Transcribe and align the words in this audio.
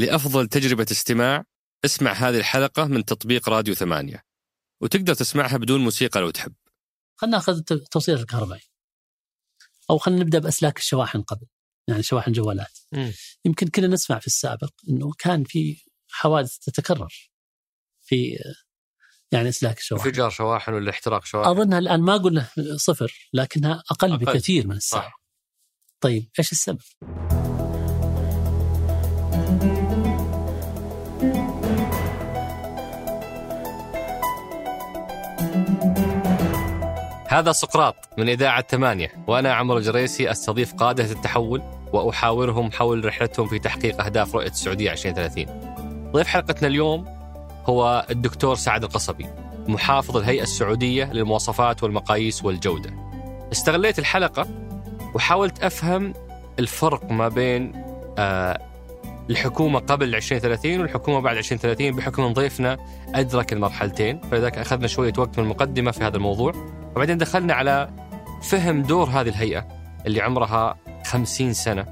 لأفضل 0.00 0.48
تجربة 0.48 0.86
استماع 0.90 1.44
اسمع 1.84 2.12
هذه 2.12 2.38
الحلقة 2.38 2.84
من 2.84 3.04
تطبيق 3.04 3.48
راديو 3.48 3.74
ثمانية 3.74 4.24
وتقدر 4.80 5.14
تسمعها 5.14 5.56
بدون 5.56 5.80
موسيقى 5.80 6.20
لو 6.20 6.30
تحب 6.30 6.54
خلينا 7.16 7.36
ناخذ 7.36 7.62
التوصيل 7.70 8.14
الكهربائي 8.14 8.62
أو 9.90 9.98
خلينا 9.98 10.20
نبدأ 10.20 10.38
بأسلاك 10.38 10.78
الشواحن 10.78 11.22
قبل 11.22 11.46
يعني 11.88 12.02
شواحن 12.02 12.32
جوالات 12.32 12.78
مم. 12.92 13.12
يمكن 13.44 13.68
كنا 13.68 13.86
نسمع 13.86 14.18
في 14.18 14.26
السابق 14.26 14.70
إنه 14.88 15.10
كان 15.18 15.44
في 15.44 15.84
حوادث 16.08 16.58
تتكرر 16.58 17.30
في 18.02 18.38
يعني 19.32 19.48
أسلاك 19.48 19.78
الشواحن 19.78 20.08
انفجار 20.08 20.30
شواحن 20.30 20.72
ولا 20.72 20.90
احتراق 20.90 21.24
شواحن 21.24 21.50
أظنها 21.50 21.78
الآن 21.78 22.00
ما 22.00 22.16
قلنا 22.16 22.48
صفر 22.76 23.28
لكنها 23.32 23.82
أقل, 23.90 24.12
أقل. 24.12 24.24
بكثير 24.24 24.66
من 24.66 24.76
الساعة 24.76 25.02
صح. 25.02 25.20
طيب 26.00 26.30
إيش 26.38 26.52
السبب؟ 26.52 26.80
هذا 37.28 37.52
سقراط 37.52 37.96
من 38.18 38.28
إذاعة 38.28 38.64
ثمانية 38.68 39.12
وأنا 39.26 39.54
عمر 39.54 39.76
الجريسي 39.76 40.30
أستضيف 40.30 40.74
قادة 40.74 41.04
التحول 41.04 41.62
وأحاورهم 41.92 42.72
حول 42.72 43.04
رحلتهم 43.04 43.48
في 43.48 43.58
تحقيق 43.58 44.04
أهداف 44.04 44.34
رؤية 44.34 44.48
السعودية 44.48 44.92
2030 44.92 45.46
ضيف 46.12 46.26
حلقتنا 46.26 46.68
اليوم 46.68 47.04
هو 47.66 48.06
الدكتور 48.10 48.54
سعد 48.54 48.84
القصبي 48.84 49.26
محافظ 49.68 50.16
الهيئة 50.16 50.42
السعودية 50.42 51.12
للمواصفات 51.12 51.82
والمقاييس 51.82 52.44
والجودة. 52.44 52.90
استغليت 53.52 53.98
الحلقة 53.98 54.48
وحاولت 55.14 55.64
أفهم 55.64 56.14
الفرق 56.58 57.12
ما 57.12 57.28
بين 57.28 57.72
آه 58.18 58.69
الحكومة 59.30 59.78
قبل 59.78 60.14
2030 60.14 60.80
والحكومة 60.80 61.20
بعد 61.20 61.36
2030 61.36 61.90
بحكم 61.90 62.22
أن 62.22 62.32
ضيفنا 62.32 62.78
أدرك 63.14 63.52
المرحلتين 63.52 64.20
فلذلك 64.20 64.58
أخذنا 64.58 64.86
شوية 64.86 65.12
وقت 65.18 65.38
من 65.38 65.44
المقدمة 65.44 65.90
في 65.90 66.04
هذا 66.04 66.16
الموضوع. 66.16 66.52
وبعدين 66.96 67.18
دخلنا 67.18 67.54
على 67.54 67.90
فهم 68.42 68.82
دور 68.82 69.06
هذه 69.06 69.28
الهيئة 69.28 69.68
اللي 70.06 70.20
عمرها 70.20 70.76
50 71.06 71.52
سنة 71.52 71.86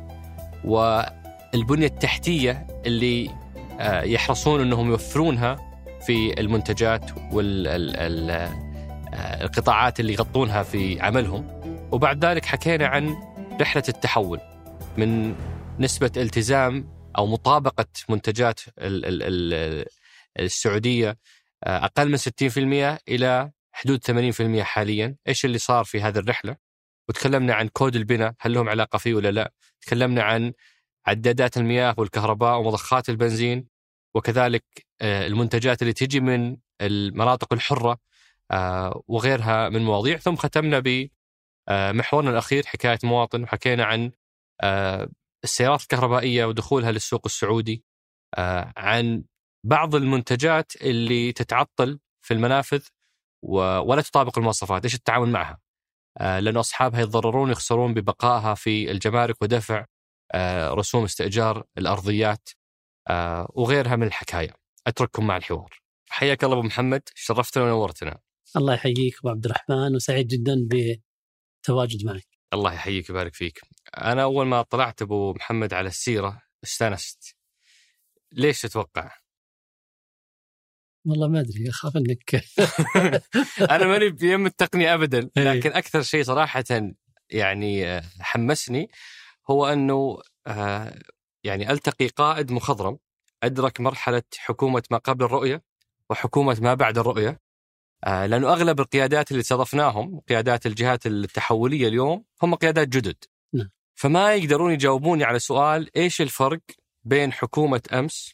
والبنية 0.65 1.87
التحتية 1.87 2.67
اللي 2.87 3.31
آه، 3.81 4.03
يحرصون 4.03 4.61
أنهم 4.61 4.91
يوفرونها 4.91 5.57
في 6.07 6.41
المنتجات 6.41 7.11
والقطاعات 7.33 8.51
اللي 10.01 10.12
يغطونها 10.12 10.62
في 10.62 11.01
عملهم. 11.01 11.47
وبعد 11.93 12.25
ذلك 12.25 12.45
حكينا 12.45 12.87
عن 12.87 13.17
رحلة 13.61 13.83
التحول 13.89 14.41
من 14.97 15.34
نسبة 15.79 16.11
التزام 16.17 16.98
أو 17.19 17.27
مطابقة 17.27 17.87
منتجات 18.09 18.61
ال- 18.79 19.05
ال- 19.07 19.23
ال- 19.23 19.87
السعودية 20.41 21.19
آه، 21.65 21.85
أقل 21.85 22.09
من 22.09 22.17
60% 22.17 22.99
إلى 23.09 23.51
حدود 23.73 24.01
80% 24.05 24.63
حاليا. 24.63 25.17
إيش 25.29 25.45
اللي 25.45 25.59
صار 25.59 25.85
في 25.85 26.01
هذه 26.03 26.19
الرحلة؟ 26.19 26.57
وتكلمنا 27.09 27.55
عن 27.55 27.69
كود 27.69 27.97
البناء 27.97 28.35
هل 28.41 28.53
لهم 28.55 28.69
علاقة 28.69 28.99
فيه 28.99 29.15
ولا 29.15 29.31
لا؟ 29.31 29.53
تكلمنا 29.81 30.23
عن 30.23 30.53
عدادات 31.07 31.57
المياه 31.57 31.95
والكهرباء 31.99 32.59
ومضخات 32.59 33.09
البنزين 33.09 33.67
وكذلك 34.15 34.65
آه، 35.01 35.27
المنتجات 35.27 35.83
اللي 35.83 35.93
تجي 35.93 36.21
من 36.21 36.57
المناطق 36.81 37.53
الحرة 37.53 37.99
آه، 38.51 39.03
وغيرها 39.09 39.69
من 39.69 39.83
مواضيع. 39.85 40.17
ثم 40.19 40.37
ختمنا 40.37 40.79
بمحورنا 41.69 42.31
الأخير 42.31 42.67
حكاية 42.67 42.99
مواطن 43.05 43.43
وحكينا 43.43 43.85
عن 43.85 44.11
السيارات 45.44 45.83
الكهربائية 45.83 46.44
ودخولها 46.44 46.92
للسوق 46.92 47.22
السعودي 47.27 47.84
آه، 48.39 48.72
عن 48.77 49.25
بعض 49.67 49.94
المنتجات 49.94 50.72
اللي 50.83 51.33
تتعطل 51.33 52.00
في 52.25 52.34
المنافذ 52.34 52.86
ولا 53.42 54.03
تطابق 54.03 54.39
المواصفات. 54.39 54.84
إيش 54.84 54.94
التعامل 54.94 55.28
معها؟ 55.28 55.59
آه، 56.19 56.41
لأن 56.41 56.56
أصحابها 56.56 57.00
يتضررون 57.00 57.50
يخسرون 57.50 57.94
ببقائها 57.94 58.54
في 58.54 58.91
الجمارك 58.91 59.43
ودفع 59.43 59.87
آه، 60.32 60.71
رسوم 60.71 61.04
استئجار 61.04 61.65
الأرضيات 61.78 62.48
آه، 63.09 63.48
وغيرها 63.54 63.97
من 63.97 64.06
الحكاية. 64.06 64.54
أترككم 64.87 65.27
مع 65.27 65.37
الحوار. 65.37 65.81
حياك 66.09 66.44
الله 66.44 66.59
أبو 66.59 66.66
محمد. 66.66 67.03
شرفتنا 67.15 67.65
ونورتنا. 67.65 68.19
الله 68.56 68.75
يحييك 68.75 69.19
أبو 69.19 69.28
عبد 69.28 69.44
الرحمن 69.44 69.94
وسعيد 69.94 70.28
جدا 70.28 70.69
بتواجد 70.71 72.04
معك. 72.06 72.27
الله 72.54 72.72
يحييك 72.72 73.10
ويبارك 73.10 73.34
فيك. 73.34 73.60
أنا 73.97 74.22
أول 74.22 74.47
ما 74.47 74.62
طلعت 74.62 75.03
أبو 75.03 75.32
محمد 75.32 75.75
على 75.75 75.88
السيرة 75.88 76.43
استانست 76.65 77.37
ليش 78.32 78.62
تتوقع؟ 78.62 79.12
والله 81.06 81.28
ما 81.28 81.41
أدري 81.41 81.69
اخاف 81.69 81.97
انك 81.97 82.34
أنا 83.75 83.87
ماني 83.87 84.10
بيم 84.10 84.47
التقنية 84.47 84.94
ابدا 84.94 85.31
إيه. 85.37 85.44
لكن 85.44 85.72
أكثر 85.72 86.03
شيء 86.03 86.22
صراحة 86.22 86.65
يعني 87.31 87.87
آه، 87.87 88.03
حمسني 88.21 88.91
هو 89.50 89.66
أنه 89.66 90.19
آه، 90.47 90.98
يعني 91.44 91.71
ألتقي 91.71 92.06
قائد 92.06 92.53
مخضرم 92.53 92.98
أدرك 93.43 93.81
مرحلة 93.81 94.22
حكومة 94.38 94.82
ما 94.91 94.98
قبل 94.98 95.25
الرؤية 95.25 95.62
وحكومة 96.10 96.59
ما 96.60 96.75
بعد 96.75 96.98
الرؤية 96.98 97.41
آه، 98.04 98.27
لأنه 98.27 98.53
أغلب 98.53 98.81
القيادات 98.81 99.31
اللي 99.31 99.41
استضفناهم 99.41 100.21
قيادات 100.28 100.66
الجهات 100.66 101.06
التحولية 101.06 101.88
اليوم 101.88 102.25
هم 102.43 102.54
قيادات 102.54 102.88
جدد 102.88 103.25
نعم. 103.54 103.71
فما 103.98 104.34
يقدرون 104.34 104.72
يجاوبوني 104.72 105.25
على 105.25 105.38
سؤال 105.38 105.97
إيش 105.97 106.20
الفرق 106.20 106.60
بين 107.04 107.32
حكومة 107.32 107.82
أمس 107.92 108.32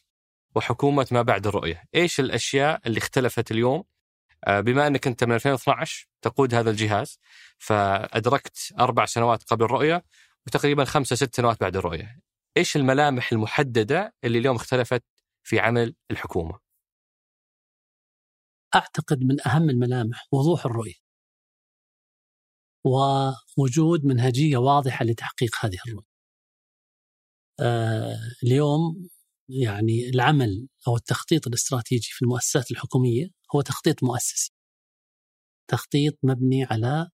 وحكومة 0.55 1.07
ما 1.11 1.21
بعد 1.21 1.47
الرؤية 1.47 1.83
إيش 1.95 2.19
الأشياء 2.19 2.81
اللي 2.87 2.97
اختلفت 2.97 3.51
اليوم 3.51 3.83
آه، 4.47 4.59
بما 4.59 4.87
أنك 4.87 5.07
أنت 5.07 5.23
من 5.23 5.35
2012 5.35 6.07
تقود 6.21 6.53
هذا 6.53 6.69
الجهاز 6.69 7.19
فأدركت 7.57 8.73
أربع 8.79 9.05
سنوات 9.05 9.43
قبل 9.43 9.65
الرؤية 9.65 10.03
وتقريبا 10.47 10.85
خمسة 10.85 11.15
ست 11.15 11.35
سنوات 11.35 11.61
بعد 11.61 11.77
الرؤية. 11.77 12.19
إيش 12.57 12.75
الملامح 12.75 13.31
المحددة 13.31 14.13
اللي 14.23 14.37
اليوم 14.37 14.55
اختلفت 14.55 15.03
في 15.43 15.59
عمل 15.59 15.95
الحكومة؟ 16.11 16.59
أعتقد 18.75 19.23
من 19.23 19.47
أهم 19.47 19.69
الملامح 19.69 20.27
وضوح 20.31 20.65
الرؤية 20.65 21.04
ووجود 22.85 24.05
منهجية 24.05 24.57
واضحة 24.57 25.05
لتحقيق 25.05 25.51
هذه 25.61 25.77
الرؤية. 25.87 26.15
آه 27.59 28.17
اليوم 28.43 29.09
يعني 29.49 30.09
العمل 30.09 30.67
أو 30.87 30.95
التخطيط 30.95 31.47
الاستراتيجي 31.47 32.09
في 32.11 32.21
المؤسسات 32.21 32.71
الحكومية 32.71 33.27
هو 33.55 33.61
تخطيط 33.61 34.03
مؤسسي. 34.03 34.51
تخطيط 35.67 36.17
مبني 36.23 36.63
على 36.63 37.09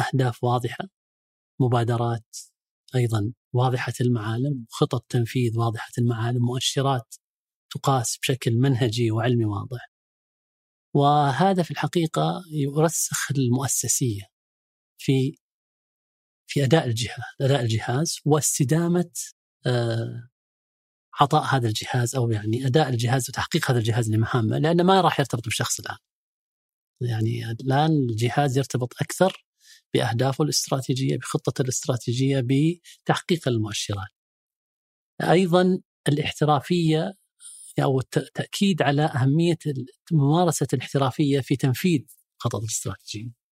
أهداف 0.00 0.44
واضحة، 0.44 0.84
مبادرات 1.60 2.36
أيضا 2.94 3.32
واضحة 3.52 3.92
المعالم، 4.00 4.66
خطط 4.70 5.06
تنفيذ 5.08 5.58
واضحة 5.58 5.90
المعالم، 5.98 6.42
مؤشرات 6.44 7.14
تقاس 7.70 8.18
بشكل 8.22 8.56
منهجي 8.58 9.10
وعلمي 9.10 9.44
واضح. 9.44 9.90
وهذا 10.94 11.62
في 11.62 11.70
الحقيقة 11.70 12.42
يرسخ 12.50 13.32
المؤسسية 13.32 14.35
في 14.98 15.38
في 16.46 16.64
أداء 16.64 16.86
الجهاز، 16.86 17.24
أداء 17.40 17.60
الجهاز 17.62 18.20
واستدامة 18.24 19.10
آه، 19.66 20.28
عطاء 21.20 21.42
هذا 21.44 21.68
الجهاز 21.68 22.14
أو 22.16 22.30
يعني 22.30 22.66
أداء 22.66 22.88
الجهاز 22.88 23.30
وتحقيق 23.30 23.70
هذا 23.70 23.78
الجهاز 23.78 24.10
لمهامه 24.10 24.58
لأنه 24.58 24.82
ما 24.82 25.00
راح 25.00 25.20
يرتبط 25.20 25.46
بشخص 25.46 25.80
الآن. 25.80 25.96
يعني 27.00 27.50
الآن 27.50 27.90
الجهاز 28.10 28.58
يرتبط 28.58 28.94
أكثر 29.02 29.46
بأهدافه 29.94 30.44
الاستراتيجية، 30.44 31.16
بخطته 31.18 31.62
الاستراتيجية، 31.62 32.40
بتحقيق 32.40 33.48
المؤشرات. 33.48 34.08
أيضا 35.22 35.78
الاحترافية 36.08 37.14
أو 37.82 38.00
التاكيد 38.00 38.82
على 38.82 39.02
أهمية 39.02 39.58
ممارسة 40.12 40.66
الاحترافية 40.74 41.40
في 41.40 41.56
تنفيذ 41.56 42.00
الخطط 42.36 42.60
الاستراتيجية. 42.62 43.45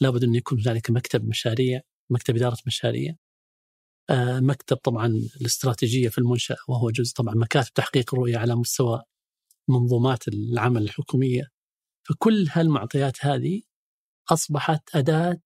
لابد 0.00 0.24
أن 0.24 0.34
يكون 0.34 0.60
هنالك 0.60 0.90
مكتب 0.90 1.28
مشاريع، 1.28 1.80
مكتب 2.10 2.36
إدارة 2.36 2.56
مشاريع. 2.66 3.16
آه، 4.10 4.40
مكتب 4.40 4.76
طبعا 4.76 5.06
الاستراتيجية 5.40 6.08
في 6.08 6.18
المنشأة 6.18 6.56
وهو 6.68 6.90
جزء 6.90 7.14
طبعا 7.14 7.34
مكاتب 7.34 7.72
تحقيق 7.74 8.14
الرؤيه 8.14 8.38
على 8.38 8.54
مستوى 8.54 9.02
منظومات 9.68 10.28
العمل 10.28 10.82
الحكومية. 10.82 11.50
فكل 12.08 12.46
هالمعطيات 12.52 13.24
هذه 13.26 13.62
أصبحت 14.32 14.96
أداة 14.96 15.40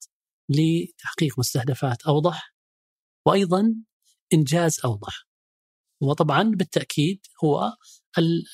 لتحقيق 0.48 1.38
مستهدفات 1.38 2.02
أوضح 2.02 2.54
وأيضا 3.26 3.74
إنجاز 4.34 4.80
أوضح. 4.84 5.26
وطبعا 6.02 6.42
بالتأكيد 6.42 7.26
هو 7.44 7.72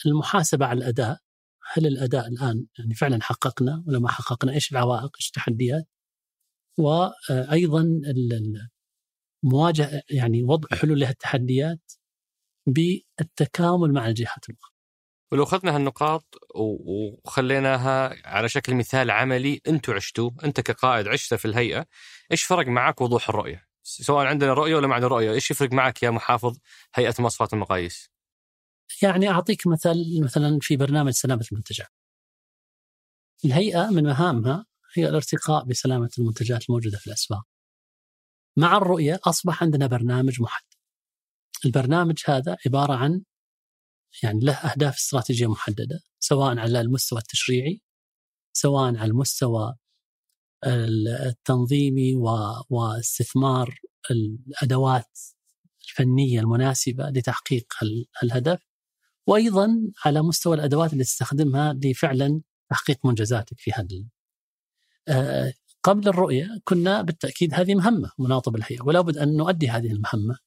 المحاسبة 0.07 0.67
على 0.67 0.79
الاداء 0.79 1.19
هل 1.73 1.87
الأداء 1.87 2.29
الآن 2.29 2.67
يعني 2.79 2.95
فعلا 2.95 3.23
حققنا 3.23 3.85
ولا 3.87 3.99
ما 3.99 4.09
حققنا؟ 4.09 4.53
إيش 4.53 4.73
العوائق؟ 4.73 5.17
إيش 5.17 5.27
التحديات؟ 5.27 5.89
وأيضا 6.79 8.01
مواجهة 9.43 10.03
يعني 10.11 10.43
وضع 10.43 10.77
حلول 10.77 11.01
لها 11.01 11.11
التحديات 11.11 11.93
بالتكامل 12.67 13.93
مع 13.93 14.09
الجهات 14.09 14.49
الاخرى. 14.49 14.73
ولو 15.33 15.43
أخذنا 15.43 15.77
هالنقاط 15.77 16.25
وخليناها 16.55 18.29
على 18.29 18.49
شكل 18.49 18.75
مثال 18.75 19.11
عملي 19.11 19.61
أنتم 19.69 19.93
عشتوه، 19.93 20.35
أنت 20.45 20.61
كقائد 20.61 21.09
عشته 21.09 21.37
في 21.37 21.45
الهيئة، 21.45 21.87
إيش 22.33 22.43
فرق 22.43 22.67
معك 22.67 23.01
وضوح 23.01 23.29
الرؤية؟ 23.29 23.67
سواء 23.83 24.27
عندنا 24.27 24.53
رؤية 24.53 24.75
ولا 24.77 24.87
ما 24.87 24.95
عندنا 24.95 25.11
رؤية، 25.11 25.33
إيش 25.33 25.51
يفرق 25.51 25.73
معك 25.73 26.03
يا 26.03 26.11
محافظ 26.11 26.59
هيئة 26.95 27.15
مواصفات 27.19 27.53
المقاييس؟ 27.53 28.11
يعني 29.03 29.29
أعطيك 29.29 29.67
مثال 29.67 30.21
مثلا 30.25 30.59
في 30.63 30.77
برنامج 30.77 31.13
سلامة 31.13 31.45
المنتجات. 31.53 31.89
الهيئة 33.45 33.91
من 33.91 34.03
مهامها 34.03 34.67
هي 34.95 35.09
الارتقاء 35.09 35.65
بسلامة 35.65 36.11
المنتجات 36.19 36.69
الموجودة 36.69 36.99
في 36.99 37.07
الأسواق. 37.07 37.43
مع 38.57 38.77
الرؤية 38.77 39.21
أصبح 39.25 39.63
عندنا 39.63 39.87
برنامج 39.87 40.41
محدد. 40.41 40.67
البرنامج 41.65 42.23
هذا 42.27 42.57
عبارة 42.67 42.95
عن 42.95 43.23
يعني 44.23 44.41
له 44.41 44.53
أهداف 44.55 44.95
استراتيجية 44.97 45.47
محددة 45.51 46.01
سواء 46.19 46.59
على 46.59 46.81
المستوى 46.81 47.19
التشريعي 47.19 47.81
سواء 48.53 48.97
على 48.97 49.11
المستوى 49.11 49.75
التنظيمي 51.27 52.15
واستثمار 52.71 53.81
الأدوات 54.11 55.19
الفنية 55.89 56.41
المناسبة 56.41 57.09
لتحقيق 57.11 57.67
ال- 57.83 58.07
الهدف 58.23 58.66
وأيضا 59.27 59.79
على 60.05 60.23
مستوى 60.23 60.57
الأدوات 60.57 60.93
اللي 60.93 61.05
تستخدمها 61.05 61.73
لفعلا 61.85 62.41
تحقيق 62.71 63.07
منجزاتك 63.07 63.61
في 63.61 63.73
هذا 63.73 64.05
آه، 65.09 65.53
قبل 65.83 66.09
الرؤية 66.09 66.49
كنا 66.65 67.03
بالتأكيد 67.03 67.55
هذه 67.55 67.75
مهمة 67.75 68.11
مناطه 68.19 68.51
بالهيئه 68.51 68.83
ولا 68.83 69.01
بد 69.01 69.19
أن 69.19 69.37
نؤدي 69.37 69.69
هذه 69.69 69.93
المهمة. 69.93 70.39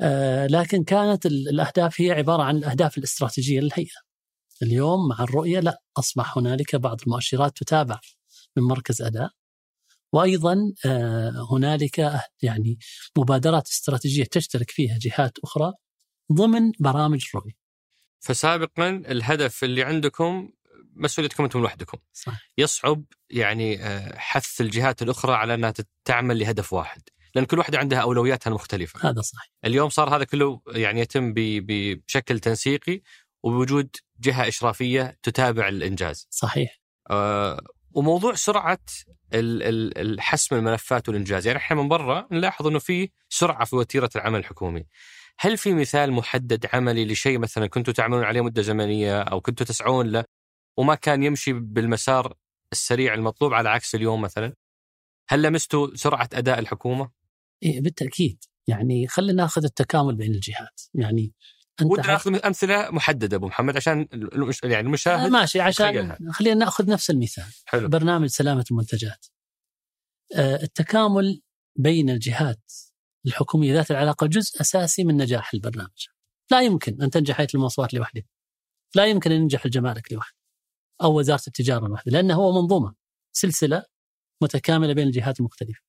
آه، 0.00 0.46
لكن 0.46 0.84
كانت 0.84 1.26
ال- 1.26 1.48
الأهداف 1.48 2.00
هي 2.00 2.10
عبارة 2.10 2.42
عن 2.42 2.56
الأهداف 2.56 2.98
الاستراتيجية 2.98 3.60
للهيئة. 3.60 4.00
اليوم 4.62 5.08
مع 5.08 5.22
الرؤية 5.24 5.60
لا 5.60 5.82
أصبح 5.96 6.38
هنالك 6.38 6.76
بعض 6.76 7.00
المؤشرات 7.06 7.56
تتابع 7.56 8.00
من 8.56 8.62
مركز 8.62 9.02
أداء. 9.02 9.30
وأيضا 10.12 10.72
آه، 10.86 11.46
هنالك 11.50 12.20
يعني 12.42 12.78
مبادرات 13.18 13.68
استراتيجية 13.68 14.24
تشترك 14.24 14.70
فيها 14.70 14.98
جهات 15.00 15.38
أخرى 15.44 15.72
ضمن 16.32 16.72
برامج 16.80 17.24
الرؤيه 17.34 17.61
فسابقا 18.22 18.88
الهدف 18.88 19.64
اللي 19.64 19.82
عندكم 19.82 20.50
مسؤوليتكم 20.94 21.44
أنتم 21.44 21.60
لوحدكم. 21.60 21.98
صحيح. 22.12 22.40
يصعب 22.58 23.04
يعني 23.30 23.82
آه، 23.82 24.18
حث 24.18 24.60
الجهات 24.60 25.02
الأخرى 25.02 25.34
على 25.34 25.54
أنها 25.54 25.74
تعمل 26.04 26.38
لهدف 26.38 26.72
واحد، 26.72 27.02
لأن 27.34 27.44
كل 27.44 27.58
واحدة 27.58 27.78
عندها 27.78 27.98
أولوياتها 27.98 28.50
المختلفة. 28.50 29.10
هذا 29.10 29.20
صحيح 29.20 29.50
اليوم 29.64 29.88
صار 29.88 30.16
هذا 30.16 30.24
كله 30.24 30.60
يعني 30.68 31.00
يتم 31.00 31.32
بشكل 31.36 32.40
تنسيقي 32.40 33.00
وبوجود 33.42 33.96
جهة 34.20 34.48
إشرافية 34.48 35.18
تتابع 35.22 35.68
الإنجاز. 35.68 36.26
صحيح 36.30 36.80
آه، 37.10 37.60
وموضوع 37.94 38.34
سرعة 38.34 38.78
الحسم 39.34 40.56
الملفات 40.56 41.08
والإنجاز، 41.08 41.46
يعني 41.46 41.58
إحنا 41.58 41.76
من 41.76 41.88
برا 41.88 42.28
نلاحظ 42.32 42.66
إنه 42.66 42.78
في 42.78 43.10
سرعة 43.28 43.64
في 43.64 43.76
وتيرة 43.76 44.10
العمل 44.16 44.38
الحكومي. 44.38 44.86
هل 45.38 45.58
في 45.58 45.74
مثال 45.74 46.12
محدد 46.12 46.66
عملي 46.72 47.04
لشيء 47.04 47.38
مثلا 47.38 47.66
كنتوا 47.66 47.94
تعملون 47.94 48.24
عليه 48.24 48.40
مدة 48.40 48.62
زمنية 48.62 49.22
أو 49.22 49.40
كنتوا 49.40 49.66
تسعون 49.66 50.06
له 50.12 50.24
وما 50.76 50.94
كان 50.94 51.22
يمشي 51.22 51.52
بالمسار 51.52 52.34
السريع 52.72 53.14
المطلوب 53.14 53.54
على 53.54 53.68
عكس 53.68 53.94
اليوم 53.94 54.20
مثلا؟ 54.20 54.54
هل 55.28 55.42
لمستوا 55.42 55.94
سرعة 55.94 56.28
أداء 56.32 56.58
الحكومة؟ 56.58 57.10
إيه 57.62 57.80
بالتأكيد 57.80 58.44
يعني 58.66 59.08
خلينا 59.08 59.42
ناخذ 59.42 59.64
التكامل 59.64 60.16
بين 60.16 60.34
الجهات 60.34 60.80
يعني 60.94 61.32
ودنا 61.82 62.06
ناخذ 62.06 62.46
أمثلة 62.46 62.90
محددة 62.90 63.36
أبو 63.36 63.46
محمد 63.46 63.76
عشان 63.76 64.08
يعني 64.62 64.76
آه، 64.76 64.80
المشاهد 64.80 65.30
ماشي 65.30 65.60
عشان. 65.60 66.16
خلينا 66.30 66.54
نأخذ 66.54 66.90
نفس 66.90 67.10
المثال. 67.10 67.54
حلو. 67.64 67.88
برنامج 67.88 68.28
سلامة 68.28 68.64
المنتجات. 68.70 69.26
آه، 70.36 70.62
التكامل 70.62 71.42
بين 71.76 72.10
الجهات 72.10 72.72
الحكومية 73.26 73.74
ذات 73.74 73.90
العلاقة 73.90 74.26
جزء 74.26 74.60
أساسي 74.60 75.04
من 75.04 75.16
نجاح 75.16 75.54
البرنامج. 75.54 76.06
لا 76.50 76.62
يمكن 76.62 77.02
أن 77.02 77.10
تنجح 77.10 77.40
هيئة 77.40 77.48
المواصفات 77.54 77.94
لوحدها. 77.94 78.24
لا 78.94 79.06
يمكن 79.06 79.32
أن 79.32 79.40
ينجح 79.42 79.64
الجمارك 79.64 80.12
لوحده 80.12 80.36
أو 81.02 81.18
وزارة 81.18 81.42
التجارة 81.46 81.86
لوحده 81.88 82.12
لأنه 82.12 82.34
هو 82.34 82.62
منظومة 82.62 82.94
سلسلة 83.32 83.84
متكاملة 84.42 84.92
بين 84.92 85.06
الجهات 85.06 85.40
المختلفة. 85.40 85.80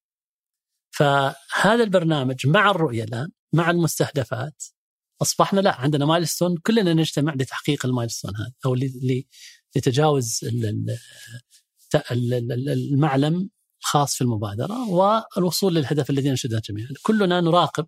فهذا 0.95 1.83
البرنامج 1.83 2.47
مع 2.47 2.71
الرؤية 2.71 3.03
الآن 3.03 3.29
مع 3.53 3.69
المستهدفات 3.69 4.63
أصبحنا 5.23 5.59
لا 5.59 5.81
عندنا 5.81 6.05
مايلستون 6.05 6.57
كلنا 6.57 6.93
نجتمع 6.93 7.33
لتحقيق 7.33 7.85
المايلستون 7.85 8.35
هذا 8.35 8.53
أو 8.65 8.75
لتجاوز 9.75 10.39
المعلم 12.91 13.49
الخاص 13.81 14.15
في 14.15 14.21
المبادرة 14.21 14.89
والوصول 14.89 15.75
للهدف 15.75 16.09
الذي 16.09 16.29
ننشده 16.29 16.61
جميعا 16.69 16.89
كلنا 17.03 17.41
نراقب 17.41 17.87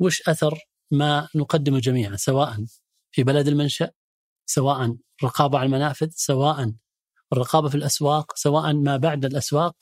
وش 0.00 0.28
أثر 0.28 0.58
ما 0.90 1.28
نقدمه 1.34 1.78
جميعا 1.78 2.16
سواء 2.16 2.64
في 3.12 3.22
بلد 3.22 3.48
المنشأ 3.48 3.90
سواء 4.46 4.96
الرقابه 5.22 5.58
على 5.58 5.66
المنافذ 5.66 6.08
سواء 6.10 6.72
الرقابة 7.32 7.68
في 7.68 7.74
الأسواق 7.74 8.36
سواء 8.36 8.72
ما 8.72 8.96
بعد 8.96 9.24
الأسواق 9.24 9.76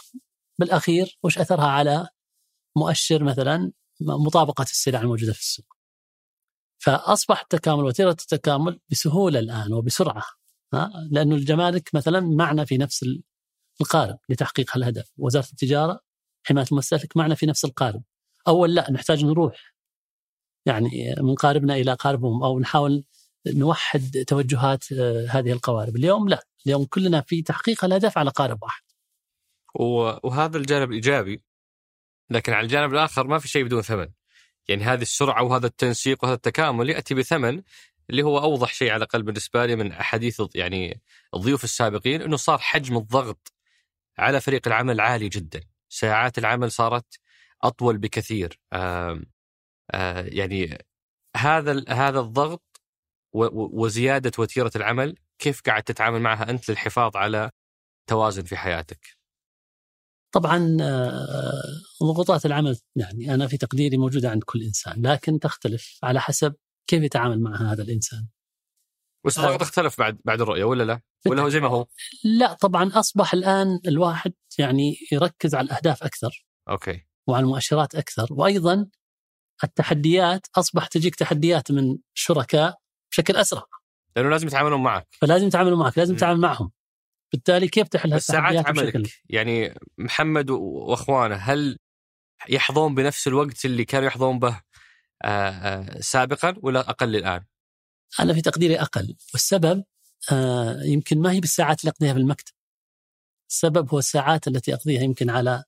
بالأخير 0.58 1.18
وش 1.22 1.38
أثرها 1.38 1.66
على 1.66 2.08
مؤشر 2.76 3.24
مثلا 3.24 3.72
مطابقة 4.00 4.62
السلع 4.62 5.00
الموجودة 5.00 5.32
في 5.32 5.40
السوق. 5.40 5.71
فأصبح 6.82 7.40
التكامل 7.40 7.84
وتيرة 7.84 8.10
التكامل 8.10 8.80
بسهولة 8.90 9.38
الآن 9.38 9.72
وبسرعة؟ 9.72 10.24
لأنه 11.10 11.34
الجمارك 11.34 11.90
مثلا 11.94 12.20
معنا 12.20 12.64
في 12.64 12.78
نفس 12.78 13.06
القارب 13.80 14.18
لتحقيق 14.28 14.76
الهدف، 14.76 15.12
وزارة 15.16 15.46
التجارة 15.52 16.00
حماية 16.46 16.66
المستهلك 16.72 17.16
معنا 17.16 17.34
في 17.34 17.46
نفس 17.46 17.64
القارب. 17.64 18.02
أول 18.48 18.74
لا 18.74 18.90
نحتاج 18.90 19.24
نروح 19.24 19.74
يعني 20.66 21.14
من 21.20 21.34
قاربنا 21.34 21.74
إلى 21.74 21.94
قاربهم 21.94 22.42
أو 22.44 22.60
نحاول 22.60 23.04
نوحد 23.46 24.24
توجهات 24.26 24.92
آه، 24.92 25.26
هذه 25.28 25.52
القوارب، 25.52 25.96
اليوم 25.96 26.28
لا، 26.28 26.42
اليوم 26.66 26.84
كلنا 26.84 27.20
في 27.20 27.42
تحقيق 27.42 27.84
الهدف 27.84 28.18
على 28.18 28.30
قارب 28.30 28.62
واحد. 28.62 28.82
وهذا 29.74 30.58
الجانب 30.58 30.88
الايجابي 30.88 31.44
لكن 32.30 32.52
على 32.52 32.64
الجانب 32.64 32.92
الآخر 32.92 33.26
ما 33.26 33.38
في 33.38 33.48
شيء 33.48 33.64
بدون 33.64 33.82
ثمن 33.82 34.08
يعني 34.68 34.84
هذه 34.84 35.02
السرعة 35.02 35.42
وهذا 35.42 35.66
التنسيق 35.66 36.24
وهذا 36.24 36.34
التكامل 36.34 36.90
يأتي 36.90 37.14
بثمن 37.14 37.62
اللي 38.10 38.22
هو 38.22 38.38
أوضح 38.38 38.74
شيء 38.74 38.90
على 38.90 38.96
الأقل 38.96 39.22
بالنسبة 39.22 39.66
لي 39.66 39.76
من 39.76 39.92
أحاديث 39.92 40.42
يعني 40.54 41.00
الضيوف 41.34 41.64
السابقين 41.64 42.22
إنه 42.22 42.36
صار 42.36 42.58
حجم 42.58 42.96
الضغط 42.96 43.52
على 44.18 44.40
فريق 44.40 44.68
العمل 44.68 45.00
عالي 45.00 45.28
جدا. 45.28 45.60
ساعات 45.88 46.38
العمل 46.38 46.72
صارت 46.72 47.18
أطول 47.62 47.98
بكثير. 47.98 48.60
يعني 50.24 50.78
هذا 51.36 51.84
هذا 51.88 52.20
الضغط 52.20 52.80
وزيادة 53.32 54.32
وتيرة 54.38 54.70
العمل 54.76 55.16
كيف 55.38 55.60
قاعد 55.60 55.82
تتعامل 55.82 56.20
معها 56.20 56.50
أنت 56.50 56.70
للحفاظ 56.70 57.16
على 57.16 57.50
توازن 58.06 58.42
في 58.44 58.56
حياتك؟ 58.56 59.21
طبعا 60.32 60.76
آه، 60.80 61.62
ضغوطات 62.02 62.46
العمل 62.46 62.78
يعني 62.96 63.34
أنا 63.34 63.46
في 63.46 63.56
تقديري 63.56 63.96
موجودة 63.96 64.30
عند 64.30 64.42
كل 64.42 64.62
إنسان 64.62 65.06
لكن 65.06 65.38
تختلف 65.38 65.98
على 66.02 66.20
حسب 66.20 66.54
كيف 66.86 67.02
يتعامل 67.02 67.40
مع 67.40 67.72
هذا 67.72 67.82
الإنسان. 67.82 68.28
بس 69.26 69.38
آه. 69.38 69.46
الضغط 69.46 69.62
اختلف 69.62 69.98
بعد 69.98 70.20
بعد 70.24 70.40
الرؤية 70.40 70.64
ولا 70.64 70.82
لا؟ 70.82 71.00
ولا 71.26 71.42
هو 71.42 71.48
زي 71.48 71.60
ما 71.60 71.68
هو؟ 71.68 71.86
لا 72.24 72.52
طبعا 72.52 72.90
أصبح 72.94 73.34
الآن 73.34 73.80
الواحد 73.86 74.32
يعني 74.58 74.96
يركز 75.12 75.54
على 75.54 75.64
الأهداف 75.64 76.02
أكثر 76.02 76.46
أوكي 76.68 77.06
وعلى 77.26 77.44
المؤشرات 77.44 77.94
أكثر 77.94 78.26
وأيضا 78.30 78.86
التحديات 79.64 80.46
أصبح 80.56 80.86
تجيك 80.86 81.14
تحديات 81.14 81.72
من 81.72 81.98
شركاء 82.14 82.78
بشكل 83.10 83.36
أسرع 83.36 83.62
لأنه 84.16 84.28
لازم 84.28 84.46
يتعاملون 84.46 84.82
معك 84.82 85.08
فلازم 85.20 85.46
يتعاملوا 85.46 85.78
معك 85.78 85.98
لازم 85.98 86.14
م. 86.14 86.16
تتعامل 86.16 86.40
معهم. 86.40 86.72
بالتالي 87.32 87.68
كيف 87.68 87.88
تحل 87.88 88.22
ساعات 88.22 88.66
عملك؟ 88.66 88.96
بشكل 88.96 89.10
يعني 89.30 89.74
محمد 89.98 90.50
وأخوانه 90.50 91.34
هل 91.34 91.78
يحظون 92.48 92.94
بنفس 92.94 93.28
الوقت 93.28 93.64
اللي 93.64 93.84
كانوا 93.84 94.06
يحظون 94.06 94.38
به 94.38 94.60
آه، 95.24 95.50
آه، 95.50 96.00
سابقا 96.00 96.54
ولا 96.62 96.90
أقل 96.90 97.16
الآن؟ 97.16 97.44
أنا 98.20 98.34
في 98.34 98.40
تقديري 98.40 98.80
أقل. 98.80 99.16
والسبب 99.32 99.84
آه 100.32 100.82
يمكن 100.82 101.18
ما 101.18 101.32
هي 101.32 101.40
بالساعات 101.40 101.80
اللي 101.80 101.90
أقضيها 101.90 102.12
في 102.12 102.18
المكتب 102.18 102.52
السبب 103.50 103.90
هو 103.90 103.98
الساعات 103.98 104.48
التي 104.48 104.74
أقضيها 104.74 105.02
يمكن 105.02 105.30
على 105.30 105.64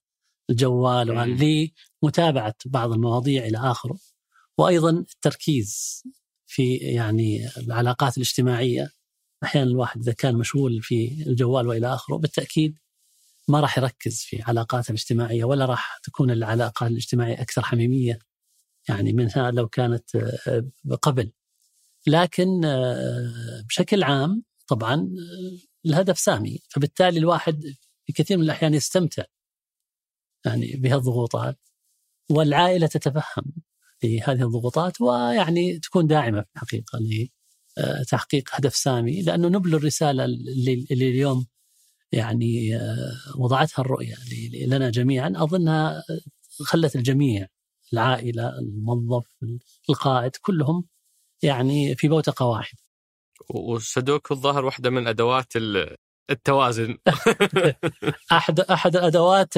الجوال 0.50 1.10
مم. 1.10 1.16
وعلى 1.16 1.70
لمتابعه 2.02 2.54
بعض 2.66 2.92
المواضيع 2.92 3.44
إلى 3.44 3.58
آخره. 3.58 3.98
وأيضا 4.58 4.90
التركيز 4.90 6.02
في 6.46 6.76
يعني 6.76 7.48
العلاقات 7.56 8.16
الاجتماعية. 8.16 8.90
أحيانا 9.44 9.70
الواحد 9.70 10.00
إذا 10.00 10.12
كان 10.12 10.34
مشغول 10.36 10.82
في 10.82 11.24
الجوال 11.26 11.66
وإلى 11.68 11.94
آخره 11.94 12.16
بالتأكيد 12.16 12.78
ما 13.48 13.60
راح 13.60 13.78
يركز 13.78 14.20
في 14.20 14.42
علاقاته 14.42 14.90
الاجتماعية 14.90 15.44
ولا 15.44 15.64
راح 15.64 15.98
تكون 16.02 16.30
العلاقات 16.30 16.90
الاجتماعية 16.90 17.42
أكثر 17.42 17.62
حميمية 17.62 18.18
يعني 18.88 19.12
منها 19.12 19.50
لو 19.50 19.68
كانت 19.68 20.16
آه، 20.16 20.96
قبل. 21.02 21.32
لكن 22.06 22.64
آه، 22.64 23.62
بشكل 23.68 24.02
عام 24.02 24.44
طبعا 24.68 24.94
آه، 24.94 25.58
الهدف 25.86 26.18
سامي. 26.18 26.58
فبالتالي 26.68 27.18
الواحد 27.18 27.62
في 28.06 28.12
كثير 28.12 28.38
من 28.38 28.44
الأحيان 28.44 28.74
يستمتع 28.74 29.24
يعني 30.44 30.72
بهالضغوطات 30.76 31.58
والعائلة 32.30 32.86
تتفهم 32.86 33.44
في 34.00 34.22
هذه 34.22 34.42
الضغوطات 34.42 35.00
ويعني 35.00 35.78
تكون 35.78 36.06
داعمة 36.06 36.42
في 36.42 36.48
الحقيقة 36.56 36.98
لتحقيق 37.78 38.48
هدف 38.52 38.76
سامي 38.76 39.22
لأنه 39.22 39.48
نبل 39.48 39.74
الرسالة 39.74 40.24
اللي, 40.24 40.86
اليوم 40.90 41.46
يعني 42.12 42.80
وضعتها 43.38 43.82
الرؤية 43.82 44.14
لنا 44.66 44.90
جميعا. 44.90 45.32
أظنها 45.36 46.02
خلت 46.64 46.96
الجميع 46.96 47.46
العائلة 47.92 48.58
الموظف 48.58 49.26
القائد 49.90 50.36
كلهم 50.42 50.84
يعني 51.42 51.94
في 51.96 52.08
بوتقة 52.08 52.46
واحدة. 52.46 52.78
وسدوكو 53.50 54.34
الظاهر 54.34 54.64
واحدة 54.64 54.90
من 54.90 55.06
أدوات 55.06 55.56
التوازن. 56.30 56.98
احد 58.32 58.60
أحد 58.60 58.96
الادوات 58.96 59.56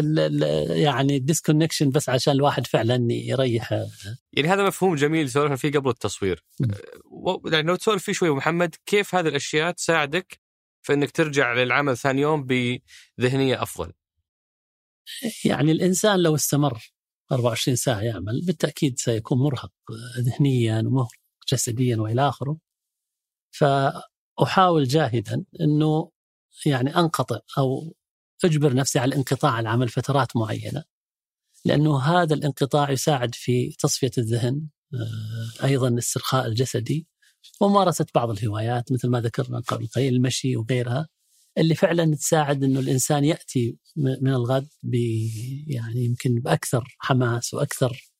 يعني 0.68 1.16
الديسكونكشن 1.16 1.90
بس 1.90 2.08
عشان 2.08 2.32
الواحد 2.32 2.66
فعلا 2.66 3.06
يريح. 3.10 3.72
يعني 4.32 4.48
هذا 4.48 4.66
مفهوم 4.66 4.94
جميل 4.94 5.30
سولفنا 5.30 5.56
فيه 5.56 5.70
قبل 5.70 5.90
التصوير. 5.90 6.44
يعني 7.46 7.68
لو 7.68 7.76
تسولف 7.76 8.02
فيه 8.02 8.12
شوي 8.12 8.30
محمد 8.30 8.74
كيف 8.86 9.14
هذه 9.14 9.28
الأشياء 9.28 9.70
تساعدك 9.70 10.40
في 10.82 10.92
إنك 10.92 11.10
ترجع 11.10 11.52
للعمل 11.52 11.96
ثاني 11.96 12.20
يوم 12.20 12.46
بذهنية 12.46 13.62
أفضل؟ 13.62 13.92
يعني 15.44 15.72
الإنسان 15.72 16.22
لو 16.22 16.34
استمر 16.34 16.92
24 17.32 17.76
ساعة 17.76 18.00
يعمل 18.00 18.42
بالتأكيد 18.46 18.98
سيكون 18.98 19.38
مرهق 19.38 19.72
ذهنيا 20.18 20.78
ومرهق 20.78 21.10
جسديا 21.52 21.96
وإلى 21.96 22.28
آخره. 22.28 22.58
فأحاول 23.50 24.84
جاهدا 24.84 25.44
إنه 25.60 26.10
يعني 26.66 26.96
أنقطع 26.96 27.40
أو 27.58 27.96
أجبر 28.44 28.74
نفسي 28.74 28.98
على 28.98 29.08
الانقطاع 29.08 29.52
عن 29.52 29.62
العمل 29.62 29.88
فترات 29.88 30.36
معينة 30.36 30.84
لأنه 31.64 31.98
هذا 31.98 32.34
الانقطاع 32.34 32.90
يساعد 32.90 33.34
في 33.34 33.76
تصفية 33.78 34.10
الذهن 34.18 34.68
آه، 34.94 35.66
أيضا 35.66 35.88
الاسترخاء 35.88 36.46
الجسدي 36.46 37.06
وممارسه 37.60 38.06
بعض 38.14 38.30
الهوايات 38.30 38.92
مثل 38.92 39.08
ما 39.08 39.20
ذكرنا 39.20 39.60
قبل 39.60 39.86
قليل 39.86 40.14
المشي 40.14 40.56
وغيرها 40.56 41.08
اللي 41.58 41.74
فعلا 41.74 42.14
تساعد 42.14 42.64
إنه 42.64 42.80
الإنسان 42.80 43.24
يأتي 43.24 43.78
من 43.96 44.28
الغد 44.28 44.68
ب 44.82 44.94
يعني 45.66 46.04
يمكن 46.04 46.40
بأكثر 46.40 46.96
حماس 46.98 47.54
وأكثر 47.54 48.10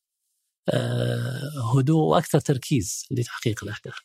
آه، 0.69 1.77
هدوء 1.77 2.03
وأكثر 2.03 2.41
تركيز 2.41 3.05
لتحقيق 3.11 3.65
الأهداف. 3.65 3.99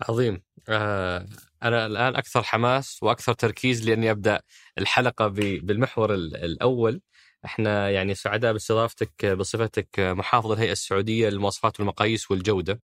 عظيم 0.00 0.42
آه، 0.68 1.26
أنا 1.62 1.86
الآن 1.86 2.16
أكثر 2.16 2.42
حماس 2.42 3.02
وأكثر 3.02 3.32
تركيز 3.32 3.88
لأني 3.88 4.10
أبدأ 4.10 4.42
الحلقة 4.78 5.28
بالمحور 5.28 6.14
الأول. 6.14 7.00
إحنا 7.44 7.90
يعني 7.90 8.14
سعداء 8.14 8.52
باستضافتك 8.52 9.26
بصفتك 9.26 9.88
محافظ 10.00 10.52
الهيئة 10.52 10.72
السعودية 10.72 11.28
للمواصفات 11.28 11.80
والمقاييس 11.80 12.30
والجودة. 12.30 12.82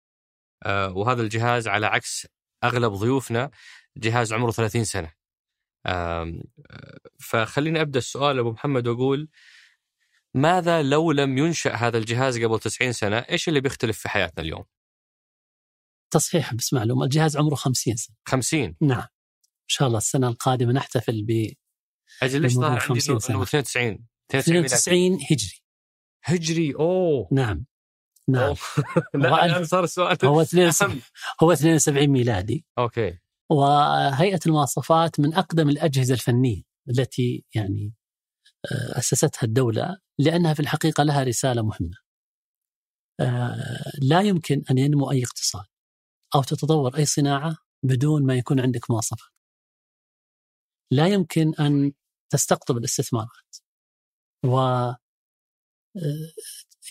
آه، 0.64 0.92
وهذا 0.98 1.22
الجهاز 1.22 1.68
على 1.68 1.86
عكس 1.88 2.28
أغلب 2.64 2.94
ضيوفنا 2.94 3.52
جهاز 3.98 4.34
عمره 4.34 4.52
30 4.52 4.84
سنة. 4.84 5.12
فخليني 7.20 7.82
أبدأ 7.82 8.00
السؤال 8.00 8.40
أبو 8.40 8.52
محمد 8.52 8.88
وأقول 8.88 9.30
ماذا 10.34 10.82
لو 10.84 11.12
لم 11.12 11.38
ينشأ 11.38 11.76
هذا 11.76 11.98
الجهاز 11.98 12.40
قبل 12.44 12.60
90 12.60 12.92
سنة؟ 12.92 13.18
إيش 13.18 13.50
اللي 13.50 13.62
بيختلف 13.62 14.00
في 14.00 14.10
حياتنا 14.10 14.44
اليوم؟ 14.44 14.64
تصحيح 16.12 16.54
بس 16.54 16.74
معلومة 16.74 17.04
الجهاز 17.04 17.38
عمره 17.38 17.56
50 17.56 17.96
سنة. 17.96 18.16
50 18.28 18.76
نعم. 18.82 19.00
إن 19.00 19.68
شاء 19.68 19.88
الله 19.88 19.98
السنة 19.98 20.28
القادمة 20.28 20.72
نحتفل 20.72 21.24
ب 21.24 21.54
أجل 22.24 22.42
ليش 22.42 22.54
ظاهر 22.54 22.80
عندي 22.90 23.00
92 23.00 24.06
92 24.36 25.20
هجري. 25.32 25.62
هجري؟ 26.24 26.76
أوه. 26.76 27.28
نعم. 27.32 27.66
نعم. 28.30 28.44
أوه. 28.44 28.58
لا 29.14 29.46
الآن 29.46 29.66
صار 29.66 29.84
السؤال 29.84 30.18
هو 30.24 30.42
72 30.42 31.02
هو 31.44 31.52
72 31.52 32.08
ميلادي. 32.08 32.66
أوكي. 32.78 33.18
وهيئة 33.52 34.40
المواصفات 34.46 35.20
من 35.20 35.34
أقدم 35.34 35.70
الأجهزة 35.70 36.14
الفنية 36.14 36.62
التي 36.90 37.46
يعني 37.56 37.94
آه، 38.72 39.00
أسستها 39.00 39.44
الدولة 39.44 39.98
لأنها 40.20 40.54
في 40.54 40.60
الحقيقة 40.60 41.04
لها 41.04 41.24
رسالة 41.24 41.62
مهمة. 41.62 41.98
آه، 43.20 43.92
لا 44.02 44.22
يمكن 44.22 44.64
أن 44.72 44.78
ينمو 44.78 45.12
أي 45.12 45.24
اقتصاد. 45.24 45.66
أو 46.36 46.44
تتطور 46.44 46.98
أي 46.98 47.06
صناعة 47.06 47.58
بدون 47.84 48.26
ما 48.26 48.36
يكون 48.38 48.60
عندك 48.60 48.92
مواصفات. 48.92 49.32
لا 50.92 51.08
يمكن 51.08 51.56
أن 51.60 51.94
تستقطب 52.32 52.78
الاستثمارات. 52.78 53.58
و 54.46 54.58
آه، 54.58 56.32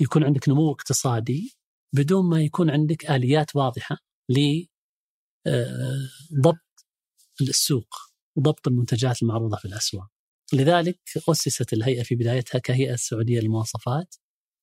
يكون 0.01 0.25
عندك 0.25 0.49
نمو 0.49 0.73
اقتصادي 0.73 1.57
بدون 1.95 2.31
ما 2.31 2.43
يكون 2.43 2.71
عندك 2.71 3.11
آليات 3.11 3.57
واضحة 3.57 3.97
لضبط 4.29 4.57
آه، 5.47 6.55
السوق 7.41 7.95
وضبط 8.37 8.69
المنتجات 8.69 9.23
المعروضة 9.23 9.57
في 9.57 9.65
الأسواق. 9.65 10.09
لذلك 10.53 11.01
أسست 11.29 11.73
الهيئة 11.73 12.03
في 12.03 12.15
بدايتها 12.15 12.59
كهيئة 12.59 12.95
السعودية 12.95 13.41
للمواصفات 13.41 14.15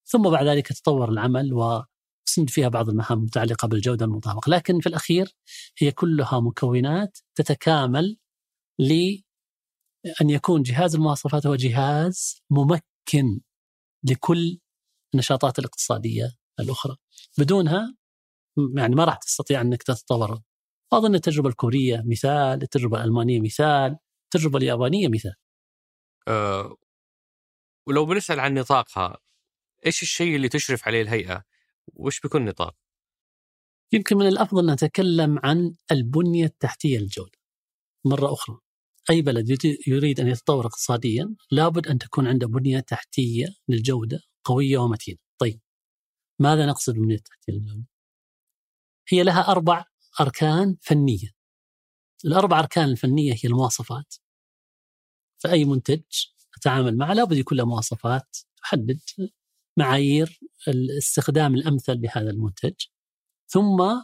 ثم 0.06 0.30
بعد 0.30 0.48
ذلك 0.48 0.68
تطور 0.68 1.10
العمل 1.10 1.54
و 1.54 1.84
تسند 2.28 2.50
فيها 2.50 2.70
بعض 2.70 2.90
المهام 2.90 3.20
المتعلقة 3.20 3.68
بالجودة 3.68 4.06
المطابقة 4.06 4.50
لكن 4.50 4.80
في 4.80 4.90
الأخير 4.90 5.36
هي 5.78 5.92
كلها 5.92 6.40
مكونات 6.40 7.18
تتكامل 7.36 8.18
لأن 8.80 10.30
يكون 10.30 10.62
جهاز 10.62 10.96
المواصفات 10.96 11.48
هو 11.48 11.56
جهاز 11.56 12.44
ممكن 12.50 13.40
لكل 14.04 14.60
النشاطات 15.14 15.60
الاقتصادية 15.60 16.32
الأخرى. 16.60 16.96
بدونها 17.40 17.96
يعني 18.78 18.96
ما 18.96 19.06
راح 19.06 19.18
تستطيع 19.18 19.62
أنك 19.62 19.84
تتطور. 19.84 20.42
أظن 20.94 21.16
التجربة 21.16 21.50
الكورية 21.50 22.04
مثال 22.06 22.62
التجربة 22.64 22.98
الألمانية 22.98 23.42
مثال 23.42 23.98
التجربة 24.26 24.58
اليابانية 24.58 25.08
مثال. 25.08 25.34
أه 26.28 26.76
ولو 27.88 28.06
بنسأل 28.06 28.40
عن 28.40 28.54
نطاقها 28.54 29.18
إيش 29.86 30.02
الشيء 30.02 30.36
اللي 30.36 30.50
تشرف 30.50 30.88
عليه 30.88 31.02
الهيئة؟ 31.02 31.44
وش 31.96 32.20
بيكون 32.20 32.42
النطاق؟ 32.42 32.76
يمكن 33.94 34.18
من 34.18 34.28
الأفضل 34.28 34.72
نتكلم 34.72 35.40
عن 35.44 35.76
البنية 35.92 36.46
التحتية 36.46 37.00
للجودة. 37.00 37.38
مرة 38.06 38.34
أخرى 38.34 38.60
أي 39.10 39.22
بلد 39.22 39.58
يريد 39.88 40.20
أن 40.20 40.28
يتطور 40.28 40.66
اقتصاديا 40.66 41.36
لابد 41.52 41.88
أن 41.88 41.98
تكون 41.98 42.28
عنده 42.28 42.48
بنية 42.48 42.80
تحتية 42.80 43.48
للجودة 43.68 44.22
قوية 44.44 44.78
ومتينة. 44.78 45.18
طيب 45.38 45.62
ماذا 46.40 46.66
نقصد 46.66 46.94
بالبنيه 46.94 47.16
التحتيه 47.16 47.54
للجودة؟ 47.54 47.88
هي 49.10 49.24
لها 49.24 49.52
أربع 49.52 49.86
أركان 50.20 50.78
فنية. 50.82 51.32
الأربع 52.26 52.60
أركان 52.60 52.90
الفنية 52.90 53.34
هي 53.34 53.40
المواصفات. 53.46 54.16
فأي 55.44 55.66
منتج 55.66 56.02
أتعامل 56.58 56.98
معه 56.98 57.14
لابد 57.14 57.38
يكون 57.38 57.58
له 57.58 57.66
مواصفات 57.66 58.38
تحدد 58.58 59.00
معايير 59.78 60.40
الاستخدام 60.68 61.56
الأمثل 61.56 62.02
لهذا 62.02 62.30
المنتج 62.30 62.74
ثم 63.48 64.04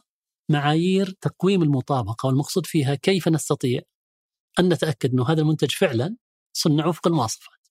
معايير 0.50 1.12
تقويم 1.22 1.64
المطابقة 1.64 2.28
والمقصود 2.28 2.66
فيها 2.66 2.96
كيف 2.96 3.28
نستطيع 3.28 3.82
أن 4.60 4.74
نتأكد 4.74 5.12
إنه 5.12 5.30
هذا 5.30 5.42
المنتج 5.42 5.72
فعلا 5.72 6.18
صنع 6.54 6.88
وفق 6.88 7.08
المواصفات. 7.08 7.68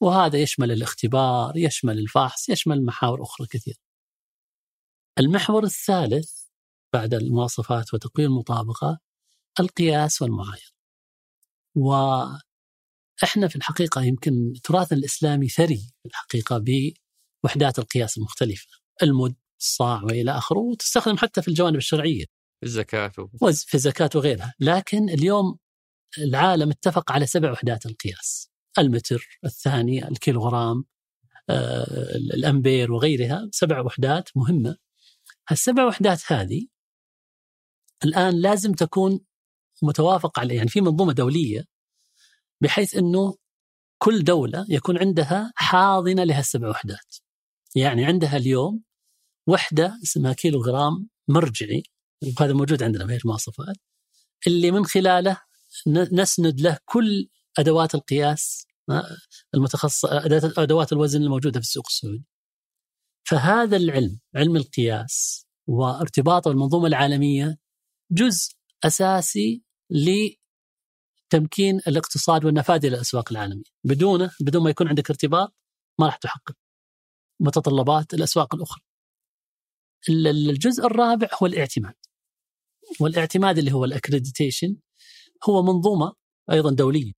وهذا 0.00 0.38
يشمل 0.38 0.72
الاختبار، 0.72 1.56
يشمل 1.56 1.98
الفحص، 1.98 2.48
يشمل 2.48 2.84
محاور 2.84 3.22
أخرى 3.22 3.46
كثيرة. 3.46 3.78
المحور 5.18 5.64
الثالث 5.64 6.44
بعد 6.92 7.14
المواصفات 7.14 7.94
وتقويم 7.94 8.30
المطابقة 8.30 8.98
القياس 9.60 10.22
والمعايره. 10.22 10.78
إحنا 13.24 13.48
في 13.48 13.56
الحقيقة 13.56 14.02
يمكن 14.02 14.52
تراثنا 14.64 14.98
الإسلامي 14.98 15.48
ثري 15.48 15.92
في 16.02 16.08
الحقيقة 16.08 16.64
بوحدات 17.44 17.78
القياس 17.78 18.18
المختلفة 18.18 18.66
المد 19.02 19.34
الصاع 19.60 20.02
وإلى 20.02 20.30
آخره 20.30 20.58
وتستخدم 20.58 21.16
حتى 21.16 21.42
في 21.42 21.48
الجوانب 21.48 21.76
الشرعية. 21.76 22.24
الزكاة 22.62 23.12
في 23.66 23.74
الزكاة 23.74 24.10
وغيرها. 24.14 24.54
لكن 24.60 25.08
اليوم 25.08 25.58
العالم 26.18 26.70
اتفق 26.70 27.12
على 27.12 27.26
سبع 27.26 27.52
وحدات 27.52 27.86
القياس. 27.86 28.50
المتر 28.78 29.38
الثاني 29.44 30.08
الكيلوغرام 30.08 30.84
آه، 31.50 32.16
الأمبير 32.34 32.92
وغيرها. 32.92 33.48
سبع 33.52 33.80
وحدات 33.80 34.28
مهمة. 34.36 34.76
السبع 35.52 35.84
وحدات 35.84 36.32
هذه 36.32 36.66
الآن 38.04 38.40
لازم 38.40 38.72
تكون 38.72 39.20
متوافق 39.82 40.40
عليه 40.40 40.56
يعني 40.56 40.68
في 40.68 40.80
منظومة 40.80 41.12
دولية 41.12 41.64
بحيث 42.62 42.96
إنه 42.96 43.36
كل 43.98 44.24
دولة 44.24 44.66
يكون 44.68 44.98
عندها 44.98 45.52
حاضنة 45.56 46.24
لها 46.24 46.40
السبع 46.40 46.68
وحدات. 46.68 47.16
يعني 47.76 48.04
عندها 48.04 48.36
اليوم 48.36 48.82
وحدة 49.46 49.98
اسمها 50.02 50.32
كيلو 50.32 50.62
غرام 50.62 51.08
مرجعي 51.28 51.82
وهذا 52.40 52.52
موجود 52.52 52.82
عندنا 52.82 53.06
في 53.06 53.24
المواصفات 53.24 53.76
اللي 54.46 54.70
من 54.70 54.84
خلاله 54.84 55.40
نسند 56.12 56.60
له 56.60 56.78
كل 56.84 57.28
أدوات 57.58 57.94
القياس 57.94 58.66
المتخصصة 59.54 60.08
أدوات 60.58 60.92
الوزن 60.92 61.22
الموجودة 61.22 61.60
في 61.60 61.66
السوق 61.66 61.86
السعودي. 61.86 62.24
فهذا 63.24 63.76
العلم 63.76 64.20
علم 64.34 64.56
القياس 64.56 65.46
وارتباطه 65.66 66.50
بالمنظومة 66.50 66.86
العالمية 66.86 67.58
جزء 68.10 68.54
أساسي 68.84 69.62
لتمكين 71.32 71.76
الاقتصاد 71.76 72.44
والنفاذ 72.44 72.86
إلى 72.86 72.96
الأسواق 72.96 73.32
العالمية، 73.32 73.62
بدونه 73.84 74.30
بدون 74.40 74.62
ما 74.62 74.70
يكون 74.70 74.88
عندك 74.88 75.10
ارتباط 75.10 75.54
ما 76.00 76.06
راح 76.06 76.16
تحقق 76.16 76.56
متطلبات 77.40 78.14
الأسواق 78.14 78.54
الأخرى. 78.54 78.82
الجزء 80.08 80.86
الرابع 80.86 81.28
هو 81.42 81.46
الاعتماد. 81.46 81.94
والاعتماد 83.00 83.58
اللي 83.58 83.72
هو 83.72 83.84
الأكريديتيشن 83.84 84.76
هو 85.48 85.62
منظومة 85.62 86.12
أيضا 86.52 86.70
دولية 86.70 87.12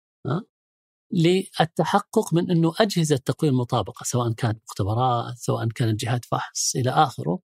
للتحقق 1.12 2.34
من 2.34 2.50
إنه 2.50 2.72
أجهزة 2.80 3.16
تقويم 3.16 3.52
المطابقة 3.52 4.04
سواء 4.04 4.32
كانت 4.32 4.62
مختبرات 4.68 5.38
سواء 5.38 5.68
كانت 5.68 6.00
جهات 6.00 6.24
فحص 6.24 6.76
إلى 6.76 6.90
آخره 6.90 7.40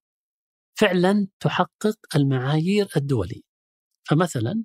فعلا 0.79 1.29
تحقق 1.41 1.99
المعايير 2.17 2.89
الدولية. 2.97 3.43
فمثلا 4.09 4.65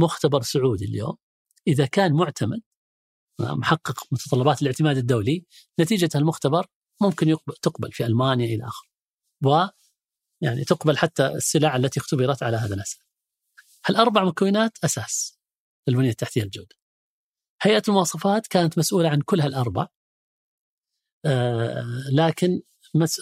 مختبر 0.00 0.42
سعودي 0.42 0.84
اليوم 0.84 1.16
إذا 1.66 1.86
كان 1.86 2.12
معتمد 2.12 2.60
محقق 3.40 4.06
متطلبات 4.12 4.62
الاعتماد 4.62 4.96
الدولي 4.96 5.44
نتيجه 5.80 6.10
المختبر 6.14 6.66
ممكن 7.02 7.28
يقبل 7.28 7.54
تقبل 7.62 7.92
في 7.92 8.06
ألمانيا 8.06 8.46
إلى 8.46 8.64
آخره. 8.64 8.88
و 9.44 9.68
يعني 10.40 10.64
تقبل 10.64 10.98
حتى 10.98 11.26
السلع 11.26 11.76
التي 11.76 12.00
اختبرت 12.00 12.42
على 12.42 12.56
هذا 12.56 12.74
الأساس. 12.74 13.02
هالاربع 13.86 14.24
مكونات 14.24 14.78
أساس 14.84 15.38
للبنية 15.88 16.10
التحتية 16.10 16.42
الجوده. 16.42 16.76
هيئة 17.62 17.82
المواصفات 17.88 18.46
كانت 18.46 18.78
مسؤولة 18.78 19.08
عن 19.08 19.20
كل 19.20 19.40
هالأربع 19.40 19.88
آه 21.24 21.84
لكن 22.12 22.62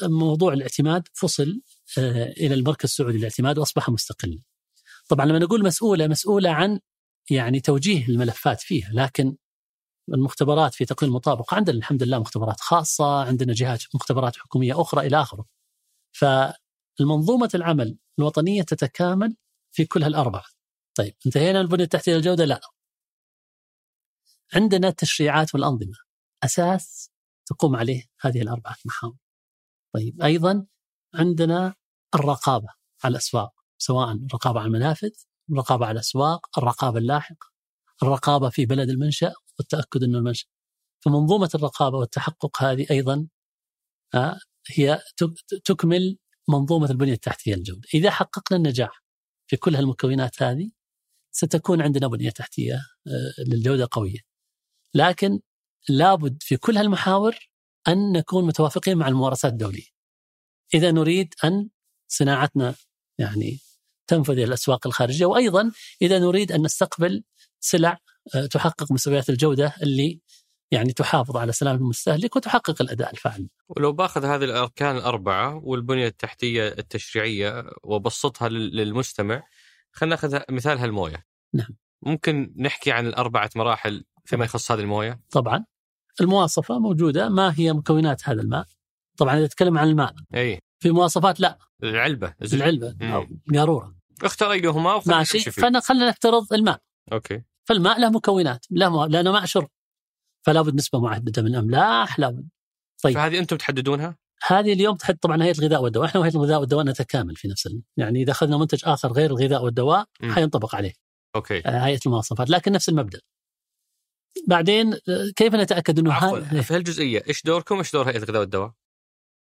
موضوع 0.02 0.52
الاعتماد 0.52 1.08
فصل 1.12 1.62
آه 1.98 2.30
إلى 2.30 2.54
المركز 2.54 2.84
السعودي 2.84 3.18
للاعتماد 3.18 3.58
وأصبح 3.58 3.88
مستقلا. 3.88 4.42
طبعا 5.08 5.26
لما 5.26 5.38
نقول 5.38 5.64
مسؤولة 5.64 6.06
مسؤولة 6.06 6.50
عن 6.50 6.80
يعني 7.34 7.60
توجيه 7.60 8.08
الملفات 8.08 8.60
فيها 8.60 8.90
لكن 8.92 9.36
المختبرات 10.14 10.74
في 10.74 10.84
تقويم 10.84 11.12
المطابقه 11.12 11.54
عندنا 11.54 11.76
الحمد 11.76 12.02
لله 12.02 12.18
مختبرات 12.18 12.60
خاصة، 12.60 13.24
عندنا 13.24 13.52
جهات 13.52 13.82
مختبرات 13.94 14.36
حكومية 14.36 14.80
أخرى 14.80 15.06
إلى 15.06 15.20
آخره. 15.22 15.46
فالمنظومة 16.12 17.50
العمل 17.54 17.98
الوطنية 18.18 18.62
تتكامل 18.62 19.36
في 19.72 19.84
كل 19.86 20.02
هالأربعة. 20.02 20.44
طيب 20.94 21.14
انتهينا 21.26 21.58
من 21.58 21.64
البنيه 21.64 21.84
التحتية 21.84 22.14
للجودة؟ 22.14 22.44
لا. 22.44 22.60
عندنا 24.54 24.88
التشريعات 24.88 25.54
والأنظمة 25.54 25.96
أساس 26.44 27.10
تقوم 27.46 27.76
عليه 27.76 28.04
هذه 28.20 28.42
الأربعة 28.42 28.76
محاور. 28.84 29.16
طيب 29.94 30.22
أيضا 30.22 30.66
عندنا 31.14 31.74
الرقابة 32.14 32.68
على 33.04 33.12
الأسواق 33.12 33.52
سواء 33.78 34.12
الرقابه 34.12 34.60
على 34.60 34.66
المنافذ، 34.66 35.10
الرقابه 35.52 35.86
على 35.86 35.92
الأسواق، 35.92 36.58
الرقابة 36.58 36.98
اللاحقة، 36.98 37.50
الرقابة 38.02 38.50
في 38.50 38.66
بلد 38.66 38.90
المنشأ 38.90 39.32
والتأكد 39.58 40.02
إنه 40.02 40.18
المنشأ. 40.18 40.46
فمنظومة 41.04 41.50
الرقابة 41.54 41.98
والتحقق 41.98 42.62
هذه 42.62 42.86
أيضا 42.90 43.28
هي 44.68 45.00
تكمل 45.64 46.18
منظومة 46.48 46.90
البنية 46.90 47.12
التحتية 47.12 47.54
للجوده. 47.54 47.88
إذا 47.94 48.10
حققنا 48.10 48.58
النجاح 48.58 49.02
في 49.46 49.56
كل 49.56 49.76
هالمكونات 49.76 50.42
هذه 50.42 50.70
ستكون 51.30 51.82
عندنا 51.82 52.06
بنية 52.08 52.30
تحتية 52.30 52.74
آه، 52.74 53.42
للجودة 53.48 53.88
قوية. 53.92 54.18
لكن 54.94 55.40
لابد 55.88 56.42
في 56.42 56.56
كل 56.56 56.76
هالمحاور 56.76 57.36
أن 57.88 58.12
نكون 58.12 58.46
متوافقين 58.46 58.98
مع 58.98 59.08
الممارسات 59.08 59.52
الدولية. 59.52 59.86
إذا 60.74 60.90
نريد 60.90 61.34
أن 61.44 61.68
صناعتنا 62.08 62.74
يعني 63.18 63.58
تنفذ 64.10 64.32
إلى 64.32 64.44
الأسواق 64.44 64.86
الخارجية 64.86 65.26
وأيضا 65.26 65.70
إذا 66.02 66.18
نريد 66.18 66.52
أن 66.52 66.62
نستقبل 66.62 67.22
سلع 67.60 67.98
آه، 68.34 68.46
تحقق 68.46 68.92
مستويات 68.92 69.30
الجودة 69.30 69.74
اللي 69.82 70.20
يعني 70.70 70.92
تحافظ 70.92 71.36
على 71.36 71.52
سلامه 71.52 71.78
المستهلك 71.78 72.36
وتحقق 72.36 72.82
الأداء 72.82 73.12
الفعال. 73.12 73.48
ولو 73.68 73.92
باخذ 73.92 74.24
هذه 74.24 74.44
الأركان 74.44 74.96
الأربعة 74.96 75.60
والبنية 75.64 76.06
التحتية 76.06 76.68
التشريعية 76.68 77.64
وبسطها 77.82 78.48
للمستمع 78.48 79.42
خلينا 79.92 80.14
نأخذ 80.14 80.40
مثال 80.50 80.78
هالمويه. 80.78 81.24
نعم. 81.54 81.76
ممكن 82.02 82.54
نحكي 82.58 82.92
عن 82.92 83.06
الأربعة 83.06 83.50
مراحل 83.56 84.04
فيما 84.24 84.44
يخص 84.44 84.72
هذه 84.72 84.80
الموية؟ 84.80 85.20
طبعا. 85.30 85.64
المواصفة 86.20 86.78
موجودة 86.78 87.28
ما 87.28 87.54
هي 87.56 87.72
مكونات 87.72 88.28
هذا 88.28 88.42
الماء؟ 88.42 88.66
طبعا 89.16 89.36
إذا 89.36 89.44
نتكلم 89.44 89.78
عن 89.78 89.88
الماء. 89.88 90.14
اي. 90.34 90.58
في 90.78 90.90
مواصفات 90.90 91.40
لا. 91.40 91.58
العلبة. 91.82 92.34
العلبة 92.52 92.96
أو 93.02 93.26
قاروره. 93.54 93.99
اختار 94.26 94.52
ايهما 94.52 95.02
ماشي 95.06 95.50
فخلنا 95.50 96.08
نفترض 96.08 96.52
الماء. 96.52 96.78
أوكي. 97.12 97.42
فالماء 97.68 98.00
له 98.00 98.10
مكونات 98.10 98.66
له 98.70 99.06
لأنه 99.06 99.32
ماء 99.32 99.44
شرب. 99.44 99.68
فلا 100.46 100.62
بد 100.62 100.74
نسبة 100.74 101.00
معددة 101.00 101.42
من 101.42 101.48
الأملاح 101.48 102.18
لابد 102.18 102.48
طيب 103.02 103.14
فهذه 103.14 103.38
أنتم 103.38 103.56
تحددونها؟ 103.56 104.16
هذه 104.46 104.72
اليوم 104.72 104.96
تحدد 104.96 105.18
طبعا 105.18 105.42
هيئه 105.42 105.58
الغذاء 105.58 105.82
والدواء، 105.82 106.06
إحنا 106.06 106.20
وهيئه 106.20 106.34
الغذاء 106.34 106.60
والدواء 106.60 106.84
نتكامل 106.84 107.36
في 107.36 107.48
نفس 107.48 107.68
يعني 107.96 108.22
إذا 108.22 108.30
أخذنا 108.30 108.56
منتج 108.56 108.80
آخر 108.84 109.12
غير 109.12 109.30
الغذاء 109.30 109.64
والدواء 109.64 110.04
م. 110.20 110.32
حينطبق 110.32 110.74
عليه. 110.74 110.92
أوكي. 111.36 111.58
آه، 111.66 111.86
هيئة 111.86 112.00
المواصفات، 112.06 112.50
لكن 112.50 112.72
نفس 112.72 112.88
المبدأ. 112.88 113.20
بعدين 114.48 114.92
آه، 114.94 114.98
كيف 115.36 115.54
نتأكد 115.54 115.98
إنه 115.98 116.12
عفوا 116.12 116.40
في 116.40 116.74
هالجزئية 116.74 117.22
إيش 117.28 117.42
دوركم 117.42 117.78
إيش 117.78 117.92
دور 117.92 118.08
هيئة 118.08 118.16
الغذاء 118.16 118.40
والدواء؟ 118.40 118.72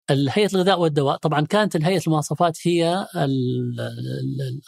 هيئه 0.09 0.49
الغذاء 0.53 0.79
والدواء 0.79 1.17
طبعا 1.17 1.45
كانت 1.45 1.77
هيئه 1.77 2.01
المواصفات 2.07 2.67
هي 2.67 3.07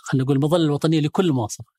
خلينا 0.04 0.24
نقول 0.24 0.36
المظلة 0.36 0.66
الوطنية 0.66 1.00
لكل 1.00 1.26
المواصفات. 1.26 1.76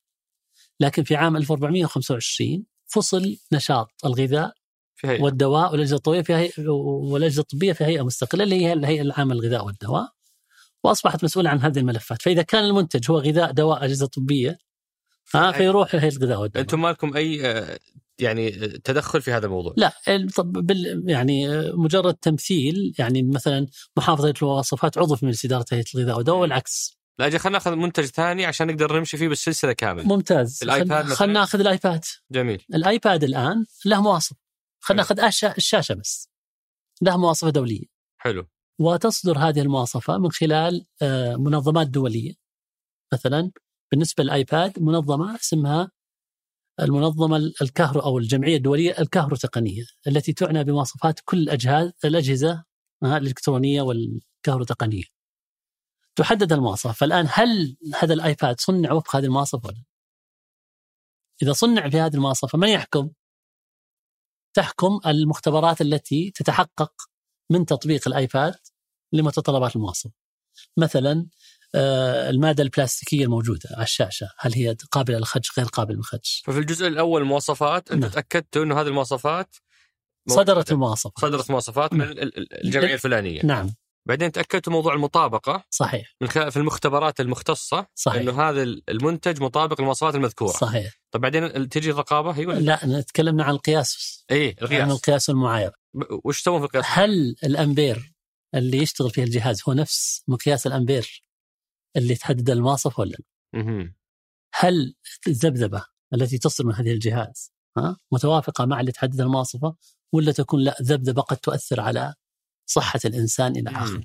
لكن 0.79 1.03
في 1.03 1.15
عام 1.15 1.37
1425 1.37 2.65
فصل 2.87 3.37
نشاط 3.53 3.87
الغذاء 4.05 4.53
في 4.95 5.07
هيئة. 5.07 5.23
والدواء 5.23 5.71
والأجهزة 5.71 5.95
الطبية 5.95 6.21
في 6.21 6.33
هيئة 6.33 6.69
والأجهزة 7.11 7.41
الطبية 7.41 7.73
في 7.73 7.83
هيئة 7.83 8.01
مستقلة 8.01 8.43
اللي 8.43 8.55
هي 8.55 8.73
الهيئة 8.73 9.01
العامة 9.01 9.35
للغذاء 9.35 9.65
والدواء 9.65 10.09
وأصبحت 10.83 11.23
مسؤولة 11.23 11.49
عن 11.49 11.59
هذه 11.59 11.79
الملفات 11.79 12.21
فإذا 12.21 12.41
كان 12.41 12.63
المنتج 12.63 13.11
هو 13.11 13.17
غذاء 13.17 13.51
دواء 13.51 13.85
أجهزة 13.85 14.07
طبية 14.07 14.57
ها 15.35 15.51
فيروح 15.51 15.95
لهيئة 15.95 16.11
الغذاء 16.11 16.41
والدواء 16.41 16.61
أنتم 16.61 16.81
ما 16.81 16.87
لكم 16.87 17.15
أي 17.17 17.45
آه، 17.45 17.79
يعني 18.21 18.51
تدخل 18.67 19.21
في 19.21 19.31
هذا 19.31 19.45
الموضوع؟ 19.45 19.73
لا 19.77 19.93
بال 20.39 21.03
يعني 21.07 21.49
آه، 21.49 21.71
مجرد 21.75 22.13
تمثيل 22.13 22.93
يعني 22.99 23.23
مثلا 23.23 23.67
محافظة 23.97 24.33
المواصفات 24.41 24.97
عضو 24.97 25.15
في 25.15 25.25
مجلس 25.25 25.45
إدارة 25.45 25.65
هيئة 25.71 25.85
الغذاء 25.95 26.17
والدواء 26.17 26.39
والعكس 26.39 26.99
لا 27.19 27.25
أجل 27.25 27.39
خلينا 27.39 27.57
ناخذ 27.57 27.75
منتج 27.75 28.05
ثاني 28.05 28.45
عشان 28.45 28.67
نقدر 28.67 28.97
نمشي 28.97 29.17
فيه 29.17 29.27
بالسلسلة 29.27 29.73
كامل 29.73 30.05
ممتاز. 30.05 30.59
الآيباد 30.63 31.05
خلينا 31.05 31.39
ناخذ 31.39 31.59
الآيباد. 31.59 32.05
جميل. 32.31 32.65
الآيباد 32.73 33.23
الآن 33.23 33.65
له 33.85 34.01
مواصف. 34.01 34.35
خلينا 34.79 35.01
ناخذ 35.01 35.19
الشاشة 35.57 35.93
بس. 35.93 36.29
لها 37.01 37.17
مواصفة 37.17 37.49
دولية. 37.49 37.85
حلو. 38.17 38.47
وتصدر 38.79 39.37
هذه 39.37 39.61
المواصفة 39.61 40.17
من 40.17 40.31
خلال 40.31 40.85
آه، 41.01 41.35
منظمات 41.35 41.87
دولية. 41.87 42.33
مثلا 43.13 43.51
بالنسبة 43.91 44.23
للآيباد 44.23 44.79
منظمة 44.79 45.35
اسمها 45.35 45.91
المنظمة 46.81 47.37
الكهرو 47.61 48.01
أو 48.01 48.17
الجمعية 48.17 48.57
الدولية 48.57 48.95
الكهرو 48.99 49.35
تقنيه 49.35 49.85
التي 50.07 50.33
تعنى 50.33 50.63
بمواصفات 50.63 51.19
كل 51.25 51.37
الأجهزة 51.37 51.93
الاجهزه 52.05 52.63
الإلكترونية 53.03 53.81
والكهرو 53.81 54.63
تقنيه. 54.63 55.03
تحدد 56.15 56.53
المواصفه، 56.53 56.91
فالآن 56.91 57.27
هل 57.29 57.77
هذا 57.95 58.13
الآيباد 58.13 58.59
صنع 58.59 58.91
وفق 58.91 59.15
هذه 59.15 59.25
المواصفه 59.25 59.67
ولا؟ 59.67 59.83
إذا 61.41 61.53
صنع 61.53 61.89
في 61.89 61.99
هذه 61.99 62.13
المواصفه 62.13 62.57
من 62.57 62.67
يحكم؟ 62.67 63.09
تحكم 64.53 64.99
المختبرات 65.05 65.81
التي 65.81 66.31
تتحقق 66.35 66.93
من 67.49 67.65
تطبيق 67.65 68.07
الآيباد 68.07 68.55
لمتطلبات 69.13 69.75
المواصف. 69.75 70.11
مثلا 70.77 71.27
المادة 71.75 72.63
البلاستيكية 72.63 73.23
الموجودة 73.23 73.69
على 73.71 73.83
الشاشة. 73.83 74.29
هل 74.37 74.53
هي 74.53 74.75
قابلة 74.91 75.17
للخدش؟ 75.17 75.59
غير 75.59 75.67
قابلة 75.67 75.97
للخدش؟ 75.97 76.43
ففي 76.45 76.59
الجزء 76.59 76.87
الأول 76.87 77.21
المواصفات 77.21 77.91
أنت 77.91 78.01
نعم. 78.01 78.11
تاكدتوا 78.11 78.63
أنه 78.63 78.81
هذه 78.81 78.87
المواصفات 78.87 79.55
صدرت 80.29 80.71
المواصفات. 80.71 81.19
صدرت 81.19 81.51
مواصفات 81.51 81.93
من 81.93 81.99
نعم. 81.99 82.15
الجمعية 82.63 82.93
الفلانية. 82.93 83.41
نعم. 83.45 83.75
بعدين 84.07 84.31
تاكدتوا 84.31 84.73
موضوع 84.73 84.93
المطابقة. 84.93 85.63
صحيح. 85.69 86.15
من 86.21 86.27
خلال 86.27 86.51
في 86.51 86.57
المختبرات 86.57 87.19
المختصة 87.19 87.87
صحيح. 87.95 88.21
أنه 88.21 88.41
هذا 88.41 88.63
المنتج 88.63 89.41
مطابق 89.41 89.81
للمواصفات 89.81 90.15
المذكورة. 90.15 90.51
صحيح. 90.51 90.93
طيب 91.11 91.21
بعدين 91.21 91.69
تجي 91.69 91.91
الرقابة؟ 91.91 92.31
هي 92.31 92.45
ولا 92.45 92.59
لا 92.59 93.01
تكلمنا 93.01 93.43
عن 93.43 93.53
القياس. 93.53 94.23
اي 94.31 94.55
القياس. 94.61 94.81
عن 94.81 94.91
القياس 94.91 95.29
والمعايره 95.29 95.73
وش 96.23 96.41
تسوون 96.41 96.59
في 96.59 96.65
القياس؟ 96.65 96.85
هل 96.87 97.35
الامبير 97.43 98.13
اللي 98.55 98.77
يشتغل 98.77 99.09
فيها 99.09 99.23
الجهاز 99.23 99.61
هو 99.69 99.73
نفس 99.73 100.23
مقياس 100.27 100.67
الامبير 100.67 101.23
اللي 101.95 102.15
تحدد 102.15 102.49
المواصفه 102.49 103.01
ولا 103.01 103.11
لا؟ 103.11 103.25
هل 104.53 104.95
الذبذبة 105.27 105.85
التي 106.13 106.37
تصدر 106.37 106.67
من 106.67 106.75
هذه 106.75 106.91
الجهاز 106.91 107.51
ها 107.77 107.97
متوافقة 108.11 108.65
مع 108.65 108.79
اللي 108.79 108.91
تحدد 108.91 109.21
المواصفة 109.21 109.75
ولا 110.13 110.31
تكون 110.31 110.59
لا 110.59 110.77
ذبذبة 110.81 111.21
قد 111.21 111.37
تؤثر 111.37 111.79
على 111.79 112.13
صحة 112.65 112.99
الإنسان 113.05 113.55
إلى 113.55 113.69
آخره. 113.69 114.03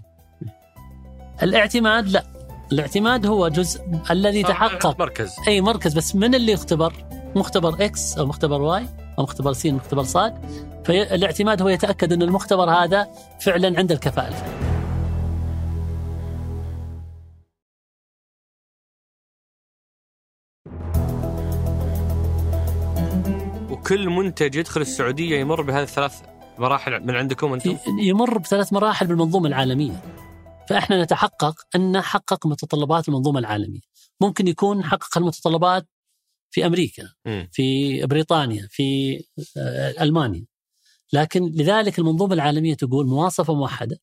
الاعتماد 1.42 2.08
لا 2.08 2.34
الاعتماد 2.72 3.26
هو 3.26 3.48
جزء 3.48 3.80
الذي 4.10 4.42
تحقق 4.42 5.00
مركز 5.00 5.36
أي 5.48 5.60
مركز 5.60 5.94
بس 5.94 6.16
من 6.16 6.34
اللي 6.34 6.52
يختبر؟ 6.52 6.92
مختبر 7.36 7.84
X 7.84 8.18
أو 8.18 8.26
مختبر 8.26 8.62
Y 8.62 8.88
أو 9.18 9.22
مختبر 9.22 9.52
C 9.52 9.72
مختبر 9.72 10.02
صاد 10.02 10.34
فالاعتماد 10.84 11.62
هو 11.62 11.68
يتأكد 11.68 12.12
أن 12.12 12.22
المختبر 12.22 12.70
هذا 12.70 13.08
فعلا 13.40 13.78
عنده 13.78 13.94
الكفاءة 13.94 14.28
الفعليه. 14.28 14.63
وكل 23.84 24.08
منتج 24.08 24.54
يدخل 24.54 24.80
السعودية 24.80 25.40
يمر 25.40 25.62
بهذه 25.62 25.82
الثلاث 25.82 26.22
مراحل 26.58 27.00
من 27.00 27.14
عندكم 27.14 27.52
أنتم؟ 27.52 27.78
يمر 28.00 28.38
بثلاث 28.38 28.72
مراحل 28.72 29.06
بالمنظومة 29.06 29.48
العالمية. 29.48 30.02
فإحنا 30.68 31.02
نتحقق 31.02 31.54
أن 31.76 32.00
حقق 32.00 32.46
متطلبات 32.46 33.08
المنظومة 33.08 33.38
العالمية. 33.38 33.80
ممكن 34.20 34.48
يكون 34.48 34.84
حقق 34.84 35.18
المتطلبات 35.18 35.88
في 36.50 36.66
أمريكا، 36.66 37.12
مم. 37.26 37.48
في 37.52 38.06
بريطانيا، 38.06 38.68
في 38.70 39.16
آه، 39.56 40.02
ألمانيا. 40.02 40.46
لكن 41.12 41.44
لذلك 41.44 41.98
المنظومة 41.98 42.34
العالمية 42.34 42.74
تقول 42.74 43.06
مواصفة 43.06 43.54
موحدة 43.54 44.00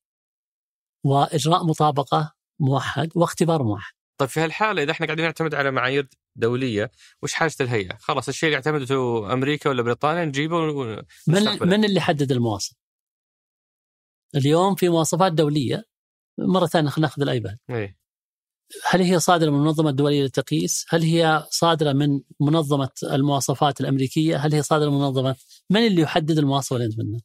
وإجراء 1.05 1.65
مطابقة 1.65 2.33
موحد 2.59 3.09
واختبار 3.15 3.63
موحد. 3.63 3.93
طيب 4.17 4.29
في 4.29 4.39
هالحالة 4.39 4.83
إذا 4.83 4.91
إحنا 4.91 5.05
قاعدين 5.05 5.25
نعتمد 5.25 5.55
على 5.55 5.71
معايير 5.71 6.07
دولية 6.35 6.91
وش 7.23 7.33
حاجة 7.33 7.51
الهيئة؟ 7.61 7.97
خلاص 7.97 8.27
الشيء 8.27 8.47
اللي 8.47 8.55
اعتمدته 8.55 9.33
أمريكا 9.33 9.69
ولا 9.69 9.81
بريطانيا 9.81 10.25
نجيبه 10.25 10.55
ون- 10.55 11.03
من. 11.27 11.67
من 11.69 11.85
اللي 11.85 12.01
حدد 12.01 12.31
المواصفه؟ 12.31 12.75
اليوم 14.35 14.75
في 14.75 14.89
مواصفات 14.89 15.31
دولية 15.33 15.83
مرة 16.39 16.65
ثانية 16.65 16.89
خلينا 16.89 17.07
ناخذ 17.07 17.21
الآيباد. 17.21 17.57
إيه. 17.69 17.97
هل 18.85 19.01
هي 19.01 19.19
صادرة 19.19 19.49
من 19.49 19.55
المنظمة 19.57 19.89
الدولية 19.89 20.21
للتقييس؟ 20.21 20.85
هل 20.89 21.01
هي 21.03 21.47
صادرة 21.49 21.93
من 21.93 22.21
منظمة 22.39 22.89
المواصفات 23.03 23.81
الأمريكية؟ 23.81 24.37
هل 24.37 24.53
هي 24.53 24.61
صادرة 24.63 24.89
من 24.89 24.97
منظمة 24.97 25.35
من 25.69 25.87
اللي 25.87 26.01
يحدد 26.01 26.37
المواصفه 26.37 26.75
اللي 26.75 26.87
نتمنى؟ 26.87 27.19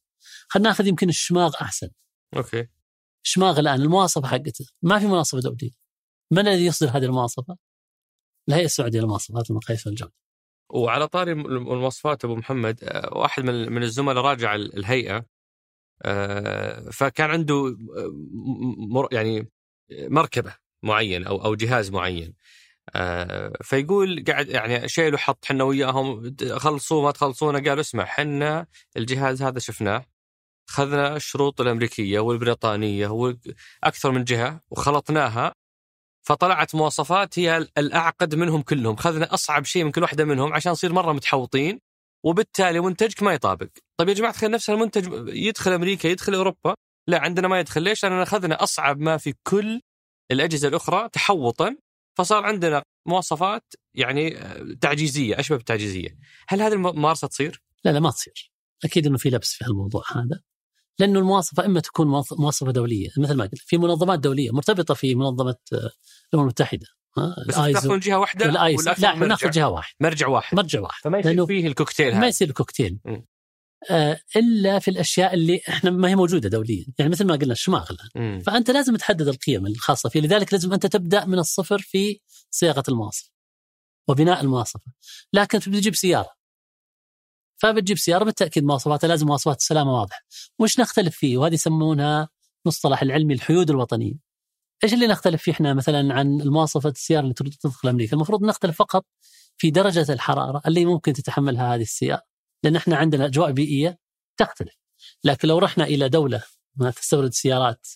خلينا 0.48 0.68
ناخذ 0.68 0.86
يمكن 0.86 1.08
الشماغ 1.08 1.54
أحسن. 1.60 1.88
أوكي 2.36 2.66
شماغ 3.22 3.58
الآن 3.60 3.80
المواصفة 3.82 4.28
حقته 4.28 4.66
ما 4.82 4.98
في 4.98 5.06
مواصفه 5.06 5.40
دولية. 5.40 5.70
من 6.30 6.38
الذي 6.48 6.66
يصدر 6.66 6.88
هذه 6.88 7.04
المواصفة؟ 7.04 7.56
الهيئه 8.48 8.64
السعودية 8.64 9.00
للمواصفات 9.00 9.50
والمقاييس 9.50 9.86
والجوده. 9.86 10.12
وعلى 10.70 11.08
طاري 11.08 11.32
المواصفات 11.32 12.24
أبو 12.24 12.36
محمد 12.36 12.84
آه، 12.84 13.18
واحد 13.18 13.44
من 13.44 13.72
من 13.72 13.82
الزملاء 13.82 14.24
راجع 14.24 14.54
ال- 14.54 14.76
الهيئة 14.78 15.24
آه، 16.02 16.90
فكان 16.90 17.30
عنده 17.30 17.76
آه، 17.96 19.08
يعني 19.12 19.50
مركبة 19.90 20.54
معين 20.82 21.24
أو 21.26 21.44
أو 21.44 21.54
جهاز 21.54 21.90
معين 21.90 22.34
فيقول 23.62 24.24
قاعد 24.26 24.48
يعني 24.48 24.88
شيلوا 24.88 25.18
حط 25.18 25.44
حنا 25.44 25.64
وياهم 25.64 26.36
خلصوه 26.56 27.02
ما 27.02 27.10
تخلصونه 27.10 27.58
قالوا 27.58 27.80
اسمع 27.80 28.04
حنا 28.04 28.66
الجهاز 28.96 29.42
هذا 29.42 29.58
شفناه 29.58 30.06
أخذنا 30.68 31.16
الشروط 31.16 31.60
الأمريكية 31.60 32.20
والبريطانية 32.20 33.08
وأكثر 33.08 34.10
من 34.10 34.24
جهة 34.24 34.60
وخلطناها 34.70 35.52
فطلعت 36.26 36.74
مواصفات 36.74 37.38
هي 37.38 37.56
الأعقد 37.78 38.34
منهم 38.34 38.62
كلهم، 38.62 38.96
خذنا 38.96 39.34
أصعب 39.34 39.64
شيء 39.64 39.84
من 39.84 39.90
كل 39.90 40.02
واحدة 40.02 40.24
منهم 40.24 40.52
عشان 40.52 40.72
نصير 40.72 40.92
مرة 40.92 41.12
متحوطين 41.12 41.80
وبالتالي 42.24 42.80
منتجك 42.80 43.22
ما 43.22 43.32
يطابق. 43.34 43.68
طيب 44.00 44.08
يا 44.08 44.14
جماعة 44.14 44.32
تخيل 44.32 44.50
نفس 44.50 44.70
المنتج 44.70 45.28
يدخل 45.28 45.72
أمريكا 45.72 46.08
يدخل 46.08 46.34
أوروبا، 46.34 46.74
لا 47.08 47.18
عندنا 47.18 47.48
ما 47.48 47.60
يدخل، 47.60 47.82
ليش؟ 47.82 48.04
لأننا 48.04 48.22
اخذنا 48.22 48.62
أصعب 48.62 49.00
ما 49.00 49.16
في 49.16 49.34
كل 49.46 49.80
الأجهزة 50.30 50.68
الأخرى 50.68 51.08
تحوطا 51.08 51.76
فصار 52.18 52.44
عندنا 52.44 52.82
مواصفات 53.08 53.74
يعني 53.94 54.38
آه، 54.38 54.76
تعجيزية 54.80 55.40
أشبه 55.40 55.56
بالتعجيزية. 55.56 56.18
هل 56.48 56.62
هذه 56.62 56.72
الممارسة 56.72 57.28
تصير؟ 57.28 57.62
لا 57.84 57.90
لا 57.90 58.00
ما 58.00 58.10
تصير. 58.10 58.52
أكيد 58.84 59.06
إنه 59.06 59.18
في 59.18 59.30
لبس 59.30 59.52
في 59.54 59.66
الموضوع 59.66 60.02
هذا. 60.12 60.40
لأنه 60.98 61.18
المواصفة 61.18 61.64
إما 61.66 61.80
تكون 61.80 62.06
مواصفة 62.38 62.72
دولية 62.72 63.08
مثل 63.18 63.34
ما 63.34 63.44
قلت 63.44 63.58
في 63.58 63.78
منظمات 63.78 64.18
دولية 64.18 64.50
مرتبطة 64.50 64.94
في 64.94 65.14
منظمة 65.14 65.56
آه، 65.72 65.90
الأمم 66.28 66.42
المتحدة 66.42 66.86
ها، 67.18 67.36
بس 67.48 67.54
تاخذون 67.54 67.98
جهة 67.98 68.18
واحدة 68.18 68.46
والأكثر 68.46 69.02
لا 69.02 69.08
إحنا 69.08 69.26
ناخذ 69.26 69.50
جهة 69.50 69.68
واحدة. 69.68 69.96
مرجع 70.00 70.28
واحد. 70.28 70.56
مرجع 70.56 70.80
واحد. 70.80 71.02
فما 71.02 71.18
يصير 71.18 71.46
فيه 71.46 71.66
الكوكتيل 71.66 72.12
ما 72.12 72.18
هذا 72.18 72.26
يصير 72.26 72.50
كوكتيل 72.50 72.98
م. 73.04 73.20
آه 73.90 74.20
إلا 74.36 74.78
في 74.78 74.90
الأشياء 74.90 75.34
اللي 75.34 75.60
إحنا 75.68 75.90
ما 75.90 76.08
هي 76.08 76.16
موجودة 76.16 76.48
دوليا. 76.48 76.86
يعني 76.98 77.10
مثل 77.10 77.26
ما 77.26 77.36
قلنا 77.36 77.52
الشماغ 77.52 77.90
الان. 77.90 78.40
فأنت 78.40 78.70
لازم 78.70 78.96
تحدد 78.96 79.28
القيم 79.28 79.66
الخاصة 79.66 80.08
فيه. 80.08 80.20
لذلك 80.20 80.52
لازم 80.52 80.72
أنت 80.72 80.86
تبدأ 80.86 81.24
من 81.24 81.38
الصفر 81.38 81.78
في 81.78 82.20
صياغة 82.50 82.82
المواصفة 82.88 83.30
وبناء 84.08 84.40
المواصفة. 84.40 84.92
لكن 85.32 85.58
بتجيب 85.58 85.94
سيارة. 85.94 86.35
فبتجيب 87.56 87.98
سيارة 87.98 88.24
بالتأكيد 88.24 88.64
مواصفاتها 88.64 89.08
لازم 89.08 89.26
مواصفات 89.26 89.56
السلامة 89.56 89.92
واضحة. 89.92 90.20
وش 90.58 90.80
نختلف 90.80 91.16
فيه؟ 91.16 91.38
وهذه 91.38 91.54
يسمونها 91.54 92.28
مصطلح 92.66 93.02
العلمي 93.02 93.34
الحيود 93.34 93.70
الوطنية. 93.70 94.14
إيش 94.84 94.94
اللي 94.94 95.06
نختلف 95.06 95.42
فيه 95.42 95.52
إحنا 95.52 95.74
مثلا 95.74 96.14
عن 96.14 96.40
المواصفه 96.40 96.88
السيارة 96.88 97.22
اللي 97.22 97.34
تدخل 97.34 97.88
أمريكا؟ 97.88 98.16
المفروض 98.16 98.42
نختلف 98.44 98.78
فقط 98.78 99.04
في 99.58 99.70
درجة 99.70 100.12
الحرارة 100.12 100.62
اللي 100.66 100.84
ممكن 100.84 101.12
تتحملها 101.12 101.74
هذه 101.74 101.82
السيارة 101.82 102.22
لأن 102.64 102.76
إحنا 102.76 102.96
عندنا 102.96 103.26
أجواء 103.26 103.52
بيئية 103.52 103.98
تختلف. 104.36 104.74
لكن 105.24 105.48
لو 105.48 105.58
رحنا 105.58 105.84
إلى 105.84 106.08
دولة 106.08 106.42
ما 106.76 106.90
تستورد 106.90 107.32
سيارات 107.32 107.86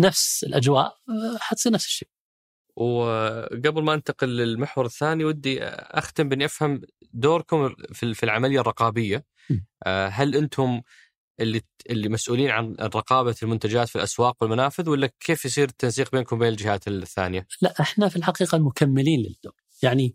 نفس 0.00 0.44
الأجواء 0.44 0.86
آه، 0.86 1.38
حتصير 1.40 1.72
نفس 1.72 1.86
الشيء. 1.86 2.08
وقبل 2.80 3.82
ما 3.82 3.94
انتقل 3.94 4.28
للمحور 4.28 4.86
الثاني 4.86 5.24
ودي 5.24 5.64
أختم 5.64 6.28
بإني 6.28 6.44
أفهم 6.44 6.80
دوركم 7.12 7.74
في 7.92 8.14
في 8.14 8.22
العملية 8.22 8.60
الرقابية. 8.60 9.24
آه، 9.86 10.08
هل 10.08 10.36
أنتم 10.36 10.80
اللي 11.40 11.62
اللي 11.90 12.08
مسؤولين 12.08 12.50
عن 12.50 12.76
رقابه 12.80 13.34
المنتجات 13.42 13.88
في 13.88 13.96
الأسواق 13.96 14.36
والمنافذ 14.42 14.88
ولا 14.88 15.10
كيف 15.20 15.44
يصير 15.44 15.68
التنسيق 15.68 16.12
بينكم 16.12 16.36
وبين 16.36 16.48
الجهات 16.48 16.88
الثانية؟ 16.88 17.46
لا 17.60 17.74
إحنا 17.80 18.08
في 18.08 18.16
الحقيقة 18.16 18.56
المكملين 18.56 19.20
للدور 19.20 19.54
يعني 19.82 20.14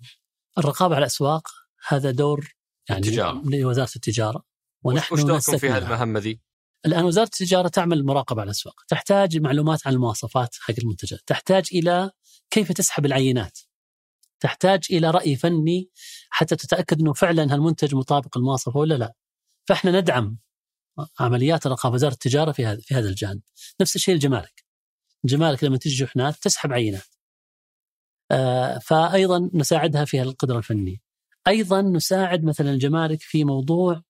الرقابة 0.58 0.96
على 0.96 1.02
الأسواق 1.02 1.48
هذا 1.88 2.12
دور 2.12 2.56
يعني 2.90 3.02
التجارة. 3.02 3.42
لوزارة 3.46 3.92
التجارة 3.96 4.46
ونحن 4.84 5.14
وش 5.14 5.22
دوركم 5.22 5.58
في 5.58 5.68
لها. 5.68 5.78
هالمهمة 5.78 6.20
ذي؟ 6.20 6.40
الآن 6.86 7.06
وزارة 7.06 7.26
التجارة 7.26 7.68
تعمل 7.68 8.06
مراقبة 8.06 8.42
على 8.42 8.48
الأسواق، 8.48 8.76
تحتاج 8.88 9.38
معلومات 9.38 9.88
عن 9.88 9.94
المواصفات 9.94 10.56
حق 10.60 10.74
المنتجات، 10.80 11.20
تحتاج 11.28 11.68
إلى 11.74 12.12
كيف 12.50 12.72
تسحب 12.72 13.06
العينات. 13.06 13.60
تحتاج 14.40 14.84
إلى 14.92 15.12
رأي 15.12 15.36
فني 15.36 15.90
حتى 16.30 16.56
تتأكد 16.56 17.00
إنه 17.00 17.14
فعلا 17.14 17.54
هالمنتج 17.54 17.96
مطابق 17.96 18.38
المواصفة 18.38 18.80
ولا 18.80 18.96
لا. 18.96 19.14
فإحنا 19.68 20.00
ندعم 20.02 20.38
عمليات 21.20 21.68
رقابة 21.68 21.96
وزارة 21.96 22.14
التجارة 22.14 22.52
في 22.52 22.66
هذا 22.66 22.82
في 22.82 22.96
هذا 22.96 23.10
الجانب. 23.10 23.42
نفس 23.82 23.96
الشيء 23.96 24.16
الجمارك. 24.16 24.64
الجمارك 25.26 25.64
لما 25.64 25.78
تجي 25.78 25.96
شحنات 25.96 26.36
تسحب 26.36 26.74
عينات. 26.74 27.16
آه 28.32 28.78
فايضا 28.80 29.50
نساعدها 29.54 30.06
في 30.06 30.22
القدره 30.22 30.58
الفنية. 30.58 30.98
أيضا 31.48 31.82
نساعد 31.82 32.44
مثلا 32.44 32.72
الجمارك 32.72 33.22
في 33.22 33.44
موضوع 33.44 34.02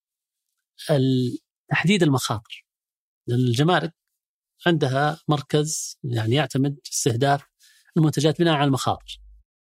ال- 0.91 1.37
تحديد 1.73 2.03
المخاطر. 2.03 2.65
لأن 3.27 3.39
الجمارك 3.39 3.93
عندها 4.65 5.19
مركز 5.27 5.97
يعني 6.03 6.35
يعتمد 6.35 6.79
استهداف 6.91 7.43
المنتجات 7.97 8.41
بناء 8.41 8.53
على 8.53 8.67
المخاطر. 8.67 9.21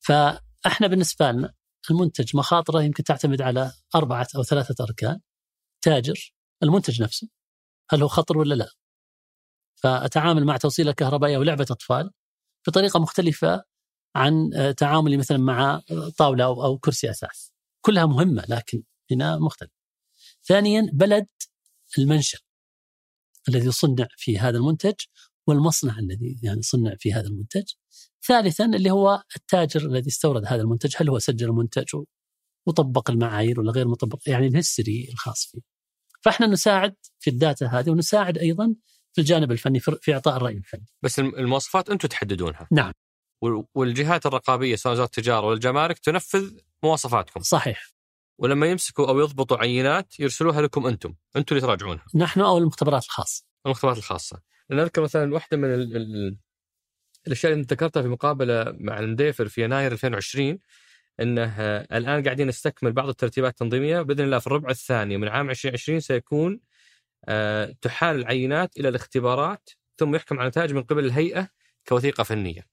فإحنا 0.00 0.86
بالنسبة 0.86 1.30
لنا 1.30 1.54
المنتج 1.90 2.36
مخاطره 2.36 2.82
يمكن 2.82 3.04
تعتمد 3.04 3.42
على 3.42 3.72
أربعة 3.94 4.26
أو 4.36 4.42
ثلاثة 4.42 4.84
أركان. 4.84 5.20
تاجر، 5.82 6.34
المنتج 6.62 7.02
نفسه 7.02 7.28
هل 7.90 8.02
هو 8.02 8.08
خطر 8.08 8.38
ولا 8.38 8.54
لا؟ 8.54 8.68
فأتعامل 9.74 10.44
مع 10.44 10.56
توصيلة 10.56 10.92
كهربائية 10.92 11.38
ولعبة 11.38 11.66
أطفال 11.70 12.10
بطريقة 12.66 13.00
مختلفة 13.00 13.64
عن 14.16 14.50
تعاملي 14.76 15.16
مثلا 15.16 15.38
مع 15.38 15.82
أو 16.20 16.64
أو 16.64 16.78
كرسي 16.78 17.10
أساس. 17.10 17.52
كلها 17.80 18.06
مهمة 18.06 18.44
لكن 18.48 18.82
هنا 19.10 19.38
مختلف. 19.38 19.70
ثانيا 20.42 20.90
بلد 20.92 21.26
المنشأ 21.98 22.38
الذي 23.48 23.66
يصنع 23.66 24.06
في 24.16 24.38
هذا 24.38 24.58
المنتج 24.58 24.94
والمصنع 25.46 25.98
الذي 25.98 26.40
يعني 26.42 26.62
صنع 26.62 26.94
في 26.98 27.12
هذا 27.12 27.26
المنتج. 27.26 27.64
ثالثا 28.26 28.64
اللي 28.64 28.90
هو 28.90 29.22
التاجر 29.36 29.80
الذي 29.80 30.08
استورد 30.08 30.44
هذا 30.46 30.62
المنتج 30.62 30.94
هل 30.96 31.08
هو 31.10 31.18
سجل 31.18 31.46
المنتج 31.46 31.84
وطبق 32.66 33.10
المعايير 33.10 33.60
ولا 33.60 33.72
غير 33.72 33.88
مطبق 33.88 34.18
يعني 34.26 34.46
ال 34.46 34.54
history 34.54 35.08
الخاص 35.12 35.46
فيه. 35.52 35.60
فإحنا 36.22 36.46
نساعد 36.46 36.94
في 37.18 37.30
ال 37.30 37.37
data 37.37 37.66
هذه 37.66 37.90
ونساعد 37.90 38.38
أيضا 38.38 38.74
في 39.12 39.20
الجانب 39.20 39.52
الفني 39.52 39.80
في 39.80 40.14
إعطاء 40.14 40.36
الرأي 40.36 40.56
الفني. 40.56 40.86
بس 41.02 41.18
الم- 41.18 41.34
المواصفات 41.34 41.90
أنتم 41.90 42.08
تحددونها 42.08 42.68
نعم. 42.72 42.92
وال- 43.42 43.64
والجهات 43.74 44.26
الرقابية 44.26 44.76
سواء 44.76 44.92
وزارة 44.94 45.06
التجارة 45.06 45.46
والجمارك 45.46 45.98
تنفذ 45.98 46.58
مواصفاتكم 46.82 47.40
صحيح. 47.40 47.95
ولما 48.38 48.66
يمسكوا 48.66 49.08
أو 49.08 49.20
يضبطوا 49.20 49.56
عينات 49.56 50.20
يرسلوها 50.20 50.62
لكم 50.62 50.86
أنتم 50.86 51.14
أنتم 51.36 51.56
اللي 51.56 51.66
تراجعونها 51.66 52.04
نحن 52.14 52.40
أو 52.40 52.58
المختبرات 52.58 53.04
الخاصة. 53.04 53.44
المختبرات 53.66 53.98
الخاصة 53.98 54.42
لأن 54.70 54.80
اذكر 54.80 55.02
مثلا 55.02 55.34
واحدة 55.34 55.56
من 55.56 55.74
ال 55.74 55.96
ال 55.96 56.38
الأشياء 57.26 57.52
اللي 57.52 57.64
ذكرتها 57.64 58.02
في 58.02 58.08
مقابلة 58.08 58.64
مع 58.78 58.98
المديفر 58.98 59.48
في 59.48 59.64
يناير 59.64 59.92
2020 59.92 60.58
إنه 61.20 61.60
الآن 61.80 62.24
قاعدين 62.24 62.46
نستكمل 62.46 62.92
بعض 62.92 63.08
الترتيبات 63.08 63.52
التنظيمية 63.52 64.02
بإذن 64.02 64.24
الله 64.24 64.38
في 64.38 64.46
الربع 64.46 64.70
الثاني 64.70 65.16
من 65.16 65.28
عام 65.28 65.50
2020 65.50 66.00
سيكون 66.00 66.60
آه، 67.28 67.74
تحال 67.80 68.16
العينات 68.16 68.76
إلى 68.76 68.88
الاختبارات 68.88 69.70
ثم 69.96 70.14
يحكم 70.14 70.38
على 70.38 70.48
نتائج 70.48 70.74
من 70.74 70.82
قبل 70.82 71.04
الهيئة 71.04 71.48
كوثيقة 71.88 72.24
فنية. 72.24 72.66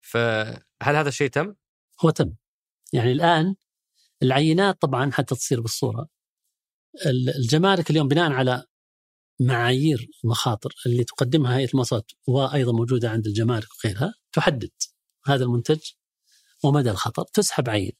فهل 0.00 0.96
هذا 0.96 1.08
الشيء 1.08 1.28
تم؟ 1.28 1.54
هو 2.04 2.10
تم. 2.10 2.32
يعني 2.92 3.12
الآن 3.12 3.54
العينات 4.22 4.82
طبعا 4.82 5.10
حتى 5.12 5.34
تصير 5.34 5.60
بالصورة. 5.60 6.08
ال- 7.06 7.36
الجمارك 7.36 7.90
اليوم 7.90 8.08
بناء 8.08 8.32
على 8.32 8.64
معايير 9.40 10.08
المخاطر 10.24 10.74
اللي 10.86 11.04
تقدمها 11.04 11.56
هيئة 11.56 11.68
المواصفات 11.68 12.10
وأيضا 12.26 12.72
موجودة 12.72 13.10
عند 13.10 13.26
الجمارك 13.26 13.68
وغيرها 13.84 14.14
تحدد 14.32 14.70
هذا 15.26 15.44
المنتج 15.44 15.80
ومدى 16.64 16.90
الخطر 16.90 17.24
تسحب 17.32 17.68
عين 17.68 17.92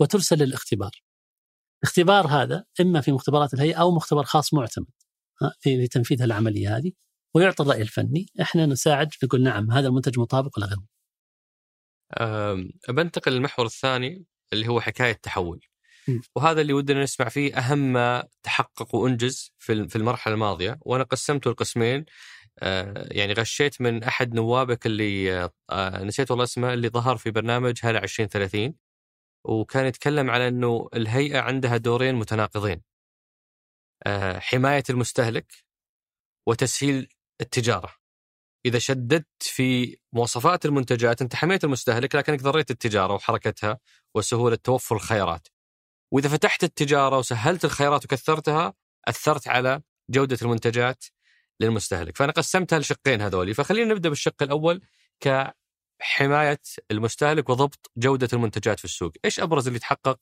وترسل 0.00 0.36
للاختبار. 0.38 0.90
الاختبار 1.82 2.26
هذا 2.26 2.64
إما 2.80 3.00
في 3.00 3.12
مختبرات 3.12 3.54
الهيئة 3.54 3.80
أو 3.80 3.90
مختبر 3.90 4.24
خاص 4.24 4.54
معتمد 4.54 4.90
في 5.60 5.76
في 5.76 5.88
تنفيذ 5.88 6.22
العملية 6.22 6.76
هذه 6.76 6.92
ويعطي 7.34 7.62
الرأي 7.62 7.82
الفني، 7.82 8.26
إحنا 8.40 8.66
نساعد 8.66 9.08
نقول 9.24 9.42
نعم 9.42 9.70
هذا 9.70 9.88
المنتج 9.88 10.18
مطابق 10.18 10.58
ولا 10.58 10.66
غير 10.66 10.78
أم، 12.20 12.70
بنتقل 12.88 13.32
للمحور 13.32 13.66
الثاني. 13.66 14.26
اللي 14.52 14.68
هو 14.68 14.80
حكاية 14.80 15.12
تحول. 15.12 15.60
وهذا 16.36 16.60
اللي 16.60 16.72
ودنا 16.72 17.02
نسمع 17.02 17.28
فيه 17.28 17.54
أهم 17.58 17.78
ما 17.92 18.28
تحقق 18.42 18.94
وأنجز 18.94 19.52
في 19.58 19.72
ال- 19.72 19.88
في 19.88 19.96
المرحلة 19.96 20.34
الماضية 20.34 20.78
وأنا 20.80 21.04
قسمته 21.04 21.50
لقسمين 21.50 22.04
آه، 22.58 23.08
يعني 23.10 23.32
غشيت 23.32 23.80
من 23.80 24.04
أحد 24.04 24.34
نوابك 24.34 24.86
اللي 24.86 25.38
آه، 25.44 25.50
آه، 25.70 26.02
نسيت 26.04 26.30
والله 26.30 26.44
اسمه 26.44 26.72
اللي 26.74 26.88
ظهر 26.88 27.16
في 27.16 27.30
برنامج 27.30 27.78
هلا 27.82 28.02
2030 28.04 28.74
وكان 29.44 29.86
يتكلم 29.86 30.30
على 30.30 30.48
إنه 30.48 30.88
الهيئة 30.94 31.38
عندها 31.40 31.76
دورين 31.76 32.14
متناقضين. 32.14 32.82
حماية 34.38 34.82
المستهلك 34.90 35.52
وتسهيل 36.46 37.08
التجارة. 37.40 37.92
إذا 38.66 38.78
شددت 38.78 39.26
في 39.40 39.96
مواصفات 40.12 40.66
المنتجات 40.66 41.22
أنت 41.22 41.34
حميت 41.34 41.64
المستهلك 41.64 42.14
لكنك 42.14 42.42
ضريت 42.42 42.70
التجارة 42.70 43.14
وحركتها 43.14 43.78
وسهولة 44.14 44.56
توفر 44.56 44.96
الخيارات. 44.96 45.48
وإذا 46.12 46.28
فتحت 46.28 46.64
التجارة 46.64 47.18
وسهلت 47.18 47.64
الخيارات 47.64 48.04
وكثرتها 48.04 48.74
أثرت 49.08 49.48
على 49.48 49.82
جودة 50.10 50.38
المنتجات 50.42 51.04
للمستهلك، 51.60 52.16
فأنا 52.16 52.32
قسمتها 52.32 52.78
لشقين 52.78 53.20
هذولي، 53.22 53.54
فخلينا 53.54 53.94
نبدأ 53.94 54.08
بالشق 54.08 54.42
الأول 54.42 54.80
كحماية 55.20 56.60
المستهلك 56.90 57.48
وضبط 57.48 57.90
جودة 57.96 58.28
المنتجات 58.32 58.78
في 58.78 58.84
السوق، 58.84 59.12
إيش 59.24 59.40
أبرز 59.40 59.66
اللي 59.66 59.78
تحقق 59.78 60.18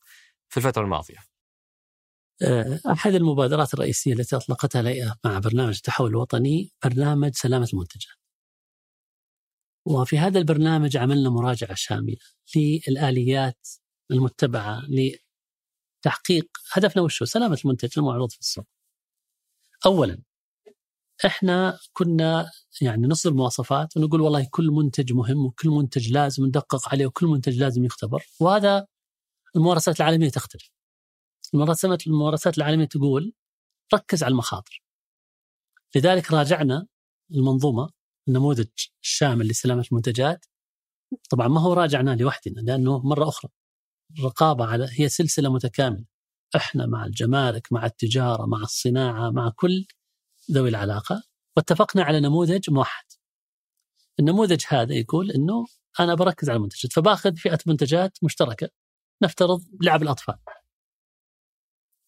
في 0.49 0.57
الفترة 0.57 0.83
الماضية؟ 0.83 1.19
آه، 2.43 2.81
أحد 2.93 3.15
المبادرات 3.15 3.75
الرئيسية 3.75 4.13
التي 4.13 4.37
أطلقتها 4.37 4.81
الهيئة 4.81 5.15
مع 5.25 5.39
برنامج 5.39 5.75
التحول 5.77 6.11
الوطني 6.11 6.73
برنامج 6.85 7.31
سلامة 7.35 7.69
المنتجات 7.73 8.24
وفي 9.87 10.19
هذا 10.19 10.39
البرنامج 10.39 10.97
عملنا 10.97 11.31
مراجعة 11.31 11.75
شاملة 11.75 12.17
للآليات 12.57 13.69
المتبعة 14.11 14.83
لتحقيق 16.05 16.49
هدفنا 16.73 17.03
وشو 17.03 17.25
سلامة 17.25 17.59
المنتج 17.65 17.99
المعروض 17.99 18.31
في 18.31 18.41
السوق 18.41 18.67
أولا 19.87 20.23
إحنا 21.27 21.79
كنا 21.93 22.51
يعني 22.81 23.07
نصدر 23.07 23.35
مواصفات 23.35 23.97
ونقول 23.97 24.21
والله 24.21 24.49
كل 24.51 24.67
منتج 24.71 25.13
مهم 25.13 25.47
وكل 25.47 25.69
منتج 25.69 26.13
لازم 26.13 26.47
ندقق 26.47 26.89
عليه 26.89 27.07
وكل 27.07 27.27
منتج 27.27 27.59
لازم 27.59 27.85
يختبر. 27.85 28.25
وهذا 28.41 28.87
الممارسات 29.57 30.01
العالمية 30.01 30.29
تختلف. 30.31 30.71
الممارسات 31.55 32.07
الممارسات 32.07 32.59
العالمية 32.59 32.85
تقول 32.85 33.33
ركز 33.95 34.23
على 34.23 34.33
المخاطر. 34.33 34.83
لذلك 35.97 36.33
راجعنا 36.33 36.87
المنظومة 37.31 37.91
النموذج 38.29 38.69
الشامل 39.03 39.49
لسلامة 39.49 39.85
المنتجات 39.93 40.47
طبعا 41.31 41.49
ما 41.49 41.61
هو 41.61 41.73
راجعنا 41.73 42.17
لوحدنا 42.17 42.61
لأنه 42.61 42.99
مرة 42.99 43.29
أخرى 43.29 43.51
الرقابة 44.19 44.65
على 44.65 44.89
هي 44.91 45.09
سلسلة 45.09 45.53
متكاملة. 45.53 46.05
إحنا 46.57 46.87
مع 46.87 47.07
الجمارك 47.07 47.73
مع 47.73 47.87
التجارة 47.87 48.47
مع 48.47 48.63
الصناعة 48.63 49.31
مع 49.31 49.53
كل 49.57 49.87
ذوي 50.53 50.69
العلاقة 50.69 51.23
واتفقنا 51.57 52.03
على 52.03 52.21
نموذج 52.21 52.71
موحد. 52.71 53.05
النموذج 54.21 54.65
هذا 54.69 54.95
يقول 54.95 55.31
إنه 55.31 55.67
أنا 56.01 56.15
بركز 56.15 56.51
على 56.51 56.57
المنتجات 56.57 56.93
فباخذ 56.93 57.37
فئة 57.37 57.59
منتجات 57.67 58.19
مشتركة 58.23 58.69
نفترض 59.23 59.63
لعب 59.83 60.03
الأطفال. 60.03 60.39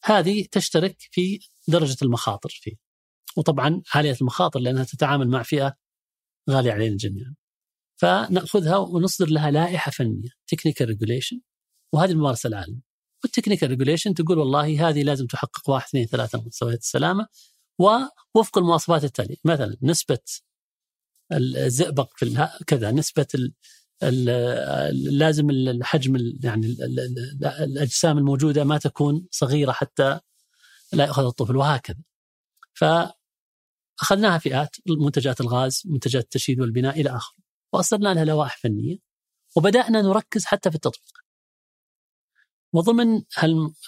هذه 0.04 0.46
تشترك 0.52 0.96
في 1.00 1.38
درجة 1.68 1.96
المخاطر 2.02 2.50
فيه 2.52 2.76
وطبعا 3.36 3.82
عالية 3.94 4.16
المخاطر 4.20 4.60
لأنها 4.60 4.84
تتعامل 4.84 5.28
مع 5.28 5.42
فئة 5.42 5.76
غالية 6.50 6.72
علينا 6.72 6.96
جميعا. 6.96 7.34
فنأخذها 7.96 8.76
ونصدر 8.76 9.28
لها 9.28 9.50
لائحة 9.50 9.90
فنية 9.90 10.28
technical 10.46 10.88
regulation 10.88 11.40
وهذه 11.92 12.10
الممارسة 12.10 12.48
العالمية 12.48 12.80
وال 13.24 13.32
technical 13.32 13.68
regulation 13.70 14.14
تقول 14.14 14.38
والله 14.38 14.88
هذه 14.88 15.02
لازم 15.02 15.26
تحقق 15.26 15.70
واحد 15.70 15.86
اثنين 15.88 16.06
ثلاثة 16.06 16.38
من 16.38 16.46
مستويات 16.46 16.78
السلامة. 16.80 17.26
ووفق 17.78 18.58
المواصفات 18.58 19.04
التالية 19.04 19.36
مثلا 19.44 19.76
نسبة 19.82 20.18
الزئبق 21.32 22.12
في 22.16 22.48
كذا 22.66 22.90
نسبة 22.90 23.26
ال 23.34 23.52
ال- 24.02 25.18
لازم 25.18 25.50
الحجم 25.50 26.16
ال- 26.16 26.40
يعني 26.44 26.66
ال- 26.66 26.82
ال- 26.82 27.00
ال- 27.00 27.46
الأجسام 27.46 28.18
الموجودة 28.18 28.64
ما 28.64 28.78
تكون 28.78 29.26
صغيرة 29.30 29.72
حتى 29.72 30.20
لا 30.92 31.04
يأخذ 31.04 31.24
الطفل 31.24 31.56
وهكذا. 31.56 31.98
فاخذناها 33.98 34.38
فئات 34.38 34.76
منتجات 34.88 35.40
الغاز، 35.40 35.82
منتجات 35.86 36.24
التشييد 36.24 36.60
والبناء 36.60 37.00
إلى 37.00 37.16
آخره. 37.16 37.38
وأصدرنا 37.72 38.14
لها 38.14 38.24
لوائح 38.24 38.58
فنية 38.58 38.96
وبدأنا 39.56 40.02
نركز 40.02 40.44
حتى 40.44 40.70
في 40.70 40.76
التطبيق. 40.76 41.16
وضمن 42.72 43.22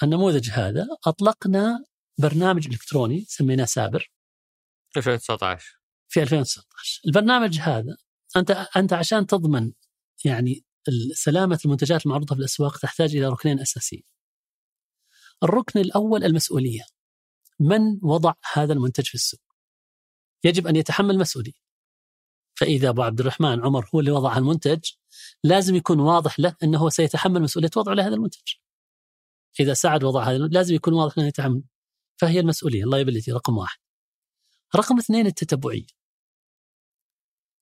النموذج 0.02 0.50
هذا 0.50 0.86
أطلقنا 1.06 1.84
برنامج 2.18 2.66
إلكتروني 2.66 3.24
سميناه 3.28 3.64
سابر 3.64 4.12
2019 4.96 5.80
في 6.08 6.22
2019 6.22 7.00
البرنامج 7.06 7.58
هذا 7.58 7.96
أنت 8.36 8.50
أنت 8.50 8.92
عشان 8.92 9.26
تضمن 9.26 9.72
يعني 10.24 10.64
سلامة 11.14 11.58
المنتجات 11.64 12.06
المعروضة 12.06 12.34
في 12.34 12.40
الأسواق 12.40 12.78
تحتاج 12.78 13.16
إلى 13.16 13.28
ركنين 13.28 13.60
أساسيين. 13.60 14.02
الركن 15.42 15.80
الأول 15.80 16.24
المسؤولية. 16.24 16.82
من 17.60 17.98
وضع 18.02 18.32
هذا 18.52 18.72
المنتج 18.72 19.04
في 19.04 19.14
السوق؟ 19.14 19.40
يجب 20.44 20.66
أن 20.66 20.76
يتحمل 20.76 21.18
مسؤوليه. 21.18 21.52
فإذا 22.58 22.88
أبو 22.88 23.02
عبد 23.02 23.20
الرحمن 23.20 23.64
عمر 23.64 23.90
هو 23.94 24.00
اللي 24.00 24.10
وضع 24.10 24.36
المنتج 24.36 24.80
لازم 25.44 25.74
يكون 25.76 26.00
واضح 26.00 26.40
له 26.40 26.56
أنه 26.62 26.78
هو 26.78 26.88
سيتحمل 26.88 27.42
مسؤولية 27.42 27.70
وضعه 27.76 27.94
لهذا 27.94 28.14
المنتج. 28.14 28.52
إذا 29.60 29.74
سعد 29.74 30.04
وضع 30.04 30.22
هذا 30.22 30.38
لازم 30.38 30.74
يكون 30.74 30.94
واضح 30.94 31.18
أنه 31.18 31.26
يتحمل. 31.26 31.62
فهي 32.20 32.40
المسؤولية 32.40 32.84
اللايبلتي 32.84 33.32
رقم 33.32 33.58
واحد. 33.58 33.78
رقم 34.76 34.98
اثنين 34.98 35.26
التتبعية. 35.26 35.86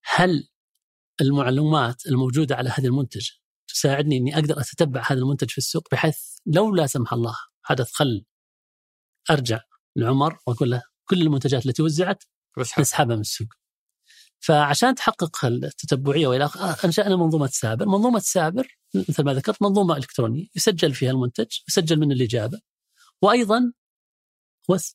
هل 0.05 0.49
المعلومات 1.21 2.07
الموجودة 2.07 2.57
على 2.57 2.71
هذا 2.71 2.87
المنتج 2.87 3.31
تساعدني 3.69 4.17
أني 4.17 4.35
أقدر 4.35 4.61
أتتبع 4.61 5.03
هذا 5.07 5.19
المنتج 5.19 5.51
في 5.51 5.59
السوق 5.59 5.89
بحيث 5.93 6.19
لو 6.47 6.75
لا 6.75 6.87
سمح 6.87 7.13
الله 7.13 7.37
حدث 7.63 7.93
خل 7.93 8.25
أرجع 9.31 9.61
لعمر 9.97 10.39
وأقول 10.47 10.71
له 10.71 10.83
كل 11.05 11.23
المنتجات 11.23 11.67
التي 11.67 11.83
وزعت 11.83 12.25
نسحبها 12.59 13.15
من 13.17 13.21
السوق. 13.21 13.49
فعشان 14.41 14.95
تحقق 14.95 15.45
التتبعية 15.45 16.27
وإلى 16.27 16.45
آخره 16.45 16.87
أنشأنا 16.87 17.17
منظومة 17.17 17.47
سابر. 17.47 17.87
منظومة 17.87 18.19
سابر 18.19 18.79
مثل 18.95 19.25
ما 19.25 19.35
ذكرت 19.35 19.63
منظومة 19.63 19.97
إلكترونية 19.97 20.47
يسجل 20.57 20.95
فيها 20.95 21.11
المنتج 21.11 21.47
يسجل 21.69 22.01
من 22.01 22.13
الإجابة. 22.13 22.61
وأيضا 23.23 23.73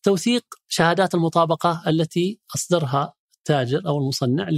توثيق 0.03 0.45
شهادات 0.67 1.15
المطابقة 1.15 1.83
التي 1.87 2.39
أصدرها 2.55 3.13
التاجر 3.37 3.87
أو 3.87 3.97
المصنع 3.97 4.49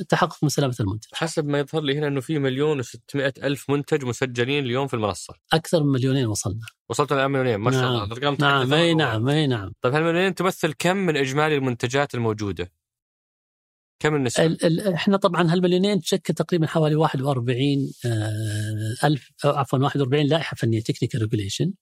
للتحقق 0.00 0.36
من 0.42 0.48
سلامة 0.48 0.76
المنتج. 0.80 1.08
حسب 1.12 1.46
ما 1.46 1.58
يظهر 1.58 1.82
لي 1.82 1.98
هنا 1.98 2.06
إنه 2.06 2.20
في 2.20 2.38
مليون 2.38 2.82
و600 2.82 3.16
ألف 3.16 3.70
منتج 3.70 4.04
مسجلين 4.04 4.64
اليوم 4.64 4.86
في 4.86 4.94
المنصة. 4.94 5.34
أكثر 5.52 5.82
من 5.82 5.92
مليونين 5.92 6.26
وصلنا. 6.26 6.66
وصلت 6.88 7.12
الان 7.12 7.30
مليونين 7.30 7.56
ما 7.56 7.70
شاء 7.70 7.80
نعم. 7.80 7.92
الله 7.92 8.04
الارقام 8.04 8.36
نعم 8.40 8.72
أي 8.72 8.94
مرة. 8.94 9.04
نعم 9.04 9.28
أي 9.28 9.46
نعم. 9.46 9.72
طيب 9.82 9.94
هالمليونين 9.94 10.34
تمثل 10.34 10.72
كم 10.78 10.96
من 10.96 11.16
إجمالي 11.16 11.56
المنتجات 11.56 12.14
الموجودة؟ 12.14 12.72
كم 14.02 14.14
النسبة؟ 14.14 14.46
ال 14.46 14.64
ال 14.64 14.94
إحنا 14.94 15.16
طبعا 15.16 15.52
هالمليونين 15.52 16.00
تشكل 16.00 16.34
تقريبا 16.34 16.66
حوالي 16.66 16.94
41 16.94 17.92
آه 18.06 19.06
ألف 19.06 19.30
أو 19.44 19.50
عفوا 19.50 19.78
41 19.78 20.26
لائحة 20.26 20.54
فنية 20.54 20.80
technical 20.80 21.22
regulation 21.22 21.72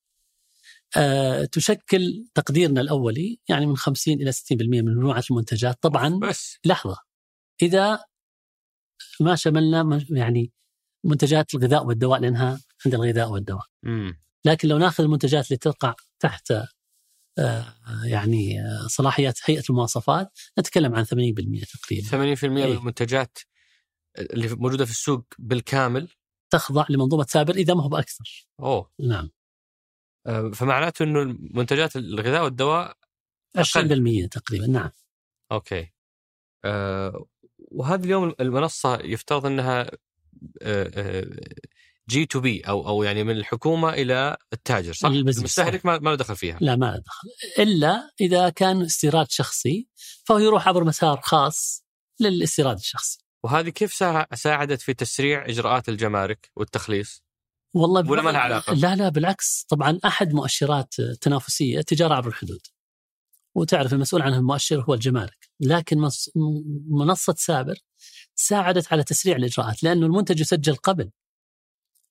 آه 0.96 1.44
تشكل 1.44 2.25
تقديرنا 2.35 2.81
الأولي 2.81 3.38
يعني 3.49 3.66
من 3.66 3.77
50 3.77 4.14
إلى 4.14 4.33
60% 4.33 4.37
من 4.61 4.85
مجموعة 4.85 5.25
المنتجات. 5.31 5.79
طبعا 5.83 6.18
بس. 6.18 6.59
لحظة. 6.64 7.10
إذا 7.62 8.05
ما 9.20 9.37
شملنا 9.37 9.83
م- 9.83 10.07
يعني 10.11 10.53
منتجات 11.05 11.55
الغذاء 11.55 11.87
والدواء 11.87 12.20
لأنها 12.20 12.61
عند 12.87 12.94
الغذاء 12.94 13.31
والدواء. 13.31 13.64
امم 13.87 14.20
لكن 14.44 14.68
لو 14.68 14.79
نأخذ 14.79 15.05
المنتجات 15.05 15.46
اللي 15.46 15.57
تقع 15.57 15.94
تحت 16.20 16.53
آه، 17.38 17.75
يعني 18.05 18.61
آه، 18.61 18.87
صلاحيات 18.87 19.38
هيئة 19.44 19.62
المواصفات 19.70 20.38
نتكلم 20.59 20.94
عن 20.94 21.05
80% 21.05 21.64
تقريبا. 21.73 22.09
80% 22.09 22.44
من 22.44 22.59
إيه. 22.59 22.79
المنتجات 22.79 23.38
اللي 24.18 24.49
موجودة 24.49 24.85
في 24.85 24.90
السوق 24.90 25.25
بالكامل؟ 25.38 26.09
تخضع 26.53 26.87
لمنظومة 26.90 27.25
سابر 27.25 27.55
إذا 27.55 27.75
ما 27.75 27.83
هو 27.83 27.88
بأكثر. 27.88 28.49
أوه. 28.61 28.90
نعم. 29.01 29.31
آه، 30.27 30.51
فمعناته 30.55 31.03
إنه 31.03 31.37
منتجات 31.40 31.96
الغذاء 31.96 32.44
والدواء 32.44 32.96
أقل. 33.57 34.25
20% 34.25 34.29
تقريبا 34.29 34.66
نعم. 34.66 34.90
okay. 35.53 35.92
آه 36.64 37.27
وهذا 37.70 38.05
اليوم 38.05 38.35
المنصة 38.40 38.99
يفترض 39.05 39.46
إنها 39.46 39.90
G 42.09 42.26
to 42.26 42.40
B 42.40 42.61
أو 42.61 42.88
أو 42.88 43.03
يعني 43.03 43.25
من 43.25 43.37
الحكومة 43.37 43.88
إلى 43.92 44.37
التاجر 44.53 44.92
صح؟ 44.92 45.09
المستهلك 45.09 45.87
ما 45.87 45.99
له 46.03 46.14
دخل 46.14 46.37
فيها 46.37 46.59
لا 46.61 46.77
ما 46.77 46.87
له 46.87 46.96
دخل 46.99 47.29
إلا 47.62 48.11
إذا 48.20 48.49
كان 48.49 48.83
استيراد 48.83 49.31
شخصي 49.31 49.88
فهو 50.25 50.38
يروح 50.38 50.68
عبر 50.68 50.85
مسار 50.85 51.20
خاص 51.23 51.85
للاستيراد 52.20 52.77
الشخصي 52.77 53.18
وهذه 53.44 53.68
كيف 53.68 53.92
سا- 53.94 54.27
ساعدت 54.35 54.81
في 54.81 54.94
تسريع 54.94 55.46
إجراءات 55.49 55.88
الجمارك 55.88 56.51
والتخليص؟ 56.57 57.23
والله 57.75 58.11
ولا 58.11 58.23
ما 58.23 58.31
لها 58.31 58.40
علاقة؟ 58.40 58.75
لا 58.75 58.96
لا 58.96 59.09
بالعكس 59.09 59.64
طبعا 59.68 59.99
أحد 60.05 60.33
مؤشرات 60.33 60.94
التنافسيه 60.99 61.79
التجاره 61.79 62.14
عبر 62.14 62.29
الحدود 62.29 62.61
وتعرف 63.56 63.92
المسؤول 63.92 64.22
عنها 64.22 64.38
المؤشر 64.38 64.80
هو 64.88 64.94
الجمارك. 64.94 65.50
لكن 65.60 65.98
مص- 65.98 66.30
م- 66.36 66.98
منصة 66.98 67.34
سابر 67.38 67.74
ساعدت 68.34 68.92
على 68.92 69.04
تسريع 69.04 69.36
الإجراءات 69.36 69.82
لأنه 69.82 70.06
المنتج 70.06 70.40
يسجل 70.40 70.76
قبل 70.76 71.10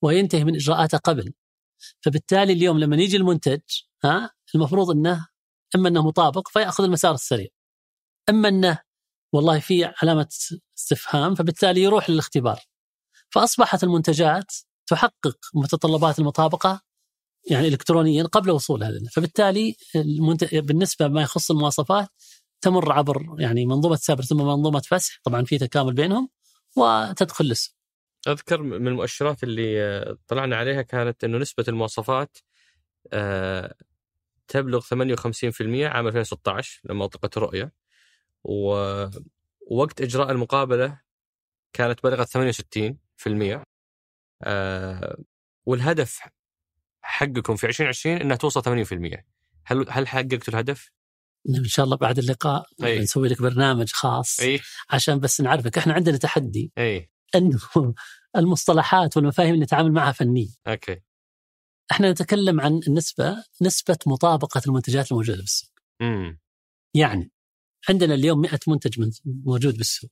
وينتهي 0.01 0.43
من 0.43 0.55
إجراءاته 0.55 0.97
قبل. 0.97 1.33
فبالتالي 2.01 2.53
اليوم 2.53 2.79
لما 2.79 2.95
يجي 2.95 3.17
المنتج 3.17 3.59
ها 4.03 4.31
المفروض 4.55 4.89
إنه 4.91 5.27
إما 5.75 5.89
إنه 5.89 6.07
مطابق 6.07 6.47
فيأخذ 6.47 6.83
المسار 6.83 7.13
السريع 7.13 7.47
إما 8.29 8.49
إنه 8.49 8.79
والله 9.33 9.59
في 9.59 9.85
علامة 10.01 10.27
استفهام 10.77 11.35
فبالتالي 11.35 11.81
يروح 11.81 12.09
للاختبار. 12.09 12.59
فأصبحت 13.29 13.83
المنتجات 13.83 14.51
تحقق 14.87 15.37
متطلبات 15.53 16.19
المطابقة 16.19 16.81
يعني 17.51 17.67
الكترونيا 17.67 18.23
قبل 18.23 18.51
وصولها 18.51 18.91
لنا 18.91 19.09
فبالتالي 19.09 19.75
المنت... 19.95 20.55
بالنسبة 20.55 21.07
ما 21.07 21.21
يخص 21.21 21.51
المواصفات 21.51 22.07
تمر 22.61 22.91
عبر 22.91 23.35
يعني 23.39 23.65
منظومة 23.65 23.95
سابر 23.95 24.23
ثم 24.23 24.37
منظومة 24.37 24.79
فسح. 24.79 25.19
طبعا 25.23 25.43
في 25.43 25.57
تكامل 25.57 25.93
بينهم 25.93 26.29
وتدخل 26.77 27.45
للسوق. 27.45 27.75
أذكر 28.27 28.61
من 28.61 28.87
المؤشرات 28.87 29.43
اللي 29.43 30.17
طلعنا 30.27 30.55
عليها 30.55 30.81
كانت 30.81 31.23
إنه 31.23 31.37
نسبة 31.37 31.65
المواصفات 31.67 32.37
آه، 33.13 33.75
تبلغ 34.47 34.81
58% 34.81 34.87
عام 35.85 36.07
2016 36.07 36.81
لما 36.85 37.05
أطلقت 37.05 37.37
الرؤيه 37.37 37.71
ووقت 38.43 40.01
إجراء 40.01 40.31
المقابلة 40.31 41.01
كانت 41.73 42.03
بلغت 42.03 42.27
68% 42.27 43.63
آه، 44.43 45.17
والهدف 45.65 46.19
حقكم 47.09 47.55
في 47.55 47.67
2020 47.67 48.15
إنها 48.17 48.35
توصل 48.35 48.85
80% 48.85 49.23
هل 49.65 49.85
هل 49.89 50.07
حققتوا 50.07 50.53
الهدف؟ 50.53 50.91
إن 51.49 51.63
شاء 51.65 51.85
الله 51.85 51.97
بعد 51.97 52.19
اللقاء 52.19 52.65
أي. 52.83 52.99
نسوي 52.99 53.27
لك 53.27 53.41
برنامج 53.41 53.91
خاص 53.91 54.39
اي 54.39 54.59
عشان 54.89 55.19
بس 55.19 55.41
نعرفك. 55.41 55.77
إحنا 55.77 55.93
عندنا 55.93 56.17
تحدي 56.17 56.71
اي 56.77 57.09
إنه 57.35 57.59
المصطلحات 58.37 59.17
والمفاهيم 59.17 59.53
اللي 59.53 59.63
نتعامل 59.65 59.91
معها 59.91 60.11
فنية. 60.11 60.47
أوكي. 60.67 61.01
إحنا 61.91 62.11
نتكلم 62.11 62.61
عن 62.61 62.79
النسبة 62.87 63.43
نسبة 63.61 63.97
مطابقة 64.07 64.61
المنتجات 64.67 65.11
الموجودة 65.11 65.37
في 65.37 65.43
السوق 65.43 65.69
امم 66.01 66.39
يعني 66.95 67.31
عندنا 67.89 68.13
اليوم 68.13 68.41
100 68.41 68.59
منتج 68.67 68.99
من- 68.99 69.11
موجود 69.45 69.77
بالسوق. 69.77 70.09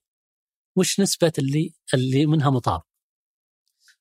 وش 0.78 1.00
نسبة 1.00 1.32
اللي 1.40 1.74
اللي 1.94 2.26
منها 2.26 2.50
مطابق. 2.50 2.86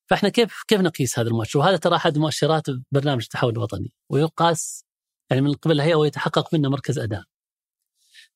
فاحنا 0.06 0.28
كيف 0.28 0.62
كيف 0.68 0.80
نقيس 0.80 1.18
هذا 1.18 1.28
المؤشر؟ 1.28 1.58
وهذا 1.58 1.76
ترى 1.76 1.96
أحد 1.96 2.18
مؤشرات 2.18 2.64
برنامج 2.92 3.22
التحول 3.22 3.52
الوطني 3.52 3.92
ويقاس 4.10 4.84
يعني 5.30 5.42
من 5.42 5.54
قبل 5.54 5.74
الهيئة 5.74 5.94
ويتحقق 5.94 6.54
منه 6.54 6.68
مركز 6.68 6.98
أداء. 6.98 7.24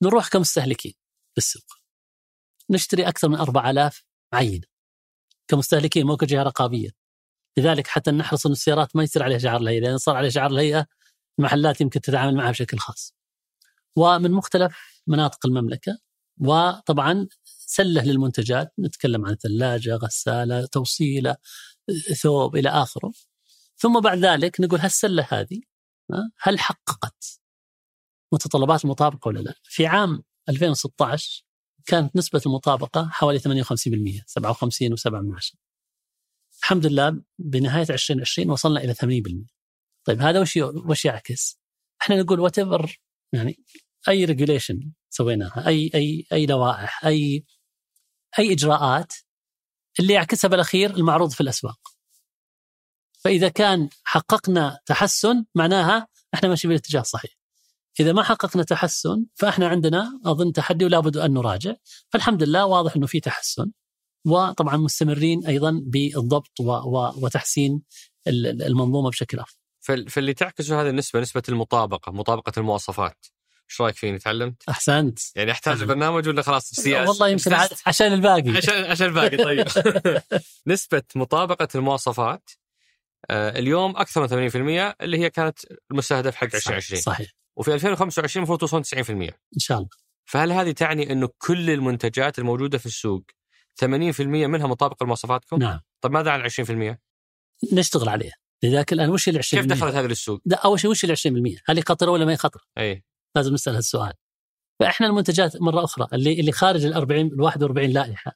نروح 0.02 0.28
كمستهلكين 0.28 0.94
بالسوق 1.36 1.64
نشتري 2.70 3.08
أكثر 3.08 3.28
من 3.28 3.36
4000 3.36 4.04
عينة. 4.32 4.66
كمستهلكين 5.48 6.06
مو 6.06 6.16
كجهة 6.16 6.42
رقابية. 6.42 6.90
لذلك 7.58 7.86
حتى 7.86 8.10
نحرص 8.10 8.46
أن 8.46 8.52
السيارات 8.52 8.96
ما 8.96 9.02
يصير 9.02 9.22
عليها 9.22 9.38
شعار 9.38 9.60
الهيئة 9.60 9.80
لأن 9.80 9.98
صار 9.98 10.16
عليه 10.16 10.28
شعار 10.28 10.50
الهيئة 10.50 10.86
المحلات 11.38 11.80
يمكن 11.80 12.00
تتعامل 12.00 12.34
معها 12.34 12.50
بشكل 12.50 12.78
خاص. 12.78 13.14
ومن 13.96 14.30
مختلف 14.30 15.02
مناطق 15.06 15.46
المملكة 15.46 15.98
وطبعا 16.40 17.28
سله 17.72 18.02
للمنتجات 18.02 18.72
نتكلم 18.78 19.26
عن 19.26 19.34
ثلاجة 19.34 19.94
غسالة 19.94 20.66
توصيلة 20.66 21.36
ثوب 22.22 22.56
إلى 22.56 22.68
آخره. 22.68 23.12
ثم 23.76 24.00
بعد 24.00 24.18
ذلك 24.18 24.60
نقول 24.60 24.80
هالسلة 24.80 25.26
هذه 25.30 25.60
هل 26.40 26.58
حققت 26.58 27.40
متطلبات 28.32 28.84
المطابقة 28.84 29.28
ولا 29.28 29.40
لا؟ 29.40 29.54
في 29.62 29.86
عام 29.86 30.22
2016 30.48 31.44
كانت 31.86 32.16
نسبة 32.16 32.42
المطابقة 32.46 33.08
حوالي 33.08 33.38
58% 33.38 33.42
57 34.26 34.96
و7 34.96 35.06
من 35.06 35.34
عشرة 35.34 35.58
الحمد 36.60 36.86
لله 36.86 37.22
بنهاية 37.38 37.86
2020 37.90 38.50
وصلنا 38.50 38.80
إلى 38.80 38.94
80% 38.94 39.46
طيب 40.04 40.20
هذا 40.20 40.40
وش 40.40 40.56
وش 40.56 41.04
يعكس؟ 41.04 41.60
إحنا 42.02 42.22
نقول 42.22 42.40
what 42.40 42.58
يعني 43.32 43.64
أي 44.08 44.24
regulation 44.24 44.92
سويناها 45.10 45.66
أي 45.66 45.90
أي 45.94 46.26
أي 46.32 46.46
لوائح 46.46 47.04
أي 47.06 47.44
أي 48.38 48.52
إجراءات 48.52 49.12
اللي 50.00 50.12
يعكسها 50.14 50.48
بالأخير 50.48 50.90
المعروض 50.96 51.30
في 51.30 51.40
الأسواق. 51.40 51.78
فإذا 53.18 53.48
كان 53.48 53.88
حققنا 54.04 54.78
تحسن 54.86 55.44
معناها 55.54 56.08
إحنا 56.34 56.48
ماشيين 56.48 56.68
بالاتجاه 56.68 57.00
الصحيح. 57.00 57.30
إذا 58.00 58.12
ما 58.12 58.22
حققنا 58.22 58.62
تحسن 58.62 59.26
فإحنا 59.34 59.68
عندنا 59.68 60.20
أظن 60.24 60.52
تحدي 60.52 60.84
ولا 60.84 61.00
بد 61.00 61.16
أن 61.16 61.32
نراجع. 61.34 61.74
فالحمد 62.08 62.42
لله 62.42 62.66
واضح 62.66 62.96
إنه 62.96 63.06
في 63.06 63.20
تحسن 63.20 63.70
وطبعا 64.26 64.76
مستمرين 64.76 65.46
أيضا 65.46 65.80
بالضبط 65.86 66.60
وتحسين 67.16 67.82
ال- 68.26 68.46
ال- 68.46 68.62
المنظومة 68.62 69.10
بشكل 69.10 69.38
أفضل. 69.38 69.56
فال- 69.80 70.10
فاللي 70.10 70.34
تعكسه 70.34 70.82
هذه 70.82 70.88
النسبة 70.88 71.20
نسبة 71.20 71.42
المطابقة 71.48 72.12
مطابقة 72.12 72.52
المواصفات 72.56 73.26
إيش 73.70 73.80
رأيك 73.80 73.96
فيني 73.96 74.18
تعلمت؟ 74.18 74.62
أحسنت. 74.68 75.18
يعني 75.36 75.50
أحتاج 75.50 75.74
أهلاً. 75.74 75.86
برنامج 75.86 76.28
ولا 76.28 76.42
خلاص 76.42 76.70
سياسه 76.70 77.10
والله 77.10 77.28
يمكن 77.28 77.54
عشان 77.86 78.12
الباقي. 78.12 78.50
عشان 78.50 78.84
عشان 78.84 79.06
الباقي 79.06 79.36
طيب 79.36 79.66
نسبة 80.66 81.02
مطابقة 81.16 81.68
المواصفات 81.74 82.50
آه، 83.30 83.58
اليوم 83.58 83.96
أكثر 83.96 84.20
من 84.20 84.50
80% 84.50 84.94
اللي 85.00 85.18
هي 85.18 85.30
كانت 85.30 85.58
المستهدف 85.90 86.34
حق 86.34 86.44
2020 86.54 87.00
صحيح 87.00 87.30
وفي 87.56 87.74
2025 87.74 88.44
المفروض 88.44 88.58
توصل 88.58 88.84
90% 88.84 89.10
إن 89.10 89.30
شاء 89.58 89.78
الله. 89.78 89.88
فهل 90.24 90.52
هذه 90.52 90.70
تعني 90.70 91.12
أنه 91.12 91.28
كل 91.38 91.70
المنتجات 91.70 92.38
الموجودة 92.38 92.78
في 92.78 92.86
السوق 92.86 93.24
80% 93.84 94.20
منها 94.20 94.66
مطابقة 94.66 95.04
لمواصفاتكم؟ 95.04 95.58
نعم 95.58 95.80
طيب 96.00 96.12
ماذا 96.12 96.30
عن 96.30 96.50
20%؟ 96.50 96.96
نشتغل 97.72 98.08
عليها 98.08 98.34
لذلك 98.62 98.92
الآن 98.92 99.10
وش 99.10 99.28
ال 99.28 99.44
20%؟ 99.44 99.48
كيف 99.50 99.66
دخلت 99.66 99.94
هذه 99.94 100.06
للسوق؟ 100.06 100.40
ده 100.44 100.56
أول 100.56 100.80
شيء 100.80 100.90
وش 100.90 101.04
ال 101.04 101.16
20%؟ 101.16 101.22
هل 101.66 101.76
هي 101.76 101.82
خطرة 101.82 102.10
ولا 102.10 102.24
ما 102.24 102.32
هي 102.32 102.36
خطرة؟ 102.36 102.62
أي 102.78 103.04
لازم 103.36 103.54
نسأل 103.54 103.74
هالسؤال. 103.74 104.12
فإحنا 104.80 105.06
المنتجات 105.06 105.62
مرة 105.62 105.84
أخرى 105.84 106.06
اللي 106.12 106.40
اللي 106.40 106.52
خارج 106.52 106.84
ال 106.84 106.94
40 106.94 107.26
ال 107.26 107.40
41 107.40 107.90
لائحة 107.90 108.32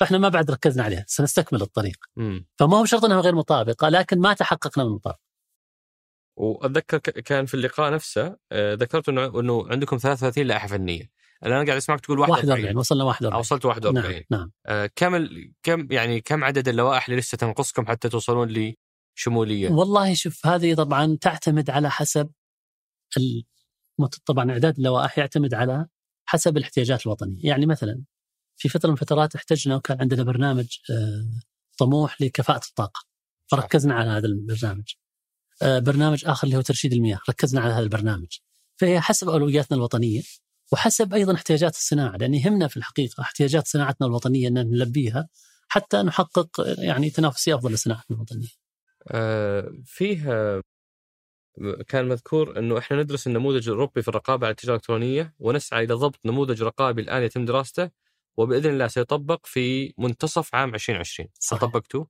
فإحنا 0.00 0.18
ما 0.18 0.28
بعد 0.28 0.50
ركزنا 0.50 0.82
عليها 0.84 1.04
سنستكمل 1.08 1.62
الطريق. 1.62 1.96
امم 2.18 2.46
فما 2.58 2.76
هو 2.78 2.84
شرط 2.84 3.04
إنها 3.04 3.20
غير 3.20 3.34
مطابقة 3.34 3.88
لكن 3.88 4.18
ما 4.18 4.32
تحققنا 4.32 4.84
من 4.84 4.90
المطابقه 4.90 5.20
وأتذكر 6.38 6.98
ك- 6.98 7.10
كان 7.10 7.46
في 7.46 7.54
اللقاء 7.54 7.92
نفسه 7.92 8.36
آه، 8.52 8.74
ذكرت 8.74 9.08
أنه 9.08 9.40
أنه 9.40 9.68
عندكم 9.70 9.96
33 9.96 10.46
لائحة 10.46 10.66
فنية. 10.68 11.10
الآن 11.42 11.54
أنا 11.56 11.64
قاعد 11.64 11.76
أسمعك 11.76 12.00
تقول 12.00 12.18
41 12.18 12.50
41 12.50 12.76
وصلنا 12.76 13.02
أو 13.02 13.06
41 13.08 13.38
وصلت 13.40 13.64
41 13.64 14.14
نعم 14.30 14.40
نعم. 14.40 14.52
آه، 14.66 14.90
كم 14.96 15.14
ال... 15.14 15.52
كم 15.62 15.88
يعني 15.90 16.20
كم 16.20 16.44
عدد 16.44 16.68
اللوائح 16.68 17.08
اللي 17.08 17.20
لسه 17.20 17.36
تنقصكم 17.38 17.86
حتى 17.86 18.08
توصلون 18.08 18.74
لشمولية؟ 19.18 19.70
والله 19.70 20.14
شوف 20.14 20.46
هذه 20.46 20.74
طبعا 20.74 21.18
تعتمد 21.20 21.70
على 21.70 21.90
حسب 21.90 22.30
المت... 23.16 23.46
طبعا 24.06 24.50
إعداد 24.50 24.76
اللوائح 24.76 25.18
يعتمد 25.18 25.54
على 25.54 25.86
حسب 26.24 26.56
الاحتياجات 26.56 27.06
الوطنية، 27.06 27.44
يعني 27.44 27.66
مثلا 27.66 28.02
في 28.56 28.68
فترة 28.68 28.88
من 28.88 28.94
الفترات 28.94 29.34
احتجنا 29.34 29.76
وكان 29.76 30.00
عندنا 30.00 30.22
برنامج 30.22 30.78
آه، 30.90 31.24
طموح 31.78 32.22
لكفاءة 32.22 32.66
الطاقة. 32.68 33.00
فركزنا 33.46 33.94
على 33.94 34.10
هذا 34.10 34.26
البرنامج. 34.26 34.94
آه، 35.62 35.78
برنامج 35.78 36.26
آخر 36.26 36.46
اللي 36.46 36.56
هو 36.56 36.60
ترشيد 36.60 36.92
المياه. 36.92 37.18
ركزنا 37.28 37.60
على 37.60 37.72
هذا 37.72 37.82
البرنامج. 37.82 38.38
فهي 38.76 39.00
حسب 39.00 39.28
أولوياتنا 39.28 39.76
الوطنية 39.76 40.22
وحسب 40.72 41.14
أيضا 41.14 41.34
احتياجات 41.34 41.74
الصناعة. 41.74 42.16
لأن 42.16 42.34
يهمنا 42.34 42.68
في 42.68 42.76
الحقيقة 42.76 43.20
احتياجات 43.20 43.68
صناعتنا 43.68 44.06
الوطنية 44.06 44.48
إن 44.48 44.54
نلبيها 44.54 45.28
حتى 45.68 46.02
نحقق 46.02 46.50
يعني 46.78 47.10
تنافسية 47.10 47.54
أفضل 47.54 47.72
لصناعتنا 47.72 48.16
الوطنية. 48.16 48.48
آه 49.08 49.72
فيه 49.84 50.30
كان 51.88 52.08
مذكور 52.08 52.58
إنه 52.58 52.78
إحنا 52.78 53.02
ندرس 53.02 53.26
النموذج 53.26 53.68
الأوروبي 53.68 54.02
في 54.02 54.08
الرقابة 54.08 54.46
على 54.46 54.52
التجارة 54.52 54.74
الإلكترونية 54.74 55.34
ونسعى 55.38 55.84
إلى 55.84 55.94
ضبط 55.94 56.26
نموذج 56.26 56.62
رقابي 56.62 57.02
الآن 57.02 57.22
يتم 57.22 57.44
دراسته 57.44 57.90
وبإذن 58.36 58.70
الله 58.70 58.86
سيطبق 58.86 59.46
في 59.46 59.94
منتصف 59.98 60.54
عام 60.54 60.74
2020 60.74 61.28
صحيح. 61.40 61.60
طبقتوه؟ 61.60 62.08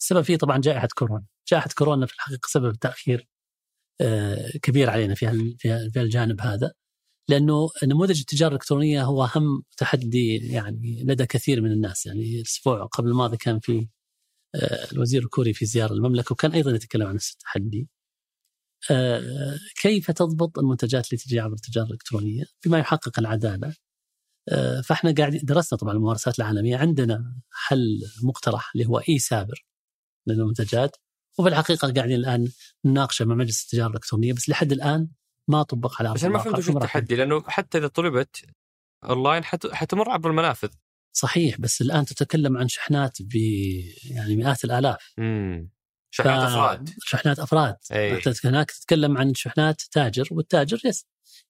السبب 0.00 0.22
فيه 0.22 0.36
طبعا 0.36 0.58
جائحة 0.58 0.88
كورونا، 0.98 1.24
جائحة 1.48 1.70
كورونا 1.78 2.06
في 2.06 2.14
الحقيقة 2.14 2.46
سبب 2.46 2.72
تأخير 2.72 3.28
آه، 4.00 4.50
كبير 4.62 4.90
علينا 4.90 5.14
في 5.14 5.56
في 5.92 6.00
الجانب 6.00 6.40
هذا 6.40 6.72
لأنه 7.28 7.68
نموذج 7.84 8.20
التجارة 8.20 8.48
الإلكترونية 8.48 9.02
هو 9.02 9.24
أهم 9.24 9.62
تحدي 9.76 10.36
يعني 10.36 11.02
لدى 11.04 11.26
كثير 11.26 11.60
من 11.60 11.72
الناس 11.72 12.06
يعني 12.06 12.36
الأسبوع 12.36 12.84
قبل 12.84 13.08
الماضي 13.08 13.36
كان 13.36 13.60
في 13.60 13.88
آه، 14.54 14.92
الوزير 14.92 15.22
الكوري 15.22 15.52
في 15.54 15.66
زيارة 15.66 15.92
المملكة 15.92 16.32
وكان 16.32 16.52
أيضا 16.52 16.70
يتكلم 16.70 17.06
عن 17.06 17.14
نفس 17.14 17.32
التحدي. 17.32 17.88
آه، 18.90 19.58
كيف 19.82 20.10
تضبط 20.10 20.58
المنتجات 20.58 21.08
اللي 21.08 21.22
تجي 21.22 21.40
عبر 21.40 21.54
التجارة 21.54 21.86
الإلكترونية؟ 21.86 22.44
بما 22.64 22.78
يحقق 22.78 23.18
العدالة. 23.18 23.74
آه، 24.48 24.80
فإحنا 24.80 25.14
قاعدين 25.18 25.40
درسنا 25.44 25.78
طبعا 25.78 25.92
الممارسات 25.92 26.38
العالمية. 26.38 26.76
عندنا 26.76 27.36
حل 27.50 28.00
مقترح 28.22 28.70
اللي 28.74 28.86
هو 28.86 28.98
اي 28.98 29.18
سابر 29.18 29.64
للمنتجات. 30.26 30.96
وفي 31.38 31.48
الحقيقة 31.48 31.92
قاعدين 31.92 32.16
الآن 32.16 32.48
نناقشه 32.84 33.24
مع 33.24 33.34
مجلس 33.34 33.64
التجارة 33.64 33.88
الإلكترونية. 33.88 34.32
بس 34.32 34.48
لحد 34.48 34.72
الآن 34.72 35.08
ما 35.48 35.62
طبق 35.62 35.94
على 35.98 36.14
بس 36.14 36.24
أنا 36.24 36.32
ما 36.32 36.38
فهمت 36.38 36.58
وش. 36.58 36.68
التحدي؟ 36.68 37.16
لأنه 37.16 37.42
حتى 37.46 37.78
إذا 37.78 37.86
طلبت 37.88 38.44
أونلاين 39.04 39.44
حت... 39.44 39.66
حتمر 39.66 40.10
عبر 40.10 40.30
المنافذ. 40.30 40.68
صحيح 41.12 41.60
بس 41.60 41.82
الآن 41.82 42.04
تتكلم 42.04 42.56
عن 42.56 42.68
شحنات 42.68 43.22
ب 43.22 43.34
يعني 44.10 44.36
مئات 44.36 44.64
الآلاف. 44.64 45.14
امم 45.18 45.75
شحنات 46.10 46.44
أفراد 46.44 46.90
شحنات 46.98 47.38
أفراد 47.38 47.76
أي. 47.92 48.22
هناك 48.44 48.70
تتكلم 48.70 49.18
عن 49.18 49.34
شحنات 49.34 49.82
تاجر 49.92 50.28
والتاجر 50.30 50.80
يس, 50.84 51.06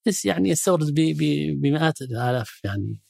يس 0.07 0.25
يعني 0.25 0.49
يستورد 0.49 0.91
ب- 0.91 1.17
ب- 1.17 1.61
بمئات 1.61 2.03
الآلاف 2.03 2.61
يعني 2.65 3.01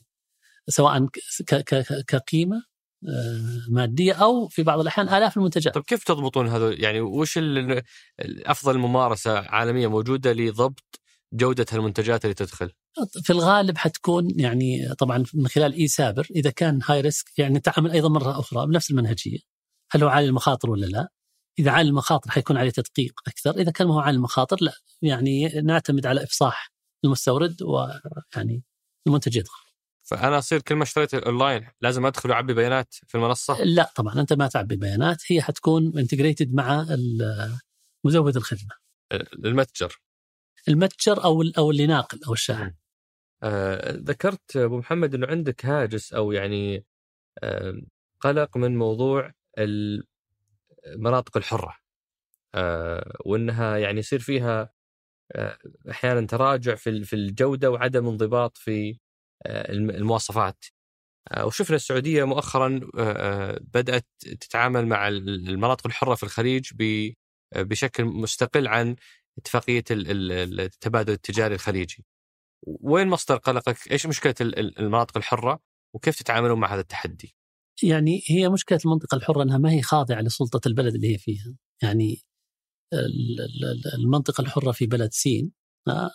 سواء 0.68 1.06
ك- 1.46 1.54
ك- 1.54 2.04
كقيمة 2.08 2.62
آه، 3.08 3.70
مادية 3.70 4.12
أو 4.12 4.48
في 4.48 4.62
بعض 4.62 4.80
الأحيان 4.80 5.08
آلاف 5.08 5.36
المنتجات 5.36 5.74
طيب 5.74 5.84
كيف 5.84 6.04
تضبطون 6.04 6.48
هذا 6.48 6.72
يعني 6.72 7.00
وش 7.00 7.38
افضل 8.20 8.78
ممارسه 8.78 9.38
عالمية 9.38 9.86
موجودة 9.86 10.32
لضبط 10.32 11.00
جودة 11.32 11.66
المنتجات 11.72 12.24
اللي 12.24 12.34
تدخل؟ 12.34 12.70
في 13.22 13.30
الغالب 13.30 13.78
حتكون 13.78 14.28
يعني 14.36 14.94
طبعا 14.98 15.24
من 15.34 15.48
خلال 15.48 15.72
اي 15.74 15.88
سابر 15.88 16.26
إذا 16.36 16.50
كان 16.50 16.80
high 16.84 17.00
risk 17.00 17.38
يعني 17.38 17.54
نتعامل 17.54 17.90
أيضا 17.90 18.08
مرة 18.08 18.40
أخرى 18.40 18.66
بنفس 18.66 18.90
المنهجية 18.90 19.38
هل 19.90 20.02
هو 20.02 20.08
عالي 20.08 20.26
المخاطر 20.26 20.70
ولا 20.70 20.86
لا؟ 20.86 21.08
إذا 21.58 21.70
عالي 21.70 21.88
المخاطر 21.88 22.30
حيكون 22.30 22.56
عليه 22.56 22.70
تدقيق 22.70 23.12
أكثر، 23.26 23.50
إذا 23.50 23.70
كان 23.70 23.86
ما 23.86 23.94
هو 23.94 24.00
عالي 24.00 24.16
المخاطر 24.16 24.56
لا 24.60 24.72
يعني 25.02 25.48
نعتمد 25.48 26.06
على 26.06 26.22
إفصاح 26.22 26.72
المستورد 27.04 27.62
ويعني 27.62 28.62
المنتج 29.06 29.36
يدخل. 29.36 29.66
فأنا 30.02 30.38
أصير 30.38 30.60
كل 30.60 30.74
ما 30.74 30.82
اشتريت 30.82 31.14
اونلاين 31.14 31.68
لازم 31.80 32.06
أدخل 32.06 32.30
وأعبي 32.30 32.54
بيانات 32.54 32.94
في 32.94 33.14
المنصة 33.14 33.64
لا 33.64 33.92
طبعا 33.96 34.20
أنت 34.20 34.32
ما 34.32 34.48
تعبي 34.48 34.76
بيانات 34.76 35.22
هي 35.32 35.42
حتكون 35.42 35.98
integrated 35.98 36.54
مع 36.54 36.86
مزود 38.04 38.36
الخدمة، 38.36 38.74
المتجر. 39.44 40.00
المتجر 40.68 41.24
أو 41.24 41.42
أو 41.58 41.70
اللي 41.70 41.86
ناقل 41.86 42.20
أو 42.26 42.32
الشاحن. 42.32 42.74
آه، 43.42 43.92
ذكرت 43.92 44.56
أبو 44.56 44.78
محمد 44.78 45.14
إنه 45.14 45.26
عندك 45.26 45.66
هاجس 45.66 46.12
أو 46.12 46.32
يعني 46.32 46.84
آه، 47.42 47.80
قلق 48.20 48.56
من 48.56 48.76
موضوع 48.76 49.32
المناطق 50.86 51.36
الحرة 51.36 51.76
آه، 52.54 53.16
وإنها 53.26 53.76
يعني 53.78 53.98
يصير 53.98 54.18
فيها 54.18 54.72
آه، 55.32 55.58
أحيانا 55.90 56.26
تراجع 56.26 56.74
في 56.74 57.04
في 57.04 57.16
الجودة 57.16 57.70
وعدم 57.70 58.08
انضباط 58.08 58.58
في 58.58 58.98
آه، 59.46 59.72
الم- 59.72 59.90
المواصفات 59.90 60.64
وشفنا 61.44 61.76
السعودية 61.76 62.24
مؤخرا 62.24 62.80
بدأت 63.60 64.06
تتعامل 64.20 64.86
مع 64.86 65.08
ال- 65.08 65.48
المناطق 65.48 65.86
الحرة 65.86 66.14
في 66.14 66.22
الخليج 66.22 66.72
بشكل 67.56 68.04
مستقل 68.04 68.68
عن 68.68 68.96
اتفاقية 69.38 69.84
ال- 69.90 70.10
ال- 70.32 70.60
التبادل 70.60 71.12
التجاري 71.12 71.54
الخليجي. 71.54 72.04
وين 72.66 73.08
مصدر 73.08 73.36
قلقك؟ 73.36 73.92
إيش 73.92 74.06
مشكلة 74.06 74.34
ال- 74.40 74.58
ال- 74.58 74.78
المناطق 74.78 75.16
الحرة؟ 75.16 75.60
وكيف 75.94 76.16
تتعاملون 76.18 76.60
مع 76.60 76.74
هذا 76.74 76.80
التحدي؟ 76.80 77.36
يعني 77.82 78.22
هي 78.28 78.48
مشكلة 78.48 78.78
المنطقة 78.84 79.16
الحرة 79.16 79.42
أنها 79.42 79.58
ما 79.58 79.70
هي 79.72 79.82
خاضعة 79.82 80.20
لسلطة 80.20 80.68
البلد 80.68 80.94
اللي 80.94 81.12
هي 81.14 81.18
فيها، 81.18 81.56
يعني 81.82 82.22
ال- 82.94 83.40
ال- 83.40 83.64
ال- 83.64 83.94
المنطقة 83.94 84.42
الحرة 84.42 84.72
في 84.72 84.86
بلد 84.86 85.12
سين 85.12 85.52
آه، 85.88 86.10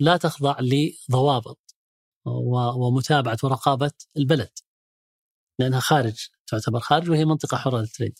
لا 0.00 0.16
تخضع 0.16 0.56
لضوابط 0.60 1.60
ومتابعة 2.76 3.38
ورقابة 3.44 3.92
البلد 4.16 4.50
لأنها 5.60 5.80
خارج 5.80 6.28
تعتبر 6.46 6.80
خارج 6.80 7.10
وهي 7.10 7.24
منطقة 7.24 7.56
حرة 7.56 7.78
للتريد. 7.80 8.18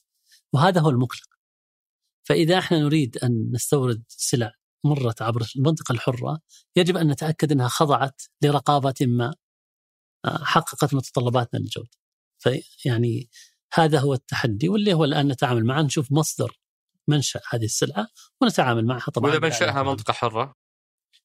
وهذا 0.52 0.80
هو 0.80 0.90
المقلق. 0.90 1.26
فإذا 2.28 2.58
إحنا 2.58 2.78
نريد 2.80 3.18
أن 3.18 3.50
نستورد 3.52 4.04
سلع 4.08 4.52
مرت 4.84 5.22
عبر 5.22 5.46
المنطقة 5.56 5.92
الحرة 5.92 6.40
يجب 6.76 6.96
أن 6.96 7.08
نتأكد 7.10 7.52
أنها 7.52 7.68
خضعت 7.68 8.22
لرقابة 8.42 8.94
ما 9.02 9.34
آه، 10.24 10.44
حققت 10.44 10.94
متطلباتنا 10.94 11.58
للجودة. 11.58 11.90
فيعني 12.46 13.28
هذا 13.72 13.98
هو 13.98 14.14
التحدي 14.14 14.68
واللي 14.68 14.94
هو 14.94 15.04
الآن 15.04 15.28
نتعامل 15.28 15.64
معه 15.64 15.82
نشوف 15.82 16.12
مصدر 16.12 16.58
منشأ 17.08 17.40
هذه 17.50 17.64
السلعة 17.64 18.08
ونتعامل 18.40 18.86
معها. 18.86 19.10
طبعا 19.10 19.30
وإذا 19.30 19.40
منشأها 19.40 19.82
منطقة 19.82 20.12
حرة؟ 20.12 20.54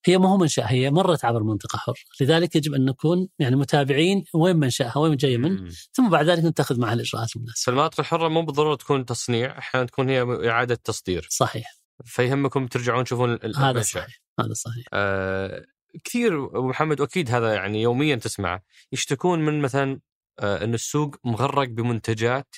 هي 0.05 0.17
ما 0.17 0.29
هو 0.29 0.37
منشأ 0.37 0.71
هي 0.71 0.91
مرت 0.91 1.25
عبر 1.25 1.43
منطقة 1.43 1.77
حرة. 1.77 1.95
لذلك 2.21 2.55
يجب 2.55 2.73
أن 2.73 2.85
نكون 2.85 3.27
يعني 3.39 3.55
متابعين 3.55 4.23
وين 4.33 4.55
منشأها 4.55 4.97
وين 4.97 5.15
جاية 5.15 5.37
من. 5.37 5.69
ثم 5.93 6.09
بعد 6.09 6.29
ذلك 6.29 6.45
نتخذ 6.45 6.79
معها 6.79 6.93
الإجراءات 6.93 7.35
المناسبة. 7.35 7.63
فالمناطق 7.65 7.99
الحرة 7.99 8.27
مو 8.27 8.41
بالضرورة 8.41 8.75
تكون 8.75 9.05
تصنيع، 9.05 9.57
أحيانا 9.57 9.87
تكون 9.87 10.09
هي 10.09 10.49
إعادة 10.49 10.75
تصدير، 10.75 11.27
صحيح. 11.29 11.77
فيهمكم 12.05 12.67
ترجعون 12.67 13.03
تشوفون 13.03 13.33
ال- 13.33 13.57
هذا 13.57 13.69
المنشأ. 13.69 13.99
صحيح 13.99 14.21
هذا 14.39 14.53
صحيح. 14.53 14.85
آه 14.93 15.65
كثير 16.03 16.45
أبو 16.45 16.67
محمد 16.67 17.01
واكيد 17.01 17.31
هذا 17.31 17.53
يعني 17.53 17.81
يوميا 17.81 18.15
تسمعه 18.15 18.63
يشتكون 18.91 19.39
من 19.39 19.61
مثلا 19.61 19.99
إن 20.39 20.73
السوق 20.73 21.15
مغرق 21.23 21.67
بمنتجات 21.67 22.55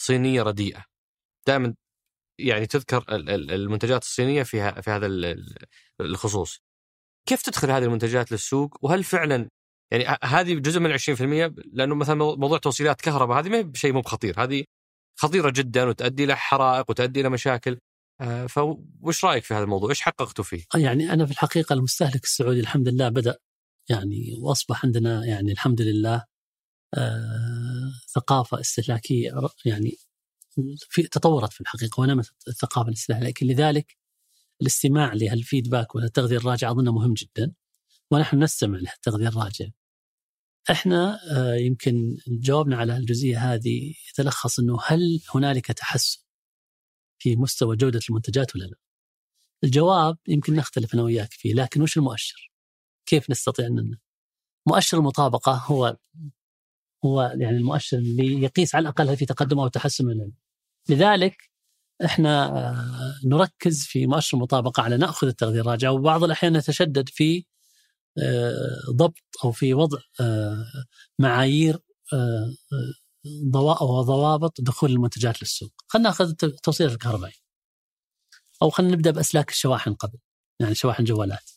صينية 0.00 0.42
رديئة. 0.42 0.84
دائما 1.48 1.74
يعني 2.40 2.66
تذكر 2.66 3.04
ال- 3.08 3.30
ال- 3.30 3.50
المنتجات 3.50 4.02
الصينية 4.02 4.42
في 4.42 4.60
ه- 4.60 4.80
في 4.80 4.90
هذا 4.90 5.06
ال- 5.06 5.24
ال- 5.24 5.56
الخصوص. 6.00 6.58
كيف 7.28 7.42
تدخل 7.42 7.70
هذه 7.70 7.84
المنتجات 7.84 8.32
للسوق؟ 8.32 8.76
وهل 8.84 9.04
فعلا 9.04 9.48
يعني 9.92 10.16
هذه 10.24 10.54
جزء 10.54 10.80
من 10.80 10.92
20% 10.92 11.54
لأنه 11.72 11.94
مثلا 11.94 12.14
مو- 12.14 12.36
موضوع 12.36 12.58
توصيلات 12.58 13.00
كهرباء 13.00 13.38
هذه 13.40 13.48
ما 13.48 13.56
هي 13.58 13.62
بشيء 13.62 13.92
مو 13.92 14.00
بخطير. 14.00 14.42
هذه 14.42 14.64
خطيرة 15.20 15.50
جدا 15.50 15.84
وتؤدي 15.84 16.24
إلى 16.24 16.36
حرائق 16.36 16.90
وتؤدي 16.90 17.20
إلى 17.20 17.28
مشاكل. 17.28 17.78
آه 18.20 18.46
فوش 18.46 19.24
رأيك 19.24 19.44
في 19.44 19.54
هذا 19.54 19.64
الموضوع؟ 19.64 19.90
إيش 19.90 20.00
حققتوا 20.00 20.44
فيه؟ 20.44 20.64
يعني 20.74 21.12
أنا 21.12 21.26
في 21.26 21.32
الحقيقة 21.32 21.72
المستهلك 21.72 22.24
السعودي 22.24 22.60
الحمد 22.60 22.88
لله 22.88 23.08
بدأ 23.08 23.38
يعني 23.90 24.34
وأصبح 24.38 24.84
عندنا 24.84 25.24
يعني 25.26 25.52
الحمد 25.52 25.82
لله 25.82 26.24
آه 26.94 27.92
ثقافة 28.14 28.60
استهلاكية 28.60 29.30
ر- 29.32 29.54
يعني 29.64 29.96
في 30.78 31.02
تطورت 31.02 31.52
في 31.52 31.60
الحقيقة 31.60 32.00
ونمت 32.00 32.32
الثقافة 32.48 32.88
الاستهلاكية 32.88 33.46
لذلك 33.46 33.96
الاستماع 34.62 35.12
لهالفيدباك 35.12 35.94
والتغذية 35.94 36.36
الراجعة 36.36 36.70
أظنه 36.70 36.92
مهم 36.92 37.14
جدا 37.14 37.52
ونحن 38.10 38.42
نستمع 38.42 38.78
للتغذية 38.78 39.28
الراجعة 39.28 39.70
إحنا 40.70 41.18
آه، 41.36 41.54
يمكن 41.54 42.16
جوابنا 42.28 42.76
على 42.76 42.96
الجزئية 42.96 43.54
هذه 43.54 43.94
يتلخص 44.10 44.58
إنه 44.58 44.78
هل 44.86 45.20
هنالك 45.34 45.66
تحسن 45.66 46.20
في 47.18 47.36
مستوى 47.36 47.76
جودة 47.76 48.00
المنتجات 48.10 48.56
ولا 48.56 48.64
لا؟ 48.64 48.76
الجواب 49.64 50.18
يمكن 50.28 50.54
نختلف 50.54 50.94
أنا 50.94 51.02
وياك 51.02 51.32
فيه 51.32 51.54
لكن 51.54 51.82
وش 51.82 51.96
المؤشر؟ 51.96 52.52
كيف 53.06 53.30
نستطيع 53.30 53.66
أن 53.66 53.96
مؤشر 54.66 54.98
المطابقة 54.98 55.52
هو 55.52 55.96
هو 57.04 57.22
يعني 57.22 57.56
المؤشر 57.56 57.98
اللي 57.98 58.42
يقيس 58.42 58.74
على 58.74 58.82
الأقل 58.82 59.08
هل 59.08 59.16
في 59.16 59.26
تقدم 59.26 59.58
أو 59.60 59.68
تحسن 59.68 60.06
ولا 60.06 60.14
لا. 60.22 60.32
لذلك 60.88 61.36
إحنا 62.04 62.46
آه، 62.70 63.14
نركز 63.26 63.84
في 63.86 64.06
مؤشر 64.06 64.36
المطابقة 64.36 64.82
على 64.82 64.96
نأخذ 64.96 65.26
التغذية 65.26 65.60
الراجعة 65.60 65.90
وبعض 65.92 66.24
الأحيان 66.24 66.56
نتشدد 66.56 67.08
في 67.08 67.44
آه، 68.22 68.56
ضبط 68.90 69.22
أو 69.44 69.52
في 69.52 69.74
وضع 69.74 69.98
آه، 70.20 70.64
معايير 71.18 71.78
ضوا- 73.50 73.82
وضوابط 73.82 74.60
دخول 74.60 74.90
المنتجات 74.90 75.42
للسوق. 75.42 75.72
خلينا 75.86 76.08
نأخذ 76.08 76.34
التوصيل 76.42 76.86
الكهربائي. 76.86 77.34
أو 78.62 78.70
خلينا 78.70 78.92
نبدأ 78.94 79.10
بأسلاك 79.10 79.50
الشواحن 79.50 79.94
قبل 79.94 80.18
يعني 80.60 80.74
شواحن 80.74 81.04
جوالات. 81.04 81.50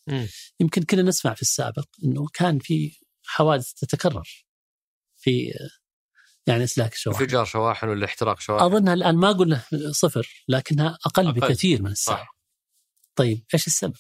يمكن 0.59 0.83
كنا 0.83 1.01
نسمع 1.01 1.33
في 1.33 1.41
السابق 1.41 1.85
إنه 2.03 2.25
كان 2.33 2.59
في 2.59 2.91
حوادث 3.23 3.73
تتكرر 3.73 4.44
في 5.25 5.53
يعني 6.47 6.63
إسلاك 6.63 6.93
الشواحن. 6.93 7.21
انفجار 7.21 7.45
شواحن 7.45 7.87
ولا 7.87 8.05
احتراق 8.05 8.39
شواحن 8.39 8.65
أظنها 8.65 8.93
الآن 8.93 9.15
ما 9.15 9.31
قلنا 9.31 9.63
صفر 9.91 10.45
لكنها 10.47 10.97
أقل, 11.05 11.27
أقل. 11.27 11.39
بكثير 11.39 11.81
من 11.81 11.91
الساعة. 11.91 12.17
صح 12.17 12.35
طيب 13.15 13.45
إيش 13.53 13.67
السبب؟ 13.67 13.95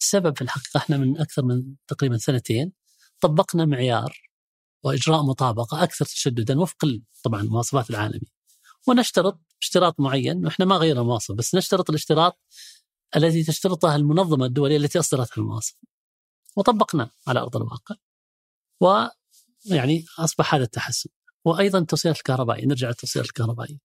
السبب 0.00 0.36
في 0.36 0.42
الحقيقة 0.42 0.78
إحنا 0.78 0.96
من 0.96 1.20
أكثر 1.20 1.42
من 1.42 1.74
تقريبا 1.86 2.16
سنتين 2.16 2.72
طبقنا 3.20 3.64
معيار 3.64 4.18
وإجراء 4.84 5.22
مطابقة 5.22 5.82
أكثر 5.82 6.04
تشددا 6.04 6.60
وفق 6.60 7.00
طبعا 7.24 7.40
المواصفات 7.40 7.90
العالمية. 7.90 8.32
ونشترط 8.88 9.40
اشتراط 9.62 10.00
معين 10.00 10.46
وإحنا 10.46 10.64
ما 10.64 10.76
غيرنا 10.76 11.00
المواصف 11.00 11.34
بس 11.34 11.54
نشترط 11.54 11.90
الاشتراط 11.90 12.38
الذي 13.16 13.44
تشترطها 13.44 13.96
المنظمة 13.96 14.46
الدولية 14.46 14.76
التي 14.76 14.98
أصدرتها 14.98 15.36
المواصف. 15.38 15.74
وطبقناه 16.56 17.10
على 17.26 17.40
أرض 17.40 17.56
الواقع. 17.56 17.94
ويعني 19.70 20.04
أصبح 20.18 20.54
هذا 20.54 20.64
التحسن. 20.64 21.10
وأيضا 21.44 21.78
التوصيلات 21.78 22.18
الكهربائية 22.18 22.66
نرجع 22.66 22.88
للتوصيلات 22.88 23.28
الكهربائية. 23.28 23.78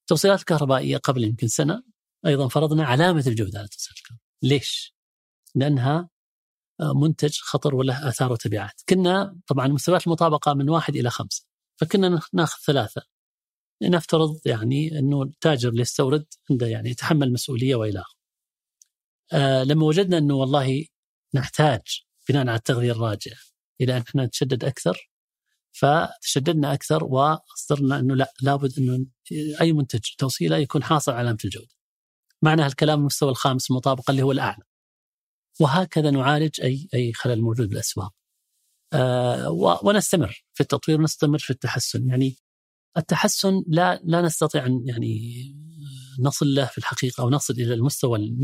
التوصيلات 0.00 0.40
الكهربائية 0.40 0.96
قبل 0.96 1.24
يمكن 1.24 1.48
سنة 1.48 1.82
أيضا 2.26 2.48
فرضنا 2.48 2.84
علامة 2.84 3.24
الجودة 3.26 3.58
على 3.58 3.64
التوصيلات 3.64 3.98
الكهربائية. 3.98 4.28
ليش؟ 4.42 4.94
لأنها 5.54 6.08
منتج 6.80 7.38
خطر 7.40 7.74
وله 7.74 8.08
آثار 8.08 8.32
وتبعات. 8.32 8.82
كنا 8.88 9.38
طبعا 9.46 9.68
مستويات 9.68 10.06
المطابقة 10.06 10.54
من 10.54 10.68
واحد 10.68 10.96
إلى 10.96 11.10
خمسة. 11.10 11.46
فكنا 11.80 12.20
نأخذ 12.32 12.58
ثلاثة. 12.66 13.02
نفترض 13.82 14.40
يعني 14.46 14.98
أنه 14.98 15.22
التاجر 15.22 15.68
اللي 15.68 15.82
يستورد 15.82 16.26
عنده 16.50 16.66
يعني 16.66 16.90
يتحمل 16.90 17.32
مسؤولية 17.32 17.74
وإلى 17.74 18.00
آخره. 18.00 18.18
آه 19.32 19.64
لما 19.64 19.86
وجدنا 19.86 20.18
أنه 20.18 20.34
والله 20.34 20.84
نحتاج 21.34 22.02
بناء 22.28 22.48
على 22.48 22.56
التغذية 22.56 22.92
الراجعة 22.92 23.38
إلى 23.80 23.96
أن 23.96 24.02
إحنا 24.08 24.24
نتشدد 24.24 24.64
أكثر 24.64 25.10
فتشددنا 25.72 26.72
أكثر 26.74 27.04
واصدرنا 27.04 27.98
إنه 27.98 28.16
لا 28.16 28.32
لابد 28.42 28.78
إنه 28.78 29.06
أي 29.60 29.72
منتج 29.72 30.00
توصيله 30.18 30.56
يكون 30.56 30.82
حاصل 30.82 31.12
على 31.12 31.20
علامه 31.20 31.38
الجوده. 31.44 31.74
معنى 32.42 32.62
هالكلام 32.62 33.00
المستوى 33.00 33.30
الخامس 33.30 33.70
المطابقه 33.70 34.10
اللي 34.10 34.22
هو 34.22 34.32
الأعلى. 34.32 34.62
وهكذا 35.60 36.10
نعالج 36.10 36.60
أي 36.60 36.88
أي 36.94 37.12
خلل 37.12 37.42
موجود 37.42 37.68
بالأسواق. 37.68 38.14
آه 38.92 39.50
ونستمر 39.84 40.44
في 40.54 40.60
التطوير 40.60 41.00
ونستمر 41.00 41.38
في 41.38 41.50
التحسن 41.50 42.08
يعني 42.08 42.36
التحسن 42.96 43.64
لا 43.68 44.00
لا 44.04 44.22
نستطيع 44.22 44.66
أن 44.66 44.82
يعني 44.86 45.32
نصل 46.20 46.54
له 46.54 46.66
في 46.66 46.78
الحقيقة 46.78 47.22
أو 47.22 47.30
نصل 47.30 47.54
إلى 47.54 47.74
المستوى 47.74 48.18
ال 48.18 48.36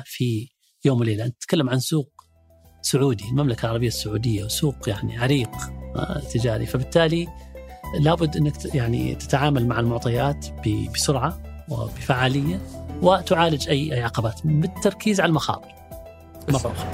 100% 0.00 0.02
في 0.06 0.48
يوم 0.84 1.00
وليلة، 1.00 1.26
نتكلم 1.26 1.70
عن 1.70 1.80
سوق 1.80 2.13
سعودي، 2.86 3.24
المملكة 3.28 3.66
العربية 3.66 3.88
السعودية 3.88 4.44
وسوق 4.44 4.88
يعني 4.88 5.18
عريق 5.18 5.50
آه، 5.96 6.20
تجاري، 6.34 6.66
فبالتالي 6.66 7.28
لابد 8.00 8.36
إنك 8.36 8.56
ت- 8.56 8.74
يعني 8.74 9.14
تتعامل 9.14 9.66
مع 9.66 9.80
المعطيات 9.80 10.46
ب- 10.66 10.92
بسرعة 10.92 11.42
وبفعالية 11.70 12.60
وتعالج 13.02 13.68
اي 13.68 13.94
أي 13.94 14.02
عقبات 14.02 14.40
بالتركيز 14.44 15.20
على 15.20 15.28
المخاطر. 15.28 15.68
مره 16.48 16.56
أخرى. 16.72 16.88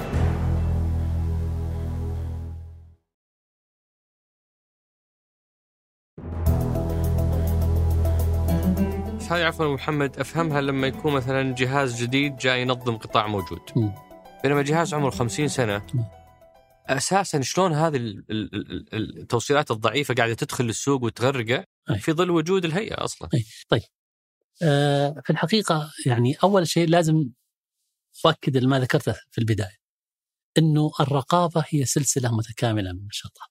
بس 9.18 9.32
هذه 9.32 9.44
عفوا 9.44 9.74
محمد 9.74 10.18
أفهمها 10.18 10.60
لما 10.60 10.86
يكون 10.86 11.12
مثلا 11.12 11.54
جهاز 11.54 12.02
جديد 12.02 12.36
جاي 12.36 12.62
ينظم 12.62 12.96
قطاع 12.96 13.26
موجود 13.26 13.60
مم. 13.76 13.92
بينما 14.42 14.62
جهاز 14.62 14.94
عمره 14.94 15.10
50 15.10 15.48
سنة 15.48 15.86
مم. 15.94 16.04
أساسا 16.86 17.40
شلون 17.40 17.72
هذه 17.72 17.96
ال- 17.96 18.24
ال- 18.30 18.94
ال- 18.94 19.18
التوصيلات 19.18 19.70
الضعيفة 19.70 20.14
قاعدة 20.14 20.34
تدخل 20.34 20.64
للسوق 20.64 21.02
وتغرقه 21.02 21.64
أي. 21.90 21.98
في 21.98 22.12
ظل 22.12 22.30
وجود 22.30 22.64
الهيئة 22.64 23.04
أصلا. 23.04 23.28
آه، 24.62 25.14
في 25.24 25.30
الحقيقة 25.30 25.92
يعني 26.06 26.34
أول 26.44 26.68
شيء 26.68 26.88
لازم 26.88 27.30
أؤكد 28.26 28.64
ما 28.64 28.80
ذكرته 28.80 29.12
في 29.30 29.38
البداية 29.38 29.76
أنه 30.58 30.90
الرقابة 31.00 31.64
هي 31.68 31.84
سلسلة 31.84 32.36
متكاملة 32.36 32.92
من 32.92 32.98
النشاطات 32.98 33.48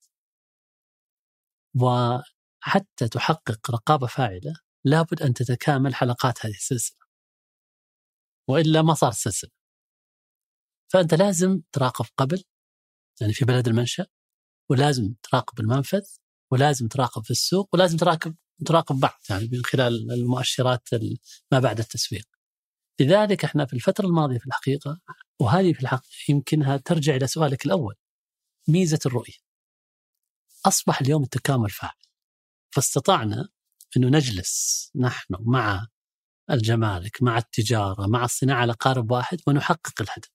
وحتى 1.76 3.08
تحقق 3.12 3.72
رقابة 3.72 4.08
فاعلة 4.08 4.54
لابد 4.84 5.22
أن 5.22 5.34
تتكامل 5.34 5.96
حلقات 5.96 6.46
هذه 6.46 6.52
السلسلة. 6.54 6.98
وإلا 8.48 8.82
ما 8.82 8.94
صار 8.94 9.12
سلسلة. 9.12 9.52
فأنت 10.92 11.14
لازم 11.14 11.62
تراقب 11.72 12.06
قبل 12.18 12.44
يعني 13.22 13.34
في 13.34 13.46
بلد 13.46 13.68
المنشأ 13.68 14.06
ولازم 14.70 15.14
تراقب 15.24 15.60
المنفذ 15.60 16.02
ولازم 16.52 16.88
تراقب 16.88 17.24
في 17.24 17.32
السوق 17.32 17.70
ولازم 17.74 17.98
تراقب 17.98 18.36
تراقب 18.66 18.96
بعد 18.96 19.12
يعني 19.30 19.50
من 19.52 19.64
خلال 19.66 20.12
المؤشرات 20.12 20.94
ال- 20.94 21.18
ما 21.52 21.60
بعد 21.60 21.80
التسويق. 21.80 22.28
لذلك 23.00 23.46
إحنا 23.46 23.66
في 23.66 23.74
الفترة 23.74 24.06
الماضية 24.06 24.38
في 24.38 24.46
الحقيقة 24.48 25.00
وهذه 25.40 25.74
في 25.74 25.80
الحق 25.82 26.04
يمكنها 26.30 26.78
ترجع 26.78 27.16
إلى 27.16 27.28
سؤالك 27.28 27.66
الأول 27.66 27.96
ميزة 28.68 29.00
الرؤية. 29.06 29.34
أصبح 30.66 31.02
اليوم 31.02 31.24
التكامل 31.24 31.70
فاعل. 31.70 31.94
فاستطعنا 32.72 33.50
أنه 33.98 34.08
نجلس 34.08 34.92
نحن 34.96 35.36
مع 35.40 35.88
الجمارك 36.52 37.24
مع 37.24 37.38
التجارة 37.38 38.08
مع 38.08 38.24
الصناعة 38.26 38.62
على 38.62 38.74
قارب 38.74 39.12
واحد 39.12 39.38
ونحقق 39.48 40.02
الهدف. 40.02 40.30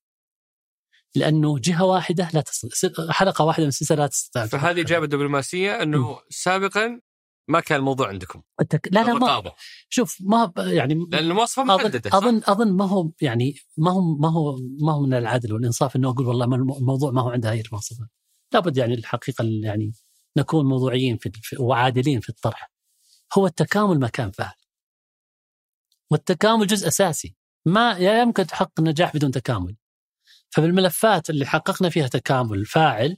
لأنه 1.16 1.58
جهة 1.58 1.84
واحدة 1.84 2.28
لا 2.34 2.40
تستطيع 2.40 3.10
حلقة 3.10 3.44
واحدة 3.44 3.62
من 3.62 3.68
السلسلة 3.68 3.98
لا 3.98 4.06
تستطيع 4.06 4.46
فهذه 4.46 4.80
إجابة 4.80 5.06
دبلوماسية 5.06 5.82
إنه 5.82 6.18
سابقا 6.30 7.00
ما 7.48 7.60
كان 7.60 7.78
الموضوع 7.78 8.08
عندكم 8.08 8.42
التك... 8.60 8.88
لا 8.92 9.04
لا 9.04 9.14
ما 9.14 9.52
شوف 9.88 10.16
ما 10.20 10.52
يعني 10.56 10.94
لأن 10.94 11.24
المواصفه 11.24 11.64
محدده 11.64 12.10
صح؟ 12.10 12.16
اظن 12.16 12.40
أظن 12.44 12.72
ما 12.76 12.88
هو 12.88 13.10
يعني 13.20 13.54
ما 13.78 13.90
هو 13.90 14.00
ما 14.16 14.30
هو 14.32 14.56
ما 14.80 14.92
هو 14.92 15.00
من 15.00 15.14
العدل 15.14 15.52
والإنصاف 15.52 15.96
إنه 15.96 16.10
أقول 16.10 16.26
والله 16.26 16.46
ما 16.46 16.56
الم- 16.56 16.72
الموضوع 16.72 17.10
ما 17.10 17.22
هو 17.22 17.28
عنده 17.30 17.52
هذه 17.52 17.60
المواصفات. 17.60 18.08
لابد 18.52 18.76
يعني 18.76 18.94
الحقيقة 18.94 19.42
ال- 19.42 19.64
يعني 19.64 19.92
نكون 20.36 20.66
موضوعيين 20.66 21.16
في 21.16 21.30
في- 21.42 21.56
وعادلين 21.62 22.20
في 22.20 22.28
الطرح. 22.28 22.72
هو 23.38 23.46
التكامل 23.46 24.00
مكان 24.00 24.30
فاعل. 24.30 24.54
والتكامل 26.10 26.66
جزء 26.66 26.88
أساسي. 26.88 27.36
ما 27.66 27.98
لا 27.98 28.22
يمكن 28.22 28.46
تحقق 28.46 28.72
النجاح 28.78 29.16
بدون 29.16 29.30
تكامل. 29.30 29.76
فبالملفات 30.50 31.30
اللي 31.30 31.46
حققنا 31.46 31.88
فيها 31.88 32.08
تكامل 32.08 32.64
فاعل 32.66 33.16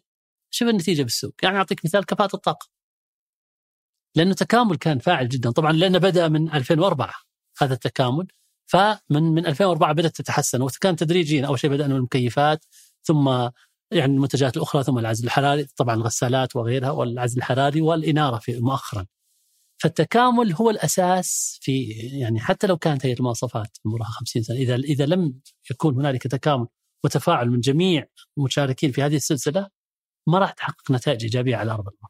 شوف 0.50 0.68
النتيجة 0.68 1.02
بالسوق، 1.02 1.34
يعني 1.42 1.56
أعطيك 1.58 1.84
مثال 1.84 2.06
كفاءة 2.06 2.36
الطاقة. 2.36 2.68
لأنه 4.16 4.34
تكامل 4.34 4.76
كان 4.76 4.98
فاعل 4.98 5.28
جدا، 5.28 5.50
طبعا 5.50 5.72
لأنه 5.72 5.98
بدأ 5.98 6.28
من 6.28 6.52
2004 6.54 7.14
هذا 7.62 7.74
التكامل 7.74 8.26
فمن 8.66 9.22
من 9.22 9.46
2004 9.46 9.92
بدأت 9.92 10.16
تتحسن 10.16 10.62
وكان 10.62 10.96
تدريجيا 10.96 11.46
أول 11.46 11.58
شيء 11.58 11.70
بدأنا 11.70 11.94
بالمكيفات 11.94 12.64
ثم 13.02 13.28
يعني 13.92 14.14
المنتجات 14.14 14.56
الأخرى 14.56 14.84
ثم 14.84 14.98
العزل 14.98 15.24
الحراري 15.26 15.66
طبعا 15.76 15.94
الغسالات 15.94 16.56
وغيرها 16.56 16.90
والعزل 16.90 17.38
الحراري 17.38 17.80
والإنارة 17.80 18.38
في 18.38 18.60
مؤخرا. 18.60 19.06
فالتكامل 19.82 20.52
هو 20.52 20.70
الأساس 20.70 21.58
في 21.62 21.88
يعني 22.20 22.40
حتى 22.40 22.66
لو 22.66 22.76
كانت 22.78 23.06
هي 23.06 23.12
المواصفات 23.12 23.78
عمرها 23.86 24.06
50 24.06 24.42
سنة 24.42 24.56
إذا 24.56 24.76
إذا 24.76 25.06
لم 25.06 25.40
يكون 25.70 25.94
هنالك 25.94 26.22
تكامل 26.26 26.66
وتفاعل 27.04 27.50
من 27.50 27.60
جميع 27.60 28.06
المشاركين 28.38 28.92
في 28.92 29.02
هذه 29.02 29.16
السلسلة 29.16 29.68
ما 30.28 30.38
راح 30.38 30.52
تحقق 30.52 30.90
نتائج 30.90 31.22
إيجابية 31.22 31.56
على 31.56 31.72
أرض 31.72 31.88
الواقع. 31.88 32.08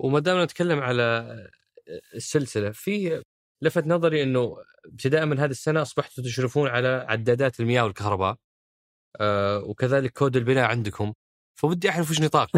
وما 0.00 0.20
دام 0.20 0.42
نتكلم 0.42 0.80
على 0.80 1.26
السلسلة 2.14 2.70
في 2.70 3.22
لفت 3.62 3.86
نظري 3.86 4.22
إنه 4.22 4.56
ابتداء 4.84 5.26
من 5.26 5.38
هذه 5.38 5.50
السنة 5.50 5.82
أصبحتوا 5.82 6.24
تشرفون 6.24 6.68
على 6.68 7.06
عدادات 7.08 7.60
المياه 7.60 7.82
والكهرباء 7.82 8.36
آه 9.20 9.58
وكذلك 9.58 10.12
كود 10.12 10.36
البناء 10.36 10.64
عندكم. 10.64 11.12
فودي 11.54 11.90
أعرف 11.90 12.10
وش 12.10 12.20
نطاق. 12.20 12.50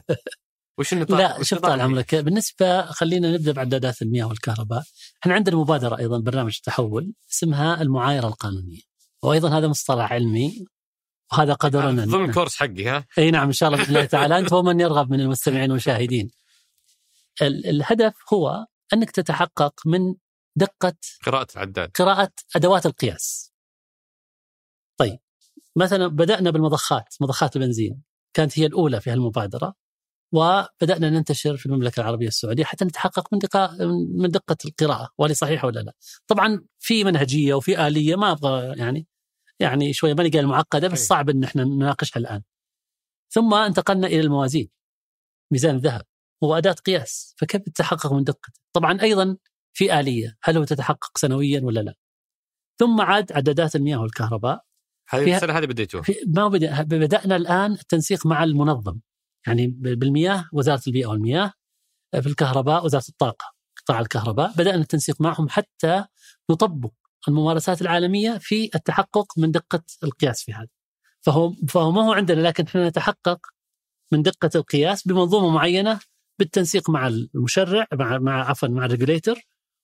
وش 0.78 0.92
النطاق؟ 0.92 1.18
لا 1.18 1.42
شوف 1.42 1.58
طال 1.58 1.80
عمرك 1.80 2.14
بالنسبة 2.14 2.86
خلينا 2.86 3.32
نبدأ 3.32 3.52
بعدادات 3.52 4.02
المياه 4.02 4.24
والكهرباء. 4.24 4.82
إحنا 5.22 5.34
عندنا 5.34 5.56
مبادرة 5.56 5.98
أيضا 5.98 6.20
برنامج 6.20 6.58
تحول 6.58 7.12
اسمها 7.30 7.82
المعايرة 7.82 8.26
القانونية. 8.26 8.80
وأيضا 9.22 9.58
هذا 9.58 9.68
مصطلح 9.68 10.12
علمي 10.12 10.66
وهذا 11.32 11.52
قدرنا 11.54 12.04
ضمن 12.04 12.28
الكورس 12.28 12.56
حقي 12.56 12.86
ها؟ 12.88 13.06
إي 13.18 13.30
نعم 13.30 13.46
إن 13.46 13.52
شاء 13.52 13.68
الله 13.68 13.78
بإذن 13.82 13.96
الله 13.96 14.04
تعالى. 14.04 14.38
أنت 14.38 14.52
ومن 14.52 14.80
يرغب 14.80 15.10
من 15.10 15.20
المستمعين 15.20 15.70
والمشاهدين. 15.70 16.30
ال- 17.42 17.66
الهدف 17.66 18.14
هو 18.32 18.66
أنك 18.92 19.10
تتحقق 19.10 19.74
من 19.86 20.14
دقة 20.56 20.94
قراءة 21.26 21.46
العداد. 21.56 21.90
قراءة 21.98 22.32
أدوات 22.56 22.86
القياس. 22.86 23.52
طيب 24.96 25.18
مثلا 25.76 26.06
بدأنا 26.06 26.50
بالمضخات 26.50 27.14
مضخات 27.20 27.56
البنزين. 27.56 28.02
كانت 28.34 28.58
هي 28.58 28.66
الأولى 28.66 29.00
في 29.00 29.10
هالمبادرة 29.10 29.74
وبدأنا 30.32 31.10
ننتشر 31.10 31.56
في 31.56 31.66
المملكة 31.66 32.00
العربية 32.00 32.28
السعودية 32.28 32.64
حتى 32.64 32.84
نتحقق 32.84 33.28
من 33.32 33.38
دقه 33.38 33.76
من 34.14 34.30
دقة 34.30 34.56
القراءة 34.64 35.10
وهل 35.18 35.36
صحيحه 35.36 35.66
ولا 35.66 35.80
لا. 35.80 35.92
طبعا 36.26 36.64
في 36.78 37.04
منهجية 37.04 37.54
وفي 37.54 37.86
آلية 37.86 38.16
ما 38.16 38.32
أبغى 38.32 38.78
يعني 38.78 39.06
يعني 39.62 39.92
شوية 39.92 40.14
ماني 40.14 40.28
قال 40.28 40.46
معقده 40.46 40.88
بس 40.88 41.00
أي. 41.00 41.06
صعب 41.06 41.30
إن 41.30 41.44
إحنا 41.44 41.64
نناقشها 41.64 42.18
الآن. 42.20 42.42
ثم 43.32 43.54
انتقلنا 43.54 44.06
إلى 44.06 44.20
الموازين. 44.20 44.68
ميزان 45.52 45.74
الذهب. 45.76 46.02
هو 46.44 46.54
أداة 46.54 46.72
قياس. 46.72 47.34
فكيف 47.38 47.62
تتحقق 47.62 48.12
من 48.12 48.24
دقته؟ 48.24 48.52
طبعا 48.72 49.02
أيضا 49.02 49.36
في 49.76 50.00
آلية. 50.00 50.36
هل 50.42 50.56
هو 50.56 50.64
تتحقق 50.64 51.18
سنويا 51.18 51.60
ولا 51.64 51.80
لا؟ 51.80 51.94
ثم 52.78 53.00
عاد 53.00 53.32
عدادات 53.32 53.76
المياه 53.76 54.00
والكهرباء. 54.00 54.64
هذه 55.08 55.36
السنة 55.36 55.58
هذه 55.58 55.64
بديتوها 55.64 56.04
ما 56.26 56.48
بدأ؟ 56.48 56.82
بدأنا 56.82 57.36
الآن 57.36 57.72
التنسيق 57.72 58.26
مع 58.26 58.44
المنظم. 58.44 59.00
يعني 59.46 59.66
بالمياه 59.66 60.48
وزارة 60.52 60.82
البيئة 60.86 61.06
والمياه. 61.06 61.52
في 62.12 62.26
الكهرباء 62.26 62.84
وزارة 62.84 63.08
الطاقة 63.08 63.54
قطاع 63.76 64.00
الكهرباء. 64.00 64.52
بدأنا 64.52 64.76
التنسيق 64.76 65.20
معهم 65.20 65.48
حتى 65.48 66.04
نطبق 66.50 66.92
الممارسات 67.28 67.82
العالمية 67.82 68.38
في 68.38 68.70
التحقق 68.74 69.38
من 69.38 69.50
دقة 69.50 69.82
القياس 70.04 70.42
في 70.42 70.52
هذا. 70.52 70.68
فهو 71.20 71.52
فهو 71.68 71.92
ما 71.92 72.06
هو 72.06 72.12
عندنا 72.12 72.40
لكن 72.40 72.64
إحنا 72.66 72.88
نتحقق 72.88 73.38
من 74.12 74.22
دقة 74.22 74.50
القياس 74.54 75.08
بمنظومة 75.08 75.48
معينة 75.50 76.00
بالتنسيق 76.38 76.90
مع 76.90 77.06
المشرع 77.06 77.86
مع 77.92 78.18
مع 78.18 78.50
عفوا 78.50 78.68
مع 78.68 78.84
الريجوليتر 78.84 79.40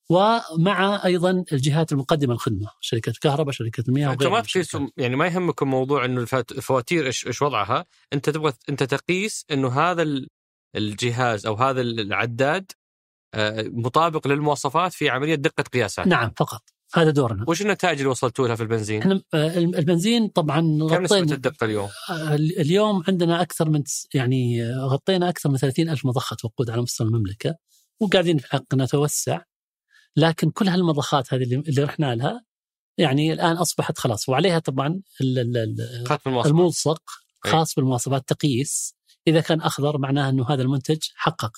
ومع 0.09 1.05
أيضا 1.05 1.43
الجهات 1.51 1.91
المقدمة 1.91 2.33
الخدمة 2.33 2.69
شركة 2.81 3.09
الكهرباء 3.09 3.51
شركة 3.51 3.83
المياه 3.87 4.11
أنتم 4.11 4.31
ما 4.31 4.41
تقيسوا 4.41 4.87
يعني 4.97 5.15
ما 5.15 5.27
يهمكم 5.27 5.69
موضوع 5.69 6.05
إنه 6.05 6.27
الفواتير 6.51 7.05
إيش 7.05 7.27
إيش 7.27 7.41
وضعها؟ 7.41 7.85
أنت 8.13 8.29
تبغى 8.29 8.53
أنت 8.69 8.83
تقيس 8.83 9.45
إنه 9.51 9.67
هذا 9.67 10.01
ال- 10.01 10.27
الجهاز 10.75 11.45
أو 11.45 11.55
هذا 11.55 11.81
العداد 11.81 12.71
آه، 13.33 13.61
مطابق 13.61 14.27
للمواصفات 14.27 14.93
في 14.93 15.09
عملية 15.09 15.35
دقة 15.35 15.63
قياسات. 15.63 16.07
نعم 16.07 16.31
فقط. 16.37 16.61
هذا 16.93 17.09
دورنا. 17.11 17.45
وش 17.47 17.61
النتائج 17.61 17.97
اللي 17.97 18.09
وصلتوا 18.09 18.47
لها 18.47 18.55
في 18.55 18.63
البنزين؟ 18.63 19.01
إحنا 19.01 19.21
آه، 19.33 19.57
البنزين 19.57 20.27
طبعا 20.27 20.61
كم 20.61 21.03
نسبة 21.03 21.17
غطينا 21.17 21.35
الدقه 21.35 21.65
اليوم؟ 21.65 21.89
آه، 22.09 22.35
اليوم 22.35 23.03
عندنا 23.07 23.41
أكثر 23.41 23.69
من 23.69 23.83
يعني 24.13 24.63
آه، 24.63 24.85
غطينا 24.85 25.29
أكثر 25.29 25.49
من 25.49 25.57
30 25.57 25.89
ألف 25.89 26.05
مضخة 26.05 26.37
وقود 26.43 26.69
على 26.69 26.81
مستوى 26.81 27.07
المملكة 27.07 27.55
وقاعدين 27.99 28.37
في 28.37 28.45
الحق 28.45 28.75
نتوسع 28.75 29.41
لكن 30.15 30.49
كل 30.49 30.67
هالمضخات 30.67 31.33
هذه 31.33 31.43
اللي, 31.43 31.83
رحنا 31.83 32.15
لها 32.15 32.43
يعني 32.97 33.33
الآن 33.33 33.55
أصبحت 33.55 33.97
خلاص. 33.97 34.29
وعليها 34.29 34.59
طبعا 34.59 35.01
الملصق 36.45 37.01
أي. 37.45 37.51
خاص 37.51 37.75
بالمواصفات. 37.75 38.29
تقيس. 38.29 38.95
إذا 39.27 39.41
كان 39.41 39.61
أخضر 39.61 39.97
معناه 39.97 40.29
إنه 40.29 40.49
هذا 40.49 40.61
المنتج 40.61 40.99
حقق. 41.15 41.51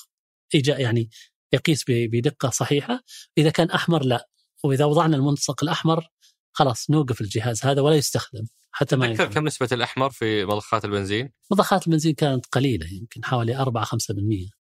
إيجا 0.56 0.78
يعني 0.78 1.10
يقيس 1.54 1.84
بدقة 1.88 2.50
صحيحة. 2.50 3.04
إذا 3.38 3.50
كان 3.50 3.72
أحمر 3.72 4.04
لا. 4.04 4.28
وإذا 4.64 4.86
وضعنا 4.86 5.16
الملصق 5.16 5.64
الأحمر 5.64 6.08
خلاص 6.54 6.90
نوقف 6.90 7.22
الجهاز 7.22 7.66
هذا 7.66 7.82
ولا 7.82 7.96
يستخدم 7.96 8.46
حتى 8.72 8.96
ما 8.96 9.08
تذكر 9.08 9.24
ينفع. 9.24 9.34
كم 9.34 9.48
نسبة 9.48 9.70
الأحمر 9.72 10.10
في 10.10 10.46
مضخات 10.46 10.86
البنزين؟ 10.86 11.30
مضخات 11.52 11.88
البنزين 11.88 12.14
كانت 12.14 12.46
قليلة 12.46 12.88
يمكن 12.94 13.26
حوالي 13.26 13.58
4 13.58 13.86
5% 13.86 13.98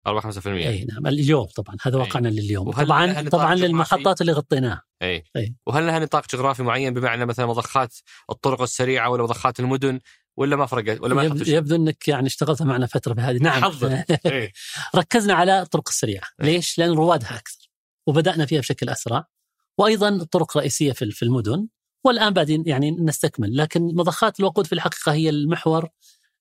4 0.07 0.33
5% 0.33 0.47
أي 0.47 0.85
نعم 0.85 1.07
اليوم 1.07 1.45
طبعا 1.45 1.77
هذا 1.83 1.97
أي. 1.97 2.01
واقعنا 2.01 2.29
لليوم 2.29 2.71
طبعا 2.71 3.23
طبعا؟ 3.23 3.55
للمحطات 3.55 4.21
اللي 4.21 4.33
غطيناها 4.33 4.83
أي 5.03 5.25
أي. 5.37 5.55
وهل 5.67 5.87
لها 5.87 5.99
نطاق 5.99 6.25
جغرافي 6.33 6.63
معين 6.63 6.95
بمعنى 6.95 7.27
مثلا 7.27 7.47
مضخات 7.47 7.95
الطرق 8.31 8.63
السريعة 8.63 9.11
ولا 9.11 9.23
مضخات 9.23 9.61
المدن 9.61 10.01
ولا 10.37 10.57
ما 10.57 10.67
فرقت 10.67 11.01
ولا 11.01 11.15
ما 11.15 11.23
يبدو؟ 11.23 11.53
يبدو 11.53 11.77
إنك 11.77 12.09
يعني 12.09 12.27
اشتغلت 12.27 12.63
معنا 12.63 12.87
فترة 12.87 13.15
بهذه 13.15 13.37
نعم. 13.37 13.73
إيه. 14.27 14.53
ركزنا 14.95 15.35
على 15.35 15.63
الطرق 15.63 15.89
السريعة. 15.89 16.29
ليش؟ 16.41 16.79
لأن 16.79 16.91
روادها 16.91 17.37
أكثر 17.37 17.71
وبدأنا 18.07 18.47
فيها 18.47 18.61
بشكل 18.61 18.89
أسرع 18.89 19.27
وأيضا 19.79 20.09
الطرق 20.09 20.57
الرئيسيه 20.57 20.93
في 20.93 21.11
في 21.11 21.23
المدن 21.25 21.69
والآن 22.05 22.33
بعدين 22.33 22.63
يعني 22.67 22.91
نستكمل 22.91 23.57
لكن 23.57 23.83
مضخات 23.83 24.41
الوقود 24.41 24.67
في 24.67 24.73
الحقيقة 24.73 25.13
هي 25.13 25.29
المحور 25.29 25.89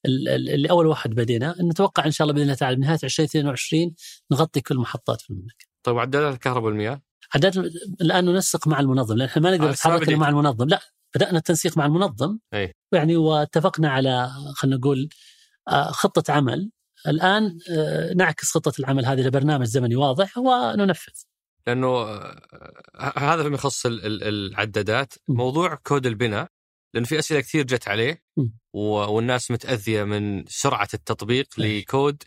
ال- 0.05 0.29
ال- 0.29 0.49
اللي 0.49 0.69
أول 0.69 0.87
واحد 0.87 1.09
بدينا 1.09 1.55
نتوقع 1.61 2.05
إن 2.05 2.11
شاء 2.11 2.25
الله 2.25 2.33
بإذن 2.33 2.43
الله 2.43 2.55
تعالى 2.55 2.75
بنهاية 2.75 2.99
2022 3.03 3.93
نغطي 4.31 4.61
كل 4.61 4.75
المحطات 4.75 5.21
في 5.21 5.29
المملكة. 5.29 5.65
طيب 5.83 5.97
عدادات 5.99 6.33
الكهرباء 6.33 6.63
والمياه 6.65 7.01
عدد 7.35 7.57
الآن 8.01 8.25
ننسق 8.25 8.67
مع 8.67 8.79
المنظم 8.79 9.15
لأن 9.17 9.27
إحنا 9.27 9.41
ما 9.41 9.51
نقدر 9.51 9.67
آه، 9.69 9.71
نتحرك 9.71 10.09
مع. 10.09 10.29
المنظم 10.29 10.67
لا 10.67 10.79
بدأنا 11.15 11.37
التنسيق 11.37 11.77
مع 11.77 11.85
المنظم 11.85 12.37
أي. 12.53 12.73
يعني 12.91 13.15
واتفقنا 13.15 13.89
على 13.89 14.29
خلينا 14.55 14.77
نقول 14.77 15.09
آه، 15.67 15.91
خطة 15.91 16.33
عمل 16.33 16.71
الآن 17.07 17.57
آه، 17.71 18.13
نعكس 18.13 18.51
خطة 18.51 18.73
العمل 18.79 19.05
هذه 19.05 19.21
لبرنامج 19.21 19.65
زمني 19.65 19.95
واضح 19.95 20.37
وننفذ 20.37 21.13
لأنه 21.67 21.87
آه، 21.87 23.13
هذا 23.17 23.43
فيما 23.43 23.55
يخص 23.55 23.85
ال- 23.85 24.05
ال- 24.05 24.23
العدادات. 24.23 25.13
موضوع 25.27 25.75
كود 25.75 26.05
البناء 26.05 26.47
لأنه 26.93 27.07
في 27.07 27.19
أسئلة 27.19 27.39
كثير 27.41 27.63
جت 27.65 27.87
عليه 27.87 28.23
والناس 28.73 29.51
متأذية 29.51 30.03
من 30.03 30.45
سرعة 30.47 30.87
التطبيق. 30.93 31.47
لكود 31.57 32.23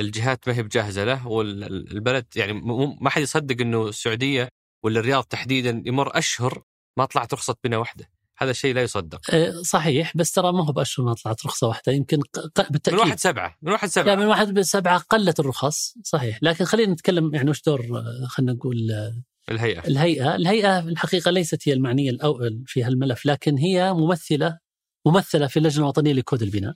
الجهات 0.00 0.48
ما 0.48 0.54
هي 0.56 0.62
بجاهزة 0.62 1.04
له 1.04 1.28
والبلد 1.28 2.26
يعني 2.36 2.52
ما 3.00 3.10
حد 3.10 3.22
يصدق 3.22 3.60
إنه 3.60 3.88
السعودية 3.88 4.48
ولا 4.84 5.00
الرياض 5.00 5.24
تحديدا 5.24 5.82
يمر 5.86 6.18
أشهر 6.18 6.62
ما 6.98 7.04
طلعت 7.04 7.34
رخصة 7.34 7.56
بناء 7.64 7.80
واحدة 7.80 8.10
هذا 8.38 8.50
الشيء 8.50 8.74
لا 8.74 8.82
يصدق. 8.82 9.20
آه، 9.30 9.50
صحيح 9.62 10.16
بس 10.16 10.32
ترى 10.32 10.52
ما 10.52 10.64
هو 10.66 10.72
باشهر 10.72 11.06
ما 11.06 11.14
طلعت 11.14 11.46
رخصة 11.46 11.68
واحدة. 11.68 11.92
يمكن 11.92 12.20
ق- 12.20 12.60
من 12.60 12.66
بالتأكيد. 12.70 13.00
واحد 13.00 13.18
سبعة 13.18 13.56
من 13.62 13.72
واحد 13.72 13.84
لا 13.84 13.90
سبعة 13.92 14.14
من 14.14 14.24
واحد 14.26 14.54
بسبعة 14.54 14.98
قلت 14.98 15.40
الرخص 15.40 15.94
صحيح. 16.04 16.38
لكن 16.42 16.64
خلينا 16.64 16.92
نتكلم 16.92 17.34
يعني 17.34 17.50
وش 17.50 17.62
دور 17.62 17.80
آه، 17.98 18.26
خلينا 18.28 18.52
نقول 18.52 18.90
آه، 18.90 19.22
الهيئة. 19.50 19.86
الهيئة، 19.88 20.34
الهيئة 20.34 20.80
في 20.80 20.88
الحقيقة 20.88 21.30
ليست 21.30 21.68
هي 21.68 21.72
المعنية 21.72 22.10
الأول 22.10 22.62
في 22.66 22.84
هالملف 22.84 23.26
لكن 23.26 23.58
هي 23.58 23.92
ممثلة 23.92 24.58
ممثلة 25.06 25.46
في 25.46 25.56
اللجنة 25.56 25.82
الوطنية 25.84 26.12
لكود 26.12 26.42
البناء. 26.42 26.74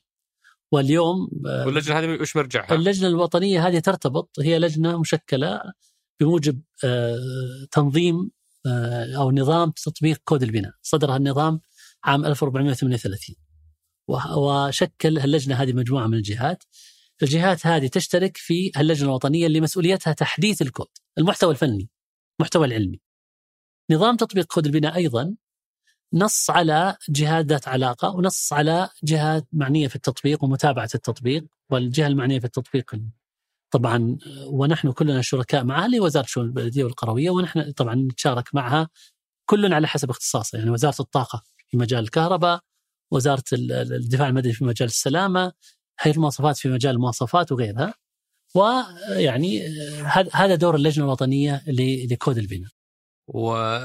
واليوم 0.72 1.28
آه، 1.46 1.66
واللجنة 1.66 1.98
هذه 1.98 2.06
وش 2.20 2.36
مرجعها؟ 2.36 2.74
اللجنة 2.74 3.08
الوطنية 3.08 3.66
هذه 3.68 3.78
ترتبط 3.78 4.30
هي 4.40 4.58
لجنة 4.58 5.00
مشكلة 5.00 5.60
بموجب 6.20 6.60
تنظيم 7.70 8.30
أو 9.16 9.30
نظام 9.30 9.70
تطبيق 9.70 10.18
كود 10.24 10.42
البناء، 10.42 10.72
صدر 10.82 11.16
النظام 11.16 11.60
عام 12.04 12.24
1438 12.26 13.36
و- 14.08 14.38
وشكل 14.38 15.18
اللجنه 15.18 15.54
هذه 15.54 15.72
مجموعة 15.72 16.06
من 16.06 16.14
الجهات. 16.14 16.64
الجهات 17.22 17.66
هذه 17.66 17.86
تشترك 17.86 18.36
في 18.36 18.70
اللجنه 18.76 19.08
الوطنية 19.08 19.46
اللي 19.46 19.60
مسؤوليتها 19.60 20.12
تحديث 20.12 20.62
الكود، 20.62 20.86
المحتوى 21.18 21.50
الفني، 21.50 21.88
المحتوى 22.40 22.66
العلمي. 22.66 23.00
نظام 23.90 24.16
تطبيق 24.16 24.44
كود 24.44 24.66
البناء 24.66 24.96
أيضا 24.96 25.34
نص 26.14 26.50
على 26.50 26.96
جهات 27.08 27.44
ذات 27.46 27.68
علاقة 27.68 28.08
ونص 28.16 28.52
على 28.52 28.88
جهات 29.04 29.46
معنية 29.52 29.88
في 29.88 29.96
التطبيق 29.96 30.44
ومتابعة 30.44 30.88
التطبيق 30.94 31.44
والجهة 31.70 32.06
المعنية 32.06 32.38
في 32.38 32.44
التطبيق 32.44 32.94
طبعا 33.72 34.18
ونحن 34.46 34.92
كلنا 34.92 35.22
شركاء 35.22 35.64
معها 35.64 35.86
اللي 35.86 35.96
هي 35.96 36.00
وزارة 36.00 36.24
الشؤون 36.24 36.46
البلدية 36.46 36.84
والقروية 36.84 37.30
ونحن 37.30 37.72
طبعا 37.72 37.94
نتشارك 37.94 38.54
معها 38.54 38.88
كل 39.50 39.72
على 39.74 39.86
حسب 39.88 40.10
اختصاصه. 40.10 40.58
يعني 40.58 40.70
وزارة 40.70 40.96
الطاقة 41.00 41.42
في 41.68 41.76
مجال 41.76 42.04
الكهرباء 42.04 42.60
وزارة 43.12 43.44
ال- 43.52 43.72
ال- 43.72 43.92
الدفاع 43.92 44.28
المدني 44.28 44.52
في 44.52 44.64
مجال 44.64 44.88
السلامة 44.88 45.52
هيئة 46.00 46.14
المواصفات 46.14 46.56
في 46.56 46.68
مجال 46.68 46.94
المواصفات 46.94 47.52
وغيرها. 47.52 47.94
ويعني 48.54 49.66
آه، 49.66 50.28
هذا 50.32 50.54
دور 50.54 50.74
اللجنة 50.74 51.04
الوطنية 51.04 51.62
لكود 52.10 52.38
البناء. 52.38 52.70
و... 53.28 53.78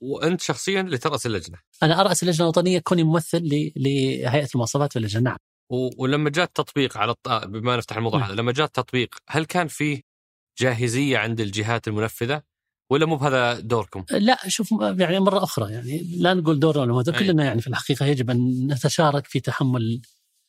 وأنت 0.00 0.40
شخصيا 0.40 0.80
اللي 0.80 0.98
تراس 0.98 1.26
اللجنة؟ 1.26 1.58
أنا 1.82 2.00
أرأس 2.00 2.22
اللجنة 2.22 2.42
الوطنية 2.44 2.78
كوني 2.78 3.02
ممثل 3.02 3.42
لهيئة 3.76 4.48
المواصفات 4.54 4.92
في 4.92 4.98
اللجنة. 4.98 5.22
نعم. 5.22 5.36
و... 5.70 5.90
ولما 6.02 6.30
جاء 6.30 6.44
التطبيق 6.44 6.98
على 6.98 7.10
الط... 7.10 7.28
بما 7.28 7.76
نفتح 7.76 7.96
الموضوع. 7.96 8.26
هذا 8.26 8.34
لما 8.34 8.52
جاء 8.52 8.66
التطبيق 8.66 9.14
هل 9.28 9.44
كان 9.44 9.68
فيه 9.68 10.02
جاهزية 10.60 11.18
عند 11.18 11.40
الجهات 11.40 11.88
المنفذة 11.88 12.42
ولا 12.90 13.06
مو 13.06 13.16
بهذا 13.16 13.60
دوركم؟ 13.60 14.04
لا 14.10 14.38
شوف 14.48 14.68
يعني 14.80 15.20
مرة 15.20 15.44
أخرى 15.44 15.72
يعني 15.72 16.16
لا 16.18 16.34
نقول 16.34 16.60
دورنا 16.60 16.92
ولا 16.94 17.04
أي. 17.08 17.18
كلنا 17.18 17.44
يعني 17.44 17.60
في 17.60 17.66
الحقيقة 17.66 18.06
يجب 18.06 18.30
أن 18.30 18.66
نتشارك 18.72 19.26
في 19.26 19.40
تحمل 19.40 20.00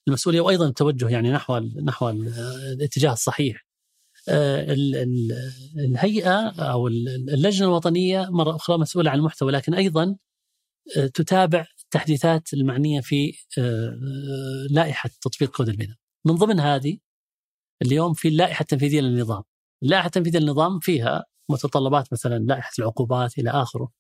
المسؤولية 0.08 0.42
وأيضا 0.42 0.68
التوجه 0.68 1.10
يعني 1.10 1.32
نحو 1.32 1.58
نحو 1.58 2.10
ال- 2.10 2.28
الاتجاه 2.74 3.14
الصحيح. 3.14 3.68
آه، 4.30 4.74
ال- 4.74 4.96
ال- 4.96 5.52
الهيئة 5.80 6.50
أو 6.50 6.88
ال- 6.88 7.30
اللجنة 7.34 7.68
الوطنية 7.68 8.30
مرة 8.30 8.56
أخرى 8.56 8.78
مسؤولة 8.78 9.12
عن 9.12 9.18
المحتوى 9.18 9.52
لكن 9.52 9.74
أيضا 9.74 10.16
آه، 10.98 11.08
تتابع 11.08 11.66
التحديثات 11.88 12.54
المعنية 12.54 13.02
في 13.02 13.34
آه، 13.58 13.98
لائحة 14.70 15.10
تطبيق 15.22 15.50
كود 15.58 15.70
البناء. 15.70 15.96
من 16.26 16.36
ضمن 16.36 16.60
هذه 16.60 16.98
اليوم 17.82 18.14
في 18.14 18.28
اللائحه 18.28 18.62
التنفيذيه 18.62 19.02
للنظام. 19.02 19.44
اللائحة 19.84 20.06
التنفيذية 20.06 20.40
للنظام 20.40 20.80
فيها 20.80 21.26
متطلبات 21.50 22.14
مثلا 22.14 22.38
لائحة 22.40 22.72
العقوبات 22.80 23.38
إلى 23.40 23.50
آخره. 23.50 23.92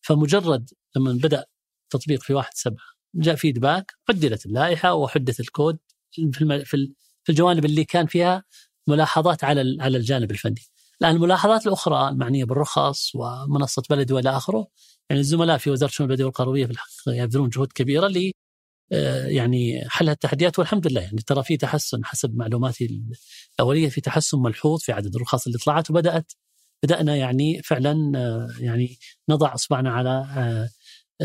فمجرد 0.00 0.70
لما 0.96 1.12
بدأ 1.12 1.44
تطبيق 1.90 2.22
في 2.22 2.34
واحد 2.34 2.54
سبعة 2.54 2.84
جاء 3.14 3.34
فيدباك 3.36 3.92
عدلت 4.08 4.46
اللائحة 4.46 4.94
وحدث 4.94 5.40
الكود 5.40 5.78
في 6.10 6.30
في 6.64 6.74
ال- 6.74 6.94
في 7.24 7.32
الجوانب 7.32 7.64
اللي 7.64 7.84
كان 7.84 8.06
فيها 8.06 8.44
ملاحظات 8.88 9.44
على 9.44 9.76
على 9.80 9.96
الجانب 9.98 10.30
الفني. 10.30 10.60
الآن 11.00 11.16
الملاحظات 11.16 11.66
الأخرى 11.66 12.08
المعنية 12.08 12.44
بالرخص 12.44 13.14
ومنصة 13.14 13.82
بلدي 13.90 14.12
وإلى 14.12 14.30
آخره 14.36 14.66
يعني 15.10 15.20
الزملاء 15.20 15.58
في 15.58 15.70
وزارة 15.70 15.90
الشؤون 15.90 16.06
البلدية 16.06 16.24
والقروية 16.24 16.66
في 16.66 16.72
الحقيقة 16.72 17.22
يبذلون 17.22 17.48
جهود 17.48 17.72
كبيرة 17.72 18.08
ل 18.08 18.32
آه، 18.92 19.26
يعني 19.26 19.84
حل 19.88 20.08
التحديات 20.08 20.58
والحمد 20.58 20.86
لله 20.86 21.00
يعني 21.00 21.22
ترى 21.26 21.42
في 21.44 21.56
تحسن 21.56 22.04
حسب 22.04 22.36
معلوماتي 22.36 23.02
الأولية 23.58 23.88
في 23.88 24.00
تحسن 24.00 24.38
ملحوظ 24.38 24.80
في 24.80 24.92
عدد 24.92 25.14
الرخص 25.14 25.46
اللي 25.46 25.58
طلعت 25.58 25.90
وبدأت 25.90 26.32
بدأنا 26.82 27.16
يعني 27.16 27.62
فعلا 27.62 28.12
آه، 28.18 28.48
يعني 28.60 28.98
نضع 29.28 29.54
أصبعنا 29.54 29.92
على 29.92 30.10
آه، 30.36 30.68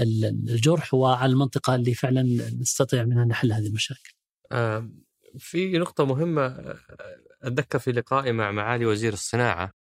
ال- 0.02 0.26
الجرح 0.50 0.94
وعلى 0.94 1.32
المنطقة 1.32 1.76
اللي 1.76 1.94
فعلا 1.94 2.22
نستطيع 2.60 3.04
منها 3.04 3.26
نحل 3.26 3.52
هذه 3.54 3.68
المشاكل. 3.68 4.14
في 5.40 5.78
نقطة 5.78 6.06
مهمة 6.06 6.76
أتذكر 7.44 7.80
في 7.80 7.92
لقائي 7.92 8.32
مع 8.32 8.52
معالي 8.52 8.86
وزير 8.86 9.14
الصناعة 9.14 9.72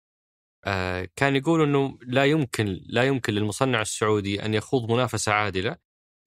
آه، 0.66 1.08
كان 1.16 1.36
يقول 1.36 1.62
أنه 1.64 1.98
لا 2.02 2.26
يمكن 2.26 2.82
لا 2.86 3.04
يمكن 3.04 3.34
للمصنع 3.34 3.82
السعودي 3.82 4.46
أن 4.46 4.54
يخوض 4.54 4.92
منافسة 4.92 5.32
عادلة. 5.32 5.78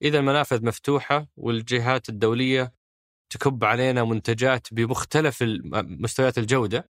إذا 0.02 0.18
المنافذ 0.18 0.64
مفتوحة 0.66 1.28
والجهات 1.36 2.08
الدولية 2.08 2.74
تكب 3.30 3.64
علينا 3.64 4.04
منتجات 4.04 4.74
بمختلف 4.74 5.38
مستويات 5.74 6.38
الجودة. 6.38 6.90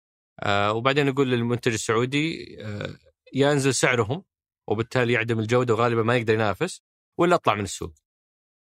آه، 0.43 0.73
وبعدين 0.73 1.07
نقول 1.07 1.31
للمنتج 1.31 1.73
السعودي 1.73 2.57
آه، 2.61 2.95
ينزل 3.35 3.75
سعرهم 3.75 4.25
وبالتالي 4.69 5.13
يعدم 5.13 5.41
الجودة 5.41 5.75
وغالبا 5.75 6.03
ما 6.03 6.17
يقدر 6.17 6.35
ينافس 6.35 6.83
ولا 7.19 7.35
أطلع 7.35 7.55
من 7.55 7.65
السوق. 7.65 7.95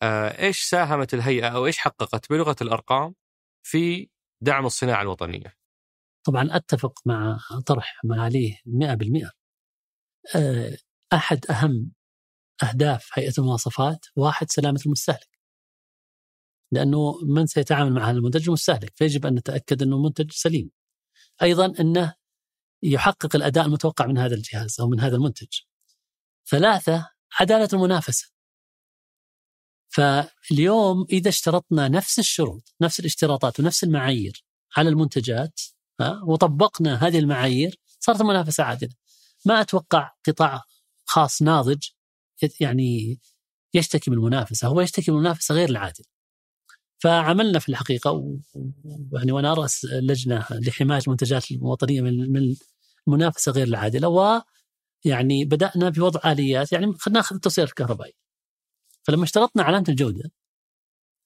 إيش 0.03 0.63
ساهمت 0.63 1.15
الهيئة 1.15 1.49
أو 1.49 1.67
إيش 1.67 1.79
حققت 1.79 2.31
بلغة 2.31 2.57
الأرقام 2.63 3.15
في 3.67 4.09
دعم 4.43 4.67
الصناعة 4.67 5.03
الوطنية؟ 5.03 5.64
طبعا 6.25 6.49
أتفق 6.57 7.01
مع 7.07 7.39
طرح 7.67 8.01
معاليه 8.05 8.57
100% 8.67 9.31
آه، 10.37 10.77
أحد 11.13 11.47
أهم 11.51 11.93
أهداف 12.63 13.11
هيئة 13.15 13.33
المواصفات 13.39 14.07
واحد 14.17 14.51
سلامة 14.51 14.81
المستهلك. 14.87 15.39
لأنه 16.73 17.19
من 17.25 17.47
سيتعامل 17.47 17.93
مع 17.93 18.11
هذا 18.11 18.17
المنتج 18.17 18.47
المستهلك 18.47 18.93
فيجب 18.97 19.27
أن 19.27 19.35
نتأكد 19.35 19.83
أنه 19.83 20.03
منتج 20.03 20.31
سليم. 20.33 20.71
أيضا 21.43 21.75
أنه 21.81 22.15
يحقق 22.83 23.37
الأداء 23.37 23.67
المتوقع 23.67 24.07
من 24.07 24.19
هذا 24.19 24.35
الجهاز 24.35 24.81
أو 24.81 24.89
من 24.89 25.01
هذا 25.01 25.17
المنتج. 25.17 25.61
ثلاثة 26.51 27.11
عدالة 27.41 27.69
المنافسة. 27.73 28.35
فاليوم 29.89 31.07
إذا 31.11 31.29
اشترطنا 31.29 31.89
نفس 31.89 32.19
الشروط، 32.19 32.75
نفس 32.81 33.01
الاشتراطات 33.01 33.61
ونفس 33.61 33.85
المعايير 33.85 34.45
على 34.77 34.89
المنتجات 34.89 35.61
وطبقنا 36.27 36.95
هذه 37.07 37.19
المعايير 37.19 37.81
صارت 38.01 38.21
المنافسة 38.21 38.65
عادلة. 38.65 38.91
ما 39.47 39.61
أتوقع 39.61 40.11
قطاع 40.29 40.63
خاص 41.05 41.43
ناضج 41.43 41.83
يعني 42.61 43.19
يشتكي 43.75 44.11
من 44.11 44.17
المنافسه، 44.17 44.69
هو 44.69 44.81
يشتكي 44.81 45.11
من 45.11 45.17
المنافسه 45.19 45.55
غير 45.55 45.69
العادله. 45.69 46.07
فعملنا 46.99 47.59
في 47.59 47.69
الحقيقة 47.69 48.11
و- 48.13 48.39
و- 48.55 48.71
يعني 49.13 49.33
وأنا 49.33 49.55
راس 49.55 49.85
لجنة 49.85 50.47
لحماية 50.51 51.01
المنتجات 51.07 51.51
الوطنية 51.51 52.01
من 52.01 52.33
من 52.33 52.57
المنافسه 53.09 53.53
غير 53.53 53.67
العادلة 53.67 54.09
ويعني 54.09 55.45
بدأنا 55.45 55.89
بوضع 55.89 56.33
آليات 56.33 56.73
يعني 56.73 56.95
ناخذ 57.11 57.35
التوصيل 57.37 57.65
الكهربائي. 57.65 58.13
فلما 59.03 59.25
اشترطنا 59.25 59.63
علامة 59.63 59.85
الجودة 59.89 60.31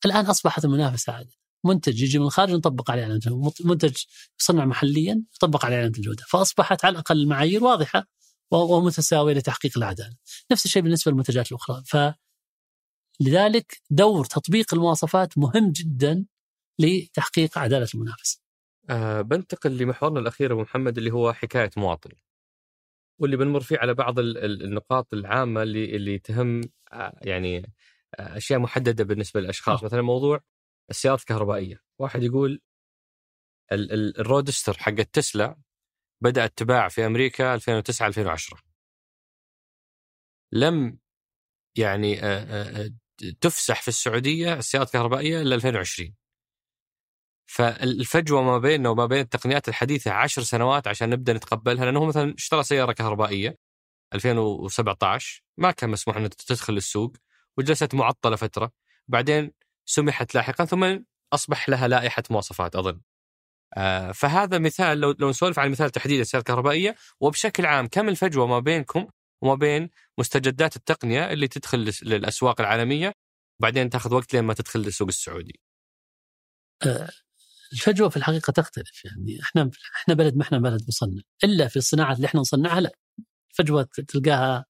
الآن 0.05 0.27
أصبحت 0.27 0.65
المنافسة 0.65 1.13
عادلة. 1.13 1.33
منتج 1.65 2.03
يجي 2.03 2.19
من 2.19 2.25
الخارج 2.25 2.53
نطبق 2.53 2.91
عليه 2.91 3.03
علامه 3.03 3.21
الجودة. 3.27 3.53
منتج 3.65 3.97
يصنع 4.41 4.65
محليا 4.65 5.23
يطبق 5.35 5.65
عليه 5.65 5.77
علامه 5.77 5.95
الجوده، 5.97 6.25
فأصبحت 6.29 6.85
على 6.85 6.93
الأقل 6.93 7.17
المعايير 7.23 7.65
واضحة 7.65 8.05
ومتساوية 8.51 9.35
لتحقيق 9.35 9.79
العداله. 9.79 10.17
نفس 10.53 10.65
الشيء 10.65 10.83
بالنسبة 10.83 11.11
للمنتجات 11.13 11.53
الأخرى، 11.53 11.83
ف 11.87 11.97
لذلك 13.21 13.83
دور 13.91 14.25
تطبيق 14.25 14.75
المواصفات 14.75 15.39
مهم 15.39 15.73
جدا 15.73 16.27
لتحقيق 16.79 17.59
عدالة 17.59 17.89
المنافسة. 17.95 18.41
آه 18.91 19.21
بنتقل 19.21 19.79
لمحورنا 19.79 20.21
الأخير 20.21 20.53
أبو 20.53 20.61
محمد 20.63 20.99
اللي 20.99 21.11
هو 21.11 21.33
حكاية 21.33 21.71
مواطن. 21.77 22.11
واللي 23.21 23.37
بنمر 23.37 23.61
فيه 23.61 23.79
على 23.79 23.95
بعض 23.95 24.19
ال- 24.19 24.39
ال- 24.39 24.63
النقاط 24.63 25.15
العامة 25.15 25.63
اللي 25.63 25.97
اللي 25.97 26.19
تهم 26.19 26.61
آه 26.93 27.19
يعني 27.23 27.73
آه 28.19 28.37
أشياء 28.37 28.59
محددة 28.59 29.05
بالنسبة 29.05 29.41
للأشخاص، 29.41 29.83
آه. 29.83 29.85
مثلا 29.85 30.03
موضوع 30.03 30.41
السيارات 30.91 31.21
الكهربائية، 31.21 31.83
واحد 31.99 32.23
يقول 32.23 32.61
ال- 33.73 33.93
ال- 33.93 34.21
الرودستر 34.21 34.79
حق 34.79 34.93
تسلا 34.93 35.57
بدات 36.21 36.59
تباع 36.59 36.89
في 36.89 37.07
أمريكا 37.07 37.55
2009 37.55 38.07
2010 38.07 38.61
لم 40.53 40.99
يعني 41.77 42.23
آه، 42.23 42.27
آه، 42.27 42.85
آه، 42.87 42.91
تفسح 43.41 43.83
في 43.83 43.89
السعودية 43.89 44.55
السيارات 44.55 44.87
الكهربائية 44.89 45.43
إلا 45.43 45.55
2020 45.55 46.15
فالفجوة 47.47 48.43
ما 48.43 48.59
بيننا 48.59 48.89
وما 48.89 49.07
بين 49.07 49.21
التقنيات 49.21 49.69
الحديثة 49.69 50.11
عشر 50.13 50.43
سنوات 50.43 50.89
عشان 50.89 51.11
نبدأ 51.11 51.33
نتقبلها 51.33 51.85
لأنه 51.85 52.01
هو 52.01 52.07
مثلا 52.07 52.35
اشترى 52.39 52.63
سيارة 52.63 52.93
كهربائية 52.93 53.57
2017 54.15 55.45
ما 55.57 55.71
كان 55.71 55.91
مسموح 55.91 56.17
إنها 56.17 56.29
تدخل 56.29 56.77
السوق 56.77 57.17
وجلست 57.59 57.95
معطلة 57.95 58.37
فترة. 58.37 58.73
بعدين 59.09 59.53
سمحت 59.91 60.35
لاحقا 60.35 60.65
ثم 60.65 60.99
أصبح 61.33 61.69
لها 61.69 61.89
لائحة 61.89 62.23
مواصفات 62.31 62.77
أظن 62.77 63.01
آه، 63.77 64.13
فهذا 64.13 64.59
مثال 64.59 65.01
لو 65.01 65.15
لو 65.19 65.31
نسولف 65.31 65.59
عن 65.59 65.71
مثال 65.71 65.91
تحديد 65.91 66.21
السيارات 66.21 66.49
الكهربائية 66.49 66.95
وبشكل 67.21 67.67
عام 67.67 67.87
كم 67.87 68.09
الفجوة 68.09 68.47
ما 68.47 68.59
بينكم 68.59 69.07
وما 69.43 69.55
بين 69.55 69.91
مستجدات 70.19 70.77
التقنية 70.77 71.33
اللي 71.33 71.49
تدخل 71.49 71.93
للأسواق 72.03 72.61
العالمية 72.61 73.13
وبعدين 73.61 73.91
تأخذ 73.91 74.15
وقت 74.15 74.35
لين 74.35 74.45
ما 74.45 74.55
تدخل 74.55 74.81
للسوق 74.81 75.09
السعودي. 75.09 75.61
الفجوة 77.73 78.09
في 78.09 78.17
الحقيقة 78.17 78.51
تختلف 78.51 79.05
يعني 79.05 79.43
إحنا 79.43 79.71
إحنا 79.97 80.15
بلد 80.15 80.37
ما 80.37 80.43
إحنا 80.43 80.59
بلد 80.59 80.85
مصنع 80.89 81.23
إلا 81.45 81.69
في 81.69 81.77
الصناعه 81.77 82.13
اللي 82.13 82.27
إحنا 82.27 82.41
نصنعها 82.41 82.81
لا 82.81 82.93
الفجوة 83.51 83.89
تلقاها 84.09 84.65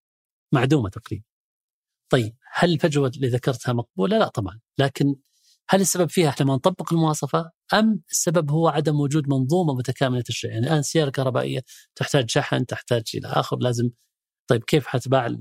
معدومة 0.52 0.88
تقريبا. 0.90 1.24
طيب 2.10 2.36
هل 2.52 2.72
الفجوة 2.72 3.12
اللي 3.16 3.28
ذكرتها 3.28 3.72
مقبولة؟ 3.72 4.18
لا 4.18 4.28
طبعا، 4.28 4.60
لكن 4.78 5.14
هل 5.70 5.80
السبب 5.80 6.10
فيها 6.10 6.28
إحنا 6.28 6.46
ما 6.46 6.54
نطبق 6.54 6.92
المواصفة 6.92 7.50
أم 7.74 8.02
السبب 8.10 8.50
هو 8.50 8.68
عدم 8.68 9.00
وجود 9.00 9.28
منظومة 9.28 9.74
متكاملة 9.74 10.24
الشيء؟ 10.28 10.50
يعني 10.50 10.66
الآن 10.66 10.78
السيارة 10.78 11.06
الكهربائية 11.08 11.60
تحتاج 11.96 12.30
شحن، 12.30 12.66
تحتاج 12.66 13.02
إلى 13.14 13.28
آخر 13.28 13.58
لازم 13.58 13.90
طيب 14.46 14.64
كيف 14.64 14.86
حتباع 14.86 15.36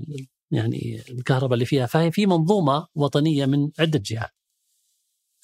يعني 0.50 1.02
الكهرباء 1.08 1.54
اللي 1.54 1.64
فيها؟ 1.64 1.86
فهي 1.86 2.12
في 2.12 2.26
منظومة 2.26 2.86
وطنية 2.94 3.46
من 3.46 3.70
عدة 3.78 4.02
جهات. 4.04 4.30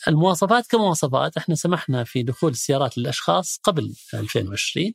المواصفات 0.08 0.66
كمواصفات 0.66 1.36
إحنا 1.36 1.54
سمحنا 1.54 2.04
في 2.04 2.22
دخول 2.22 2.50
السيارات 2.52 2.98
للأشخاص 2.98 3.56
قبل 3.62 3.94
2020 4.14 4.92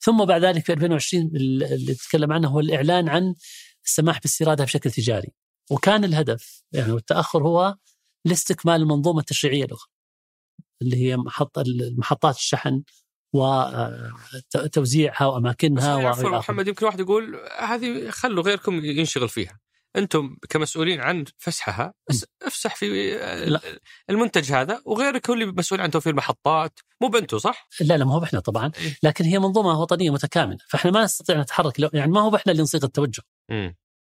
ثم 0.00 0.24
بعد 0.24 0.44
ذلك 0.44 0.64
في 0.64 0.72
2020 0.72 1.30
اللي 1.36 1.94
تكلم 1.94 2.32
عنه 2.32 2.48
هو 2.48 2.60
الإعلان 2.60 3.08
عن 3.08 3.34
السماح 3.84 4.20
باستيرادها 4.20 4.66
بشكل 4.66 4.90
تجاري 4.90 5.32
وكان 5.70 6.04
الهدف 6.04 6.62
يعني 6.72 6.92
والتاخر 6.92 7.42
هو 7.42 7.76
لاستكمال 8.24 8.74
المنظومة 8.74 9.20
التشريعية 9.20 9.64
الاخرى 9.64 9.90
اللي 10.82 10.96
هي 10.96 11.16
محط 11.16 11.58
محطات 11.98 12.36
الشحن 12.36 12.82
وتوزيعها 14.54 15.26
بس 15.26 15.34
واماكنها 15.34 16.08
عفوا. 16.08 16.38
محمد 16.38 16.68
يمكن 16.68 16.86
واحد 16.86 17.00
يقول 17.00 17.40
هذه 17.58 18.10
خلوا 18.10 18.42
غيركم 18.44 18.84
ينشغل 18.84 19.28
فيها. 19.28 19.58
أنتم 19.96 20.36
كمسؤولين 20.48 21.00
عن 21.00 21.24
فسحها 21.38 21.94
بس 22.10 22.24
افسح 22.42 22.76
في 22.76 23.10
لا. 23.46 23.60
المنتج 24.10 24.52
هذا 24.52 24.82
وغيرك 24.84 25.30
هو 25.30 25.34
اللي 25.34 25.46
مسؤول 25.46 25.80
عن 25.80 25.90
توفير 25.90 26.12
المحطات 26.12 26.78
مو 27.02 27.08
بنتو 27.08 27.38
صح؟ 27.38 27.68
لا 27.80 27.96
لا 27.98 28.04
ما 28.04 28.14
هو 28.14 28.24
إحنا 28.24 28.40
طبعا 28.40 28.70
إيه. 28.78 28.96
لكن 29.02 29.24
هي 29.24 29.38
منظومة 29.38 29.80
وطنية 29.80 30.10
متكاملة 30.10 30.58
فإحنا 30.68 30.90
ما 30.90 31.04
نستطيع 31.04 31.40
نتحرك 31.40 31.80
لو- 31.80 31.90
يعني 31.92 32.12
ما 32.12 32.20
هو 32.20 32.36
إحنا 32.36 32.52
اللي 32.52 32.62
نصيغ 32.62 32.84
التوجه 32.84 33.22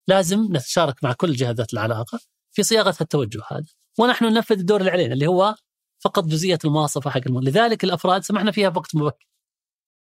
لازم 0.07 0.47
نتشارك 0.51 1.03
مع 1.03 1.13
كل 1.13 1.33
جهات 1.33 1.55
ذات 1.55 1.73
العلاقة 1.73 2.19
في 2.51 2.63
صياغة 2.63 2.95
التوجه 3.01 3.41
هذا. 3.51 3.65
ونحن 3.99 4.25
ننفذ 4.25 4.59
الدور 4.59 4.79
اللي 4.79 4.91
علينا 4.91 5.13
اللي 5.13 5.27
هو 5.27 5.55
فقط 6.03 6.23
جزئية 6.25 6.59
المواصفة 6.65 7.09
حق 7.09 7.21
الم... 7.27 7.39
لذلك 7.39 7.83
الأفراد 7.83 8.23
سمحنا 8.23 8.51
فيها 8.51 8.69
بوقت 8.69 8.95
مبكر. 8.95 9.27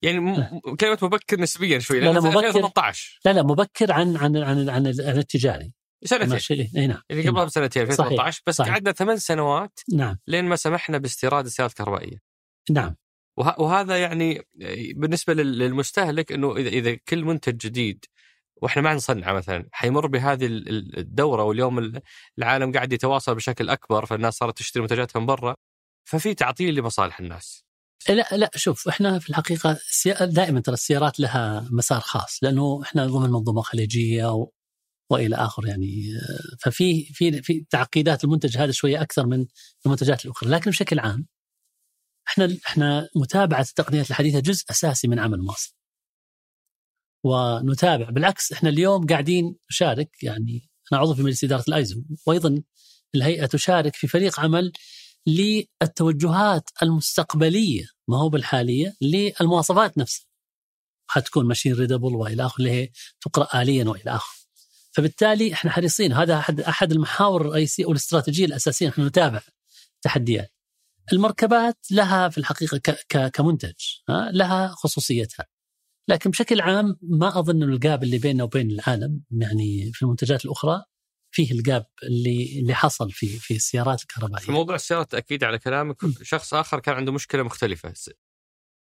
يعني 0.03 0.21
م... 0.21 0.47
كلمة 0.81 0.99
مبكر 1.03 1.41
نسبيا 1.41 1.79
شوي 1.79 2.01
لا، 2.01 2.05
لا، 2.05 2.21
مبكر. 2.21 2.39
2018 2.39 3.21
لا 3.25 3.33
لا 3.33 3.43
مبكر 3.43 3.93
عن 3.93 4.17
عن 4.17 4.37
عن 4.37 4.69
عن, 4.69 4.87
عن 4.87 5.19
التجاري. 5.19 5.73
سنتين. 6.05 6.71
إي 6.77 6.87
نعم. 6.87 7.03
اللي 7.11 7.29
قبلها 7.29 7.45
بسنتين 7.45 7.83
2018 7.83 8.43
بس 8.47 8.57
صحيح. 8.57 8.73
قعدنا 8.73 8.93
ثمان 8.93 9.17
سنوات 9.19 9.81
نعم. 9.93 10.19
لين 10.27 10.45
ما 10.45 10.57
سمحنا 10.57 10.99
باستيراد 10.99 11.45
السيارات 11.45 11.73
الكهربائية. 11.73 12.19
نعم. 12.71 12.97
وه... 13.39 13.61
وهذا 13.61 13.97
يعني 13.97 14.43
بالنسبة 14.97 15.35
لل- 15.35 15.59
للمستهلك 15.59 16.33
إنه 16.33 16.57
اذا 16.57 16.69
إذا 16.69 16.95
كل 17.09 17.25
منتج 17.25 17.57
جديد 17.57 18.05
وإحنا 18.63 18.83
ما 18.83 18.95
نصنعه 18.95 19.33
مثلا. 19.33 19.69
حيمر 19.73 20.07
بهذه 20.07 20.47
ال- 20.47 20.69
ال- 20.69 20.99
الدورة 20.99 21.43
واليوم 21.45 21.79
ال- 21.79 22.01
العالم 22.39 22.73
قاعد 22.73 22.93
يتواصل 22.93 23.35
بشكل 23.35 23.69
أكبر 23.69 24.07
فالناس 24.07 24.35
صارت 24.35 24.59
تشتري 24.59 24.83
منتجاتها 24.83 25.21
من 25.21 25.27
برا. 25.27 25.55
ففي 26.05 26.35
تعطيل 26.35 26.75
لمصالح 26.75 27.21
الناس. 27.21 27.65
لا 28.09 28.29
لا 28.33 28.51
شوف 28.57 28.89
إحنا 28.89 29.19
في 29.19 29.31
الحقيقة 29.31 29.79
دائما 30.25 30.61
ترى 30.61 30.73
السيارات 30.75 31.21
لها 31.21 31.69
مسار 31.71 32.01
خاص 32.01 32.39
لأنه 32.43 32.83
إحنا 32.83 33.07
ضمن 33.07 33.31
منظومة 33.31 33.63
خليجية 33.63 34.33
و... 34.33 34.51
وإلى 35.11 35.37
اخره 35.37 35.69
يعني 35.69 36.05
ففي 36.61 37.05
في 37.05 37.43
في 37.43 37.67
تعقيدات 37.71 38.25
المنتج 38.25 38.59
هذا 38.59 38.73
شوية 38.73 39.03
أكثر 39.03 39.27
من 39.27 39.47
المنتجات 39.87 40.25
الأخرى. 40.25 40.51
لكن 40.51 40.71
بشكل 40.71 40.99
عام 40.99 41.27
إحنا 42.29 42.57
إحنا 42.67 43.09
متابعة 43.17 43.61
التقنيات 43.61 44.11
الحديثة 44.11 44.41
جزء 44.41 44.65
أساسي 44.71 45.09
من 45.09 45.19
عمل 45.19 45.39
مواصل 45.43 45.73
ونتابع. 47.25 48.11
بالعكس 48.11 48.53
إحنا 48.53 48.69
اليوم 48.69 49.07
قاعدين 49.07 49.57
نشارك 49.71 50.23
يعني 50.23 50.71
أنا 50.93 51.01
عضو 51.01 51.15
في 51.15 51.23
مجلس 51.23 51.45
إدارة 51.45 51.65
الأيزو 51.69 52.03
وأيضا 52.27 52.63
الهيئة 53.15 53.47
تشارك 53.47 53.97
في 53.97 54.07
فريق 54.09 54.41
عمل 54.41 54.73
للتوجهات 55.27 56.71
المستقبلية 56.83 57.85
ما 58.09 58.19
هو 58.19 58.29
بالحالية 58.29 58.95
للمواصفات 59.01 59.99
نفسها. 59.99 60.27
حتكون 61.07 61.47
ماشين 61.47 61.75
ريدبل 61.75 62.15
وإلى 62.15 62.47
آخره 62.47 62.59
اللي 62.59 62.71
هي 62.71 62.89
تقرأ 63.21 63.63
اليا 63.63 63.85
وإلى 63.89 64.11
آخره. 64.11 64.41
فبالتالي 64.93 65.53
إحنا 65.53 65.71
حريصين 65.71 66.13
هذا 66.13 66.39
أحد 66.39 66.61
أحد 66.61 66.93
المحاور 66.93 67.41
الرئيسية 67.41 67.87
والاستراتيجيه 67.87 68.45
الأساسية 68.45 68.89
نحن 68.89 69.07
نتابع 69.07 69.41
تحديات 70.03 70.53
المركبات 71.13 71.79
لها 71.91 72.29
في 72.29 72.39
الحقيقة 72.39 72.79
كمنتج 73.29 73.73
ها، 74.09 74.31
لها 74.33 74.69
خصوصيتها. 74.69 75.47
لكن 76.09 76.31
بشكل 76.31 76.61
عام 76.61 76.97
ما 77.03 77.39
أظن 77.39 77.63
الجاب 77.63 78.03
اللي 78.03 78.19
بيننا 78.19 78.45
وبين 78.45 78.71
العالم 78.71 79.21
يعني 79.31 79.93
في 79.93 80.03
المنتجات 80.03 80.45
الأخرى 80.45 80.83
فيه 81.35 81.53
الجاب 81.53 81.87
اللي 82.03 82.61
اللي 82.61 82.75
حصل 82.75 83.11
في 83.11 83.27
في 83.27 83.55
السيارات 83.55 84.01
في 84.01 84.05
الكهربائيه 84.05 84.51
موضوع 84.51 84.75
السيارات 84.75 85.11
تأكيد 85.11 85.45
على 85.45 85.59
كلامك 85.59 86.05
م. 86.05 86.13
شخص 86.23 86.55
آخر 86.55 86.81
كان 86.81 86.95
عنده 86.95 87.13
مشكلة 87.13 87.43
مختلفة 87.43 87.93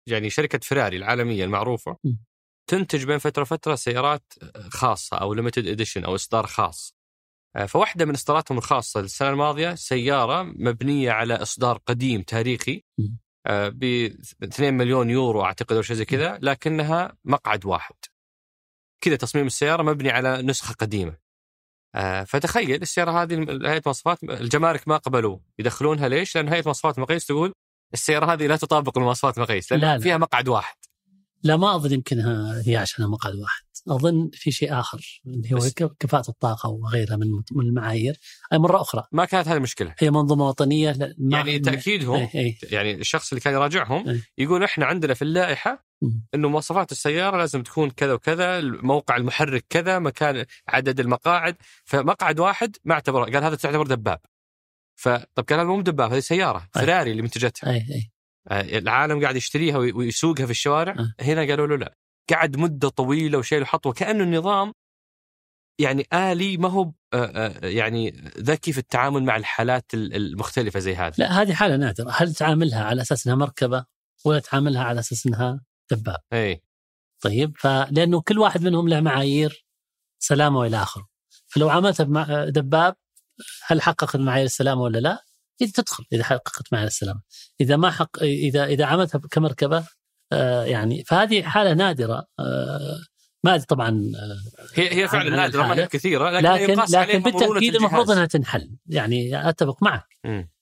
يعني 0.08 0.30
شركة 0.30 0.60
فراري 0.60 0.98
العالمية 0.98 1.46
المعروفة 1.46 1.98
م. 2.04 2.16
تنتج 2.70 3.04
بين 3.04 3.18
فترة 3.18 3.42
وفترة 3.42 3.76
سيارات 3.76 4.34
خاصة 4.70 5.18
أو 5.18 5.34
limited 5.34 5.68
edition 5.68 6.04
أو 6.04 6.16
إصدار 6.16 6.48
خاص 6.48 6.96
آه، 7.56 7.66
فواحدة 7.66 8.06
من 8.06 8.14
إصداراتهم 8.14 8.58
الخاصة 8.58 9.00
السنة 9.00 9.30
الماضية 9.30 9.76
سيارة 9.76 10.44
مبنية 10.44 11.12
على 11.12 11.34
إصدار 11.34 11.78
قديم 11.78 12.22
تاريخي 12.22 12.84
م. 13.00 13.04
ب 13.50 13.84
2 14.44 14.74
مليون 14.74 15.10
يورو 15.10 15.44
أعتقد 15.44 15.76
أو 15.76 15.82
شيء 15.82 15.96
زي 15.96 16.06
كذا 16.06 16.40
لكنها 16.42 17.18
مقعد 17.26 17.66
واحد. 17.66 17.96
كذا 19.02 19.16
تصميم 19.16 19.46
السيارة 19.46 19.84
مبني 19.84 20.10
على 20.10 20.42
نسخة 20.42 20.74
قديمة. 20.74 21.18
آه، 21.96 22.24
فتخيل 22.24 22.82
السيارة 22.82 23.24
هذه 23.24 23.34
هيئه 23.72 23.82
مواصفات 23.86 24.24
الجمارك 24.24 24.88
ما 24.88 24.98
قبلوا 24.98 25.38
يدخلونها 25.60 26.08
ليش؟ 26.08 26.36
لأن 26.36 26.50
هيئه 26.50 26.64
مواصفات 26.66 27.00
مقاييس 27.00 27.26
تقول 27.26 27.54
السيارة 27.94 28.34
هذه 28.34 28.48
لا 28.48 28.56
تطابق 28.56 28.98
المواصفات 28.98 29.40
مقيس 29.40 29.72
لأن 29.72 29.82
لا، 29.82 29.98
لا. 29.98 30.04
فيها 30.04 30.18
مقعد 30.18 30.48
واحد. 30.48 30.76
لا 31.44 31.58
ما 31.58 31.76
أظن 31.76 31.92
يمكنها 31.94 32.64
هي 32.66 32.78
عشان 32.78 33.08
مقعد 33.08 33.36
واحد. 33.36 33.65
أظن 33.90 34.30
في 34.34 34.52
شيء 34.52 34.80
آخر 34.80 35.22
اللي 35.28 35.54
هو 35.54 35.90
كفاءة 36.00 36.30
الطاقة 36.30 36.70
وغيرها 36.70 37.16
من 37.16 37.28
من 37.52 37.66
المعايير. 37.66 38.20
أي 38.54 38.58
مرة 38.58 38.82
أخرى. 38.82 39.04
ما 39.12 39.26
كانت 39.26 39.48
هذه 39.48 39.58
المشكلة 39.58 39.96
هي 40.00 40.12
منظومة 40.12 40.48
وطنية 40.48 40.96
يعني 41.20 41.60
تأكيدهم 41.60 42.16
اي 42.16 42.30
اي 42.36 42.58
يعني 42.72 42.94
الشخص 42.96 43.32
اللي 43.32 43.42
كان 43.42 43.54
يراجعهم 43.54 44.10
إيه. 44.10 44.22
يقول 44.38 44.64
إحنا 44.64 44.86
عندنا 44.86 45.14
في 45.14 45.22
اللائحة. 45.22 45.86
إنه 46.36 46.50
مواصفات 46.50 46.92
السيارة 46.92 47.38
لازم 47.38 47.64
تكون 47.64 47.90
كذا 47.90 48.14
وكذا 48.14 48.62
موقع 48.62 49.18
المحرك 49.18 49.66
كذا 49.70 50.00
مكان 50.00 50.46
عدد 50.68 51.00
المقاعد. 51.00 51.56
فمقعد 51.86 52.40
واحد 52.40 52.76
ما 52.84 52.94
اعتبر 52.94 53.24
قال 53.24 53.44
هذا 53.44 53.56
تعتبر 53.56 53.88
دباب. 53.88 54.20
فطب 54.96 55.44
قال 55.50 55.60
هذا 55.60 55.68
مو 55.68 55.82
دباب 55.82 56.12
هذه 56.12 56.20
سيارة. 56.20 56.68
فراري 56.74 57.12
اللي 57.12 57.22
منتجتها 57.22 57.70
اي 57.72 57.76
اي 57.78 58.12
آه، 58.48 58.78
العالم 58.78 59.22
قاعد 59.22 59.36
يشتريها 59.36 59.78
وي- 59.78 59.92
ويسوقها 59.92 60.46
في 60.46 60.52
الشوارع. 60.52 60.96
هنا 61.20 61.42
قالوا 61.42 61.68
له 61.68 61.76
لا. 61.78 61.98
قعد 62.30 62.58
مدة 62.58 62.90
طويلة 62.90 63.38
وشيل 63.38 63.62
وحط 63.62 63.86
وكانه 63.88 64.24
النظام 64.24 64.74
يعني 65.80 66.08
آلي 66.14 66.58
ما 66.58 66.70
هو 66.70 66.92
آه، 67.14 67.26
آه، 67.26 67.68
يعني 67.68 68.10
ذكي 68.38 68.72
في 68.72 68.78
التعامل 68.78 69.24
مع 69.24 69.36
الحالات 69.36 69.94
ال- 69.94 70.14
المختلفة 70.16 70.80
زي 70.80 70.96
هذه. 70.96 71.14
لا 71.18 71.42
هذه 71.42 71.54
حالة 71.54 71.76
نادرة. 71.76 72.12
هل 72.12 72.34
تعاملها 72.34 72.84
على 72.84 73.02
أساس 73.02 73.28
إنها 73.28 73.38
مركبة 73.38 73.86
ولا 74.26 74.40
تعاملها 74.40 74.84
على 74.84 75.00
أساس 75.00 75.26
إنها 75.28 75.62
دباب 75.92 76.18
اي 76.34 76.62
طيب 77.22 77.58
فلانه 77.58 78.22
كل 78.22 78.40
واحد 78.40 78.64
منهم 78.64 78.88
له 78.90 79.02
معايير 79.02 79.66
سلامة 80.20 80.60
وإلى 80.60 80.78
آخره. 80.82 81.08
فلو 81.48 81.70
عملتها 81.70 82.04
بمع- 82.04 82.46
دباب 82.50 82.96
هل 83.68 83.82
حققت 83.82 84.16
معايير 84.16 84.46
السلامة 84.46 84.82
ولا 84.82 85.00
لا؟ 85.00 85.24
إذا 85.62 85.72
تدخل 85.72 86.06
إذا 86.14 86.24
حققت 86.24 86.74
معايير 86.74 86.88
السلامة. 86.88 87.22
إذا 87.62 87.76
ما 87.78 87.92
حق 87.92 88.24
اذا 88.24 88.66
إذا 88.66 88.86
عملتها 88.86 89.20
كمركبة 89.32 89.88
يعني 90.66 91.04
فهذه 91.04 91.44
حالة 91.44 91.74
نادرة 91.74 92.26
آه 92.40 93.00
ما 93.44 93.56
أدري 93.56 93.66
طبعا 93.66 93.90
آه 93.90 94.38
هي 94.74 94.94
هي 94.94 95.08
فعلا 95.08 95.32
عن 95.32 95.38
نادرة 95.38 95.64
ما 95.64 95.76
هي. 95.76 95.88
كثيرة 95.88 96.30
لكن, 96.30 96.74
لكن 96.74 96.82
لكن 96.98 97.20
بالتأكيد 97.20 97.76
المفروض. 97.76 98.12
انها 98.12 98.26
تنحل 98.26 98.76
يعني 98.88 99.50
أتفق 99.50 99.84
معك. 99.84 100.08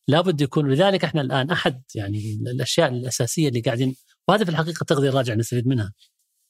لابد 0.07 0.41
يكون 0.41 0.71
لذلك 0.71 1.03
إحنا 1.03 1.21
الآن 1.21 1.51
أحد 1.51 1.82
يعني 1.95 2.39
الأشياء 2.47 2.89
الأساسية 2.89 3.49
اللي 3.49 3.61
قاعدين 3.61 3.95
وهذا 4.28 4.43
في 4.43 4.51
الحقيقة 4.51 4.84
تقدير 4.84 5.13
راجع 5.13 5.34
نستفيد 5.34 5.67
منها 5.67 5.93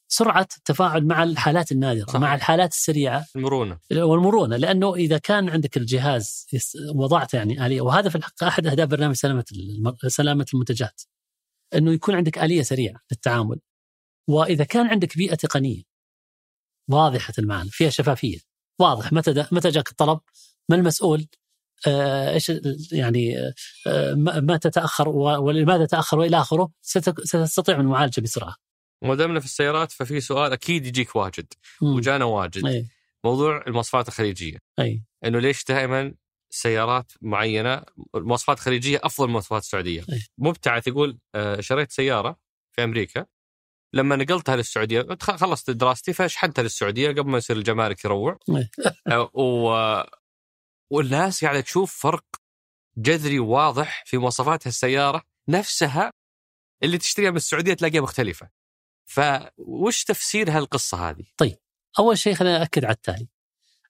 سرعة 0.07 0.47
التفاعل 0.57 1.05
مع 1.05 1.23
الحالات 1.23 1.71
النادرة 1.71 2.05
صحيح. 2.05 2.21
مع 2.21 2.35
الحالات 2.35 2.71
السريعة 2.71 3.25
المرونة 3.35 3.79
والمرونة 3.91 4.57
لأنه 4.57 4.95
إذا 4.95 5.17
كان 5.17 5.49
عندك 5.49 5.77
الجهاز 5.77 6.47
وضعت 6.95 7.33
يعني 7.33 7.65
آلية 7.65 7.81
وهذا 7.81 8.09
في 8.09 8.15
الحقيقة 8.15 8.47
أحد 8.47 8.67
أهداف 8.67 8.89
برنامج 8.89 9.15
سلامة 9.15 9.43
سلامة 10.07 10.45
المنتجات 10.53 11.01
أنه 11.75 11.93
يكون 11.93 12.15
عندك 12.15 12.37
آلية 12.37 12.61
سريعة 12.61 12.99
للتعامل 13.11 13.59
وإذا 14.29 14.63
كان 14.63 14.87
عندك 14.87 15.17
بيئة 15.17 15.35
تقنية 15.35 15.83
واضحة 16.89 17.33
المعنى 17.39 17.69
فيها 17.69 17.89
شفافية 17.89 18.37
واضح 18.79 19.13
متى 19.13 19.33
دا- 19.33 19.47
متى 19.51 19.69
جاك 19.69 19.89
الطلب 19.91 20.19
من 20.69 20.79
المسؤول 20.79 21.27
آه، 21.87 22.33
إيش 22.33 22.49
ال- 22.51 22.87
يعني 22.91 23.37
آه، 23.87 24.13
ما 24.13 24.39
ما 24.39 24.57
تتأخر 24.57 25.09
و- 25.09 25.43
ولماذا 25.45 25.85
تأخر 25.85 26.19
وإلى 26.19 26.37
آخره 26.41 26.71
ستستطيع 26.81 27.79
المعالجه 27.79 28.21
بسرعة. 28.21 28.55
وما 29.03 29.15
دامنا 29.15 29.39
في 29.39 29.45
السيارات 29.45 29.91
ففي 29.91 30.21
سؤال 30.21 30.51
أكيد 30.53 30.85
يجيك 30.85 31.15
واجد. 31.15 31.53
وجانا 31.81 32.25
واجد. 32.25 32.65
اي 32.65 32.87
موضوع 33.25 33.63
المواصفات 33.67 34.07
الخليجية. 34.07 34.57
اي 34.79 35.03
إنه 35.25 35.39
ليش 35.39 35.63
دائما 35.65 36.13
سيارات 36.53 37.11
معينة 37.21 37.83
مواصفات 38.15 38.59
خليجية 38.59 38.99
أفضل 39.03 39.23
من 39.23 39.29
المواصفات 39.29 39.61
السعودية 39.61 40.01
أي. 40.01 40.23
مبتعث 40.37 40.87
يقول 40.87 41.17
آه، 41.35 41.61
شريت 41.61 41.91
سيارة 41.91 42.39
في 42.71 42.83
أمريكا 42.83 43.25
لما 43.93 44.15
نقلتها 44.15 44.55
للسعودية 44.55 45.07
خلصت 45.21 45.69
دراستي 45.69 46.13
فشحنتها 46.13 46.63
للسعودية 46.63 47.09
قبل 47.09 47.29
ما 47.29 47.37
يصير 47.37 47.57
الجمارك 47.57 48.05
يروع 48.05 48.39
أي. 48.49 48.69
آه، 49.11 49.31
و... 49.33 50.03
والناس 50.91 51.43
قاعدة 51.45 51.61
تشوف 51.61 52.01
فرق 52.01 52.25
جذري 52.97 53.39
واضح 53.39 54.03
في 54.05 54.17
مواصفات 54.17 54.67
السيارة 54.67 55.23
نفسها 55.49 56.13
اللي 56.83 56.97
تشتريها 56.97 57.31
من 57.31 57.37
السعودية 57.37 57.73
تلاقيها 57.73 58.01
مختلفة 58.01 58.49
فوش 59.05 60.03
تفسير 60.03 60.51
هالقصة 60.51 61.09
هذه؟ 61.09 61.25
أول 61.99 62.17
شيء 62.17 62.33
خلينا 62.33 62.57
نأكد 62.57 62.85
على 62.85 62.93
التالي. 62.93 63.27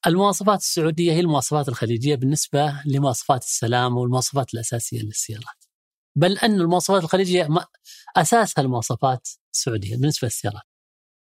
المواصفات 0.07 0.59
السعودية 0.59 1.11
هي 1.13 1.19
المواصفات 1.19 1.69
الخليجية 1.69 2.15
بالنسبة 2.15 2.81
لمواصفات 2.85 3.43
السلام 3.43 3.97
والمواصفات 3.97 4.53
الأساسية 4.53 5.01
للسيارات. 5.01 5.65
بل 6.17 6.37
أن 6.37 6.61
المواصفات 6.61 7.03
الخليجية 7.03 7.47
ما- 7.47 7.65
أساسها 8.17 8.61
المواصفات 8.61 9.27
السعودية 9.53 9.95
بالنسبة 9.97 10.25
للسيارات. 10.25 10.63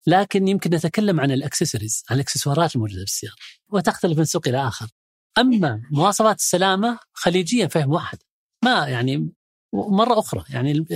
لكن 0.06 0.48
يمكن 0.48 0.74
نتكلم 0.74 1.20
عن 1.20 1.30
الأكسسوارز، 1.30 2.02
عن 2.10 2.16
الأكسسوارات 2.16 2.76
الموجودة 2.76 2.98
في 2.98 3.04
السياره، 3.04 3.34
وتختلف 3.72 4.18
من 4.18 4.24
سوق 4.24 4.48
إلى 4.48 4.68
آخر. 4.68 4.88
أما 5.38 5.82
مواصفات 5.90 6.38
السلامة 6.38 6.98
خليجيا 7.12 7.66
فهم 7.66 7.90
واحد. 7.90 8.18
ما 8.64 8.88
يعني 8.88 9.32
مرة 9.74 10.18
أخرى 10.18 10.44
يعني 10.50 10.86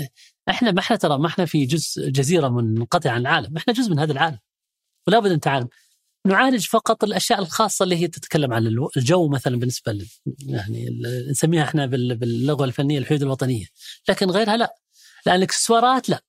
إحنا 0.49 0.71
ما 0.73 0.81
إحنا 0.81 0.97
ترى 0.97 1.19
ما 1.19 1.27
إحنا 1.27 1.45
في 1.47 1.65
جزء 1.67 2.11
جزيرة 2.11 2.49
منقطعة 2.49 3.11
عن 3.13 3.21
العالم، 3.21 3.57
إحنا 3.57 3.73
جزء 3.73 3.91
من 3.91 3.99
هذا 3.99 4.13
العالم. 4.13 4.39
ولا 5.09 5.19
بد 5.19 5.31
أن 5.31 5.41
تعلم 5.41 5.69
نعالج 6.29 6.67
فقط 6.67 7.05
الأشياء 7.05 7.39
الخاصة 7.39 7.83
اللي 7.83 7.97
هي 7.97 8.09
تتكلم 8.09 8.53
عن 8.53 8.67
الجو 8.97 9.29
مثلا 9.29 9.59
بالنسبة 9.59 9.93
لل 9.93 10.09
يعني 10.47 11.01
نسميها 11.31 11.63
إحنا 11.65 11.87
بال- 11.87 12.17
باللغة 12.17 12.65
الفنية 12.65 12.99
الحدود 12.99 13.23
الوطنية. 13.23 13.67
لكن 14.09 14.31
غيرها 14.31 14.57
لا. 14.57 14.75
لأن 15.27 15.37
الاكسسوارات 15.37 16.09
لا. 16.09 16.21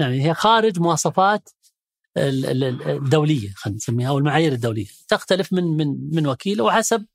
يعني 0.00 0.24
هي 0.28 0.34
خارج 0.34 0.78
مواصفات 0.80 1.48
ال- 2.16 2.46
ال- 2.64 2.82
الدولية 2.90 3.52
خلينا 3.56 3.76
نسميها 3.76 4.08
أو 4.08 4.18
المعايير 4.18 4.52
الدولية. 4.52 4.86
تختلف 5.08 5.52
من 5.52 5.64
من 5.64 5.96
من 6.12 6.26
وكيل 6.26 6.62
وحسب 6.62 7.06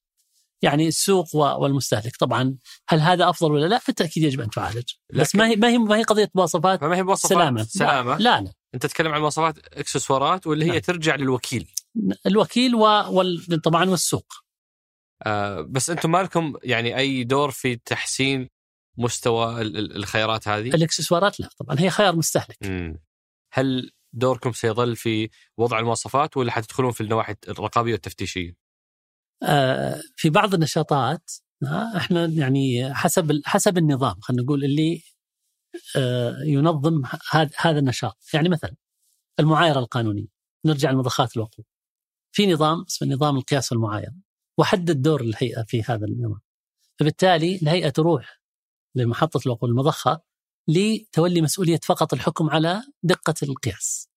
يعني 0.61 0.87
السوق 0.87 1.35
والمستهلك. 1.35 2.15
طبعا 2.17 2.55
هل 2.87 2.99
هذا 2.99 3.29
أفضل 3.29 3.51
ولا 3.51 3.65
لا؟ 3.67 3.79
بالتاكيد 3.87 4.23
يجب 4.23 4.41
أن 4.41 4.49
تعالج. 4.49 4.89
بس 5.13 5.35
ما 5.35 5.47
هي 5.47 5.55
ما 5.55 5.67
هي 5.69 5.77
ما 5.77 5.97
هي 5.97 6.03
قضية 6.03 6.31
مواصفات 6.35 6.81
فما 6.81 6.95
هي 6.95 7.03
مواصفات 7.03 7.29
سلامة. 7.31 7.63
سلامة. 7.63 8.17
لا 8.17 8.41
لا. 8.41 8.53
أنت 8.75 8.85
تتكلم 8.85 9.11
عن 9.11 9.21
مواصفات 9.21 9.57
اكسسوارات 9.73 10.47
واللي 10.47 10.65
هي 10.65 10.69
نعم. 10.69 10.79
ترجع 10.79 11.15
للوكيل. 11.15 11.67
الوكيل 12.25 12.75
و... 12.75 12.79
وال... 12.85 13.61
طبعا 13.63 13.89
والسوق 13.89 14.33
آه 15.25 15.61
بس 15.61 15.89
أنتم 15.89 16.11
ما 16.11 16.23
لكم 16.23 16.53
يعني 16.63 16.97
أي 16.97 17.23
دور 17.23 17.51
في 17.51 17.75
تحسين 17.75 18.49
مستوى 18.97 19.61
ال- 19.61 19.77
ال- 19.77 19.95
الخيارات 19.95 20.47
هذه؟ 20.47 20.67
الإكسسوارات 20.75 21.39
لا 21.39 21.49
طبعا 21.57 21.79
هي 21.79 21.89
خيار 21.89 22.15
مستهلك 22.15 22.57
مم. 22.61 22.99
هل 23.53 23.91
دوركم 24.13 24.51
سيظل 24.51 24.95
في 24.95 25.29
وضع 25.57 25.79
المواصفات 25.79 26.37
ولا 26.37 26.51
حتدخلون 26.51 26.91
في 26.91 27.01
النواحي 27.01 27.35
الرقابية 27.47 27.91
والتفتيشية؟ 27.91 28.55
آه، 29.43 30.01
في 30.15 30.29
بعض 30.29 30.53
النشاطات 30.53 31.31
إحنا 31.97 32.25
يعني 32.25 32.93
حسب 32.93 33.41
حسب 33.45 33.77
النظام 33.77 34.19
خلينا 34.21 34.43
نقول 34.43 34.63
اللي 34.63 35.01
آه، 35.97 36.35
ينظم 36.45 37.01
هذا 37.57 37.79
النشاط 37.79 38.17
يعني 38.33 38.49
مثلا 38.49 38.75
المعايرة 39.39 39.79
القانونية 39.79 40.27
نرجع 40.65 40.91
لمضخات 40.91 41.35
الوقود 41.37 41.65
في 42.35 42.53
نظام 42.53 42.85
اسمه 42.89 43.07
نظام 43.07 43.37
القياس 43.37 43.71
والمعايره 43.71 44.13
وحدد 44.57 45.01
دور 45.01 45.21
الهيئة 45.21 45.63
في 45.63 45.83
هذا 45.83 46.05
النظام. 46.05 46.39
فبالتالي 46.99 47.55
الهيئة 47.55 47.89
تروح 47.89 48.41
لمحطة 48.95 49.39
الوقود 49.45 49.69
المضخة 49.69 50.21
لتولي 50.67 51.41
مسؤولية 51.41 51.79
فقط 51.83 52.13
الحكم 52.13 52.49
على 52.49 52.83
دقة 53.03 53.33
القياس. 53.43 54.09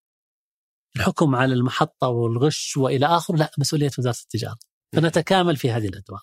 الحكم 0.97 1.35
على 1.35 1.55
المحطة 1.55 2.09
والغش 2.09 2.77
وإلى 2.77 3.07
اخره 3.07 3.37
لا 3.37 3.51
مسؤولية 3.59 3.91
وزارة 3.99 4.17
التجارة. 4.23 4.59
فنتكامل 4.95 5.57
في 5.57 5.71
هذه 5.71 5.89
الأدوار. 5.89 6.21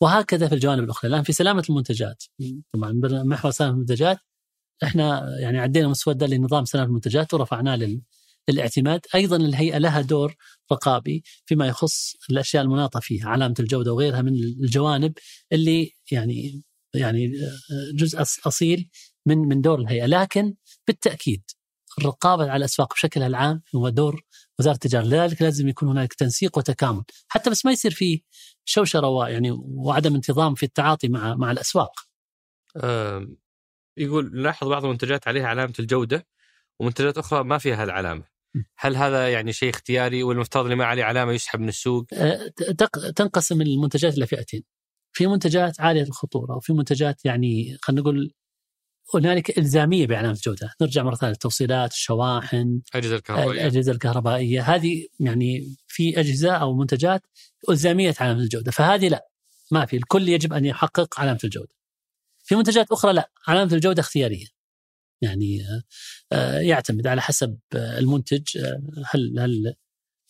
وهكذا 0.00 0.48
في 0.48 0.54
الجوانب 0.54 0.84
الأخرى. 0.84 1.08
الآن 1.10 1.22
في 1.22 1.32
سلامة 1.32 1.64
المنتجات. 1.70 2.24
طبعا 2.72 2.92
محور 3.02 3.50
سلامة 3.50 3.74
المنتجات 3.74 4.18
إحنا 4.84 5.36
يعني 5.40 5.58
عدينا 5.58 5.88
مسودة 5.88 6.26
لنظام 6.26 6.64
سلامة 6.64 6.88
المنتجات 6.88 7.34
ورفعناه 7.34 7.76
للاعتماد 8.48 9.00
أيضا 9.14 9.36
الهيئة 9.36 9.78
لها 9.78 10.00
دور 10.00 10.34
رقابي 10.72 11.22
فيما 11.46 11.66
يخص 11.66 12.14
الأشياء 12.30 12.62
المناطة 12.64 13.00
فيها 13.00 13.28
علامة 13.28 13.54
الجودة 13.60 13.92
وغيرها 13.92 14.22
من 14.22 14.34
الجوانب 14.34 15.12
اللي 15.52 15.92
يعني 16.12 16.62
يعني 16.94 17.32
جزء 17.94 18.18
أص- 18.18 18.46
أصيل 18.46 18.90
من 19.26 19.38
من 19.38 19.60
دور 19.60 19.80
الهيئة. 19.80 20.06
لكن 20.06 20.54
بالتأكيد 20.86 21.42
الرقابة 21.98 22.42
على 22.42 22.56
الأسواق 22.56 22.94
بشكلها 22.94 23.26
العام 23.26 23.62
هو 23.76 23.88
دور 23.88 24.22
وزارة 24.58 24.74
التجارة. 24.74 25.04
لذلك 25.04 25.42
لازم 25.42 25.68
يكون 25.68 25.88
هناك 25.88 26.14
تنسيق 26.14 26.58
وتكامل. 26.58 27.02
حتى 27.28 27.50
بس 27.50 27.64
ما 27.66 27.72
يصير 27.72 27.90
في 27.90 28.22
شوشرة 28.64 29.08
و- 29.08 29.24
يعني 29.24 29.50
وعدم 29.64 30.14
انتظام 30.14 30.54
في 30.54 30.62
التعاطي 30.62 31.08
مع 31.08 31.34
مع 31.34 31.50
الأسواق. 31.50 31.92
آم، 32.84 33.36
يقول 33.96 34.30
نلاحظ 34.34 34.68
بعض 34.68 34.84
المنتجات 34.84 35.28
عليها 35.28 35.46
علامة 35.46 35.74
الجودة 35.78 36.26
ومنتجات 36.80 37.18
أخرى 37.18 37.44
ما 37.44 37.58
فيها 37.58 37.82
هالعلامه. 37.82 38.24
هل 38.78 38.96
هذا 38.96 39.32
يعني 39.32 39.52
شيء 39.52 39.70
اختياري 39.70 40.22
ولا 40.22 40.36
المفترض 40.36 40.64
اللي 40.64 40.76
ما 40.76 40.84
عليه 40.84 41.04
علامة 41.04 41.32
يسحب 41.32 41.60
من 41.60 41.68
السوق؟ 41.68 42.06
تق- 42.78 43.10
تنقسم 43.10 43.62
المنتجات 43.62 44.18
إلى 44.18 44.26
فئتين. 44.26 44.62
في 45.12 45.26
منتجات 45.26 45.80
عالية 45.80 46.02
الخطورة 46.02 46.56
وفي 46.56 46.72
منتجات 46.72 47.24
يعني 47.24 47.78
خلينا 47.82 48.02
نقول 48.02 48.32
هنالك 49.14 49.58
إلزامية 49.58 50.06
بعلامه 50.06 50.34
الجودة. 50.34 50.72
نرجع 50.80 51.02
مرة 51.02 51.14
ثانية 51.14 51.32
التوصيلات 51.32 51.92
الشواحن 51.92 52.80
أجهزة 52.94 53.16
الكهربائية. 53.16 53.60
الأجهزة 53.60 53.92
الكهربائية. 53.92 54.62
هذه 54.62 55.06
يعني 55.20 55.76
في 55.86 56.20
أجهزة 56.20 56.52
أو 56.52 56.76
منتجات 56.76 57.22
إلزامية 57.70 58.14
علامة 58.20 58.40
الجودة. 58.40 58.70
فهذه 58.70 59.08
لا 59.08 59.28
ما 59.70 59.86
في. 59.86 59.96
الكل 59.96 60.28
يجب 60.28 60.52
أن 60.52 60.64
يحقق 60.64 61.20
علامة 61.20 61.38
الجودة. 61.44 61.74
في 62.44 62.54
منتجات 62.54 62.92
أخرى 62.92 63.12
لا 63.12 63.30
علامة 63.46 63.72
الجودة 63.72 64.00
اختيارية. 64.00 64.46
يعني 65.22 65.60
آه، 66.32 66.58
يعتمد 66.60 67.06
على 67.06 67.20
حسب 67.22 67.58
آه، 67.76 67.98
المنتج 67.98 68.58
آه، 68.58 68.82
هل 69.06 69.38
هل 69.38 69.74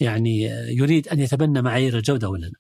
يعني 0.00 0.42
يريد 0.68 1.08
أن 1.08 1.20
يتبنى 1.20 1.62
معايير 1.62 1.96
الجودة 1.98 2.28
ولا 2.28 2.46
لا. 2.46 2.58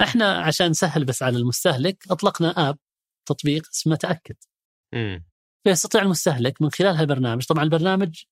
إحنا 0.00 0.32
عشان 0.38 0.70
نسهل 0.70 1.04
بس 1.04 1.22
على 1.22 1.38
المستهلك 1.38 2.04
أطلقنا 2.10 2.68
آب 2.70 2.78
تطبيق 3.26 3.68
اسمه 3.74 3.96
تأكد. 3.96 4.34
مم. 4.94 5.24
فيستطيع 5.64 6.02
المستهلك 6.02 6.62
من 6.62 6.70
خلال 6.70 6.96
هالبرنامج 6.96 7.46
طبعا 7.46 7.64
البرنامج 7.64 8.22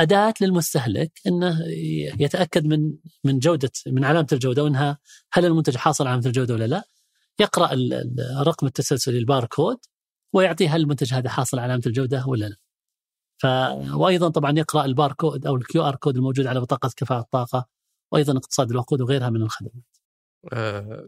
أداة 0.00 0.34
للمستهلك 0.40 1.20
أنه 1.26 1.58
يتأكد 2.20 2.64
من 2.66 2.92
من 3.24 3.38
جودة 3.38 3.70
من 3.86 4.04
علامة 4.04 4.26
الجودة 4.32 4.64
وأنها 4.64 4.98
هل 5.32 5.44
المنتج 5.44 5.76
حاصل 5.76 6.04
على 6.04 6.10
علامة 6.12 6.26
الجودة 6.26 6.54
ولا 6.54 6.66
لا. 6.66 6.84
ال- 7.72 8.20
الرقم 8.40 8.66
التسلسلي 8.66 9.18
الباركود 9.18 9.78
ويعطيه 10.34 10.74
هل 10.76 10.80
المنتج 10.80 11.14
هذا 11.14 11.28
حاصل 11.28 11.58
على 11.58 11.64
علامة 11.64 11.82
الجودة 11.86 12.24
ولا 12.26 12.46
لا 12.46 12.56
ف 13.38 13.46
وأيضا 13.94 14.28
طبعا 14.28 14.52
يقرأ 14.58 14.84
الباركود 14.84 15.46
أو 15.46 15.56
ال 15.56 15.82
QR 15.88 15.96
code 15.96 16.16
الموجود 16.16 16.46
على 16.46 16.60
بطاقة 16.60 16.90
كفاءة 16.96 17.20
الطاقة 17.20 17.66
وأيضا 18.12 18.36
اقتصاد 18.38 18.70
الوقود 18.70 19.00
وغيرها 19.00 19.30
من 19.30 19.42
الخدمات 19.42 19.84
آه، 20.52 21.06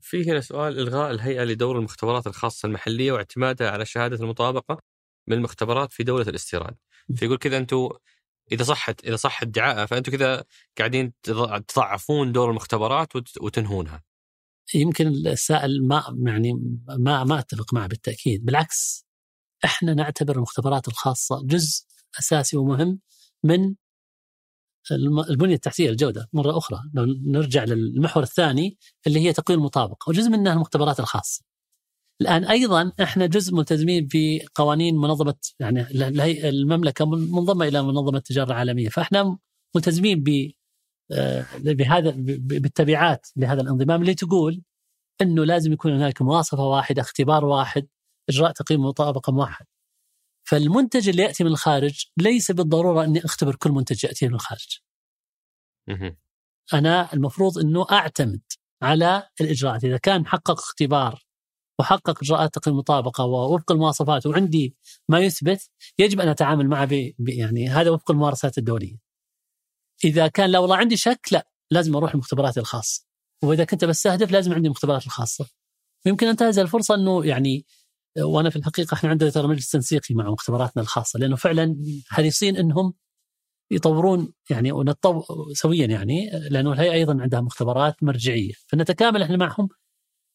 في 0.00 0.30
هنا 0.30 0.40
سؤال 0.40 0.78
إلغاء 0.78 1.10
الهيئة 1.10 1.44
لدور 1.44 1.78
المختبرات 1.78 2.26
الخاصة 2.26 2.66
المحلية 2.66 3.12
واعتمادها 3.12 3.70
على 3.70 3.84
شهادة 3.86 4.16
المطابقة 4.24 4.78
من 5.26 5.36
المختبرات 5.36 5.92
في 5.92 6.02
دولة 6.04 6.28
الاستيراد. 6.28 6.76
فيقول 7.16 7.36
كذا 7.38 7.56
أنتم 7.58 7.88
إذا 8.52 8.62
صحت 8.62 9.04
إذا 9.04 9.16
صح 9.16 9.42
ادعائها 9.42 9.86
فأنتم 9.86 10.12
كذا 10.12 10.44
قاعدين 10.78 11.12
تض- 11.28 11.62
تضعفون 11.68 12.32
دور 12.32 12.50
المختبرات 12.50 13.16
وت- 13.16 13.42
وتنهونها. 13.42 14.02
يمكن 14.74 15.06
السائل 15.06 15.86
ما 15.86 16.16
يعني 16.26 16.52
ما 16.88 17.24
ما 17.24 17.38
أتفق 17.38 17.74
معه 17.74 17.86
بالتأكيد. 17.86 18.44
بالعكس 18.44 19.06
إحنا 19.64 19.94
نعتبر 19.94 20.36
المختبرات 20.36 20.88
الخاصة 20.88 21.42
جزء 21.44 21.84
أساسي 22.18 22.56
ومهم 22.56 23.00
من 23.44 23.74
البنية 25.30 25.54
التحتية 25.54 25.90
الجوده 25.90 26.28
مرة 26.32 26.58
أخرى 26.58 26.80
لو 26.94 27.04
نرجع 27.04 27.64
للمحور 27.64 28.22
الثاني 28.22 28.78
اللي 29.06 29.20
هي 29.20 29.32
تقويم 29.32 29.60
المطابقة 29.60 30.10
وجزء 30.10 30.30
منها 30.30 30.52
المختبرات 30.52 31.00
الخاصة. 31.00 31.44
الآن 32.20 32.44
أيضا 32.44 32.92
إحنا 33.02 33.26
جزء 33.26 33.54
ملتزمين 33.54 34.08
بقوانين 34.14 34.96
منظمة 34.96 35.34
يعني 35.60 35.86
المملكة 36.48 37.06
منضمة 37.06 37.68
إلى 37.68 37.82
منظمة 37.82 38.18
التجارة 38.18 38.46
العالمية. 38.46 38.88
فإحنا 38.88 39.38
ملتزمين 39.76 40.22
بهذا 41.54 42.10
ب- 42.10 42.24
ب- 42.26 42.62
بالتبعات 42.62 43.26
لهذا 43.36 43.60
الانضمام 43.60 44.00
اللي 44.00 44.14
تقول 44.14 44.62
إنه 45.22 45.44
لازم 45.44 45.72
يكون 45.72 45.92
هناك 45.92 46.22
مواصفة 46.22 46.62
واحدة، 46.64 47.02
اختبار 47.02 47.44
واحد، 47.44 47.88
إجراء 48.30 48.52
تقييم 48.52 48.80
مطابقه 48.80 49.32
موحد. 49.32 49.66
فالمنتج 50.48 51.08
اللي 51.08 51.22
يأتي 51.22 51.44
من 51.44 51.50
الخارج 51.50 52.04
ليس 52.16 52.50
بالضرورة 52.50 53.04
إني 53.04 53.24
أختبر 53.24 53.54
كل 53.56 53.70
منتج 53.70 54.04
يأتي 54.04 54.28
من 54.28 54.34
الخارج. 54.34 54.78
أنا 56.74 57.12
المفروض 57.14 57.58
إنه 57.58 57.86
أعتمد 57.92 58.40
على 58.82 59.28
الإجراءات، 59.40 59.84
إذا 59.84 59.96
كان 59.96 60.26
حقق 60.26 60.50
اختبار 60.50 61.24
وحقق 61.80 62.22
إجراءات 62.22 62.54
تقييم 62.54 62.76
مطابقه 62.76 63.24
ووفق 63.24 63.72
المواصفات 63.72 64.26
وعندي 64.26 64.76
ما 65.08 65.18
يثبت 65.20 65.70
يجب 65.98 66.20
أن 66.20 66.28
أتعامل 66.28 66.68
معه 66.68 66.84
ب- 66.84 67.28
يعني 67.28 67.68
هذا 67.68 67.90
وفق 67.90 68.10
الممارسات 68.10 68.58
الدولية. 68.58 69.07
إذا 70.04 70.26
كان 70.28 70.50
لا 70.50 70.58
والله 70.58 70.76
عندي 70.76 70.96
شك 70.96 71.28
لا 71.32 71.48
لازم 71.70 71.96
أروح 71.96 72.12
المختبرات 72.12 72.58
الخاصة. 72.58 73.04
وإذا 73.42 73.64
كنت 73.64 73.84
بستهدف 73.84 74.30
لازم 74.30 74.52
عندي 74.52 74.66
المختبرات 74.66 75.06
الخاصة. 75.06 75.46
ويمكن 76.06 76.26
انتهز 76.26 76.58
الفرصة 76.58 76.94
إنه 76.94 77.26
يعني 77.26 77.66
وأنا 78.18 78.50
في 78.50 78.56
الحقيقة 78.56 78.94
إحنا 78.94 79.10
عندنا 79.10 79.30
ترى 79.30 79.48
مجلس 79.48 79.70
تنسيقي 79.70 80.14
مع 80.14 80.30
مختبراتنا 80.30 80.82
الخاصة 80.82 81.18
لأنه 81.18 81.36
فعلا 81.36 81.76
حريصين 82.08 82.56
إنهم 82.56 82.94
يطورون 83.70 84.32
يعني 84.50 84.72
ونتطور 84.72 85.24
سويا 85.52 85.86
يعني 85.86 86.30
لأنه 86.50 86.72
الهيئة 86.72 86.92
أيضا 86.92 87.22
عندها 87.22 87.40
مختبرات 87.40 88.02
مرجعية 88.02 88.52
فنتكامل 88.66 89.22
إحنا 89.22 89.36
معهم 89.36 89.68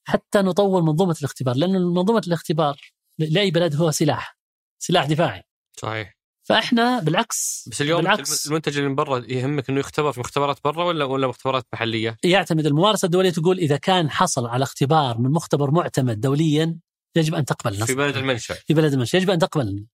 حتى 0.08 0.42
نطور 0.42 0.82
منظومة 0.82 1.16
الاختبار 1.20 1.56
لأنه 1.56 1.80
منظومة 1.80 2.22
الاختبار 2.28 2.78
لأي 3.20 3.52
بلد 3.52 3.76
هو 3.76 3.92
سلاح 3.92 4.38
سلاح 4.80 5.06
دفاعي 5.06 5.44
صحيح. 5.78 6.23
فاحنا 6.44 7.00
بالعكس 7.00 7.70
بس 7.72 7.82
اليوم 7.82 8.02
بالعكس 8.02 8.48
المنتج 8.48 8.78
اللي 8.78 8.90
من 8.90 8.96
برا 8.96 9.20
يهمك 9.28 9.70
إنه 9.70 9.80
يختبر 9.80 10.12
في 10.12 10.20
مختبرات 10.20 10.60
برا 10.64 10.84
ولا 10.84 11.06
ولا 11.06 11.28
مختبرات 11.28 11.66
محلية؟ 11.74 12.18
يعتمد 12.24 12.66
الممارسه 12.66 13.06
الدولية 13.06 13.30
تقول 13.30 13.58
إذا 13.60 13.78
كان 13.78 14.10
حصل 14.10 14.46
على 14.48 14.64
اختبار 14.64 15.18
من 15.18 15.30
مختبر 15.32 15.72
معتمد 15.72 16.22
دوليا 16.22 16.78
يجب 17.16 17.36
أن 17.36 17.46
تقبل 17.46 17.74
في. 17.86 17.96
بلد 17.96 18.18
المنشأ. 18.18 18.54
في 18.54 18.74
بلد 18.74 18.94
المنشأ 18.94 19.18
يجب 19.18 19.30
أن 19.30 19.40
تقبل 19.40 19.86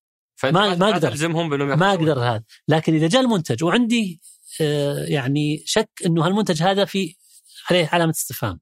ما- 0.52 0.74
ما, 0.74 0.90
ما 1.76 1.76
ما. 1.76 1.90
أقدر 1.94 2.20
هذا 2.20 2.42
لكن 2.68 2.94
إذا 2.94 3.08
جاء 3.08 3.22
المنتج 3.22 3.64
وعندي 3.64 4.20
آه، 4.60 5.04
يعني 5.04 5.62
شك 5.66 5.90
إنه 6.06 6.26
هالمنتج 6.26 6.62
هذا 6.62 6.84
في 6.84 7.16
عليه 7.70 7.88
علامة 7.92 8.10
استفهام 8.10 8.60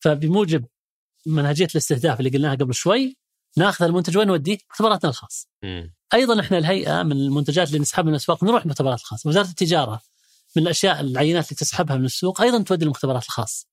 فبموجب 0.00 0.64
منهجية 1.26 1.64
الاستهداف 1.70 2.18
اللي 2.20 2.30
قلناها 2.30 2.54
قبل 2.54 2.74
شوي 2.74 3.16
ناخذ 3.56 3.84
المنتج 3.84 4.18
وين 4.18 4.28
نوديه؟ 4.28 4.58
مختبراتنا 4.70 5.10
الخاص. 5.10 5.48
مم. 5.62 5.94
أيضا 6.14 6.40
إحنا 6.40 6.58
الهيئة 6.58 7.02
من 7.02 7.12
المنتجات 7.12 7.68
اللي 7.68 7.78
نسحبها 7.78 8.06
من 8.06 8.10
الاسواق 8.10 8.44
نروح 8.44 8.62
المختبرات 8.62 9.00
الخاصه، 9.00 9.28
وزارة 9.28 9.48
التجارة 9.48 10.00
من 10.56 10.62
الأشياء 10.62 11.00
العينات 11.00 11.44
اللي 11.44 11.56
تسحبها 11.56 11.96
من 11.96 12.04
السوق 12.04 12.40
أيضا 12.40 12.62
تودي 12.62 12.84
المختبرات 12.84 13.24
الخاصه. 13.24 13.66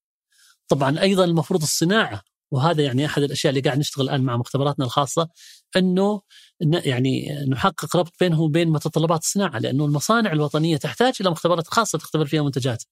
طبعا 0.68 1.02
أيضا 1.02 1.26
المفروض 1.26 1.62
الصناعة 1.62 2.22
وهذا 2.52 2.84
يعني 2.84 3.06
أحد 3.06 3.22
الأشياء 3.22 3.50
اللي 3.50 3.62
قاعد 3.62 3.78
نشتغل 3.78 4.06
الآن 4.06 4.22
مع 4.22 4.38
مختبراتنا 4.38 4.86
الخاصة 4.86 5.30
إنه 5.76 6.22
يعني 6.62 7.46
نحقق 7.50 7.96
ربط 7.96 8.14
بينه 8.20 8.42
وبين 8.42 8.70
متطلبات 8.70 9.22
الصناعة 9.22 9.60
لأنه 9.60 9.86
المصانع 9.86 10.32
الوطنية 10.32 10.78
تحتاج 10.78 11.14
إلى 11.22 11.30
مختبرات 11.30 11.68
خاصة 11.68 11.98
تختبر 11.98 12.26
فيها 12.26 12.42
منتجات. 12.42 12.84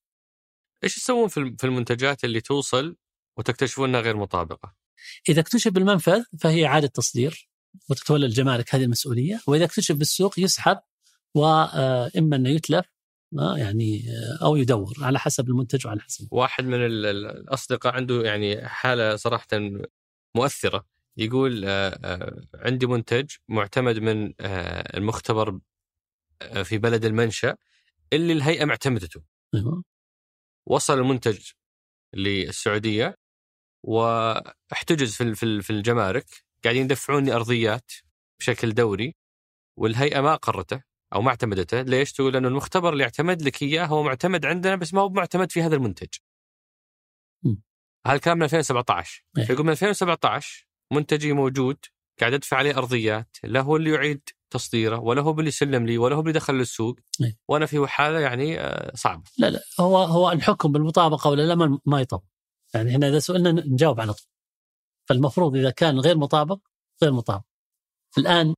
إيش 0.84 0.96
تسوون 0.96 1.28
في 1.28 1.64
المنتجات 1.64 2.24
اللي 2.24 2.42
توصل 2.42 2.96
وتكتشفون 3.38 3.90
انها 3.90 4.02
غير 4.02 4.18
مطابقة؟ 4.18 4.74
إذا 5.30 5.42
اكتشف 5.42 5.72
بالمنفذ 5.72 6.24
فهي 6.40 6.66
إعادة 6.66 6.88
تصدير 6.88 7.50
وتتولى 7.90 8.26
الجمارك 8.26 8.76
هذه 8.76 8.84
المسؤولية 8.84 9.40
وإذا 9.48 9.66
اكتشف 9.66 9.96
بالسوق 9.96 10.40
يسحب 10.40 10.80
واما 11.36 12.36
أنه 12.36 12.50
يتلف 12.50 12.86
آه، 13.40 13.58
يعني 13.58 14.04
آه، 14.10 14.46
أو 14.46 14.56
يدور 14.56 14.94
على 15.02 15.20
حسب 15.20 15.50
المنتج 15.50 15.88
وعلى 15.88 16.02
حسب 16.02 16.28
واحد 16.32 16.64
من 16.64 16.86
ال- 16.86 17.06
ال- 17.06 17.26
الأصدقاء 17.26 17.94
عنده 17.94 18.22
يعني 18.24 18.68
حالة 18.68 19.16
صراحة 19.16 19.48
مؤثرة 20.36 20.86
يقول 21.18 21.66
آه، 21.66 22.00
آه، 22.04 22.42
عندي 22.56 22.86
منتج 22.86 23.32
معتمد 23.48 24.00
من 24.00 24.34
آه، 24.40 24.98
المختبر 24.98 25.60
آه، 26.42 26.64
في 26.64 26.78
بلد 26.78 27.06
المنشأ 27.06 27.56
اللي 28.14 28.34
الهيئة 28.34 28.66
معتمدته 28.66 29.24
أيوة. 29.56 29.84
وصل 30.66 31.00
المنتج 31.00 31.40
للسعودية 32.16 33.18
واحتجز 33.84 35.16
في 35.16 35.36
في 35.36 35.44
ال- 35.44 35.64
في 35.64 35.70
الجمارك 35.70 36.26
قاعدين 36.64 36.84
يدفعون 36.84 37.26
لي 37.26 37.34
أرضيات 37.36 37.92
بشكل 38.40 38.74
دوري 38.74 39.16
والهيئة 39.80 40.22
ما 40.22 40.34
أقرته 40.34 40.84
أو 41.14 41.22
ما 41.22 41.30
اعتمدته، 41.30 41.82
ليش؟ 41.82 42.14
تقول 42.14 42.34
لأنه 42.34 42.48
المختبر 42.48 42.94
اللي 42.94 43.04
اعتمد 43.04 43.42
لك 43.42 43.62
إياه 43.62 43.86
هو 43.86 44.04
معتمد 44.04 44.46
عندنا 44.46 44.76
بس 44.76 44.94
ما 44.94 45.02
هو 45.02 45.10
معتمد 45.10 45.52
في 45.52 45.62
هذا 45.62 45.76
المنتج. 45.76 46.08
هذا 48.08 48.16
الكلام 48.16 48.38
من 48.38 48.44
2017 48.44 49.24
إيه. 49.38 49.44
فيقول 49.44 49.66
من 49.66 49.72
2017 49.72 50.68
منتجي 50.94 51.34
موجود 51.34 51.78
قاعد 52.20 52.34
أدفع 52.34 52.58
عليه 52.58 52.78
أرضيات 52.78 53.38
لا 53.44 53.62
هو 53.62 53.76
اللي 53.76 53.90
يعيد 53.92 54.22
تصديره 54.50 55.00
ولا 55.00 55.22
هو 55.22 55.32
اللي 55.40 55.48
يسلم 55.48 55.86
لي 55.86 55.98
ولا 55.98 56.16
هو 56.16 56.20
اللي 56.20 56.32
دخل 56.32 56.54
للسوق 56.54 57.00
إيه. 57.22 57.38
وأنا 57.48 57.66
في 57.66 57.88
حالة 57.88 58.20
يعني 58.20 58.60
آه، 58.60 58.92
صعبة. 58.96 59.24
لا 59.38 59.50
لا 59.50 59.60
هو 59.80 59.98
هو 59.98 60.32
الحكم 60.32 60.72
بالمطابقة 60.72 61.30
ولا 61.30 61.42
لا 61.42 61.56
ما- 61.56 61.80
ما 61.86 62.02
يطبق 62.02 62.24
يعني 62.74 62.96
هنا 62.96 63.08
إذا 63.08 63.20
سئلنا 63.20 63.52
نجاوب 63.52 64.02
على 64.02 64.14
طول. 64.14 64.26
فالمفروض 65.10 65.56
إذا 65.56 65.70
كان 65.70 66.00
غير 66.00 66.18
مطابق 66.18 66.60
غير 67.04 67.12
مطابق. 67.12 67.46
الآن 68.18 68.56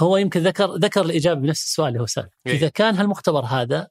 هو 0.00 0.16
يمكن 0.16 0.40
ذكر 0.40 0.74
ذكر 0.74 1.00
الإجابة 1.04 1.40
بنفس 1.40 1.64
السؤال 1.64 1.88
اللي 1.88 2.00
هو 2.00 2.06
سال 2.06 2.30
إيه. 2.46 2.52
إذا 2.52 2.68
كان 2.68 2.94
هالمختبر 2.94 3.44
هذا 3.44 3.88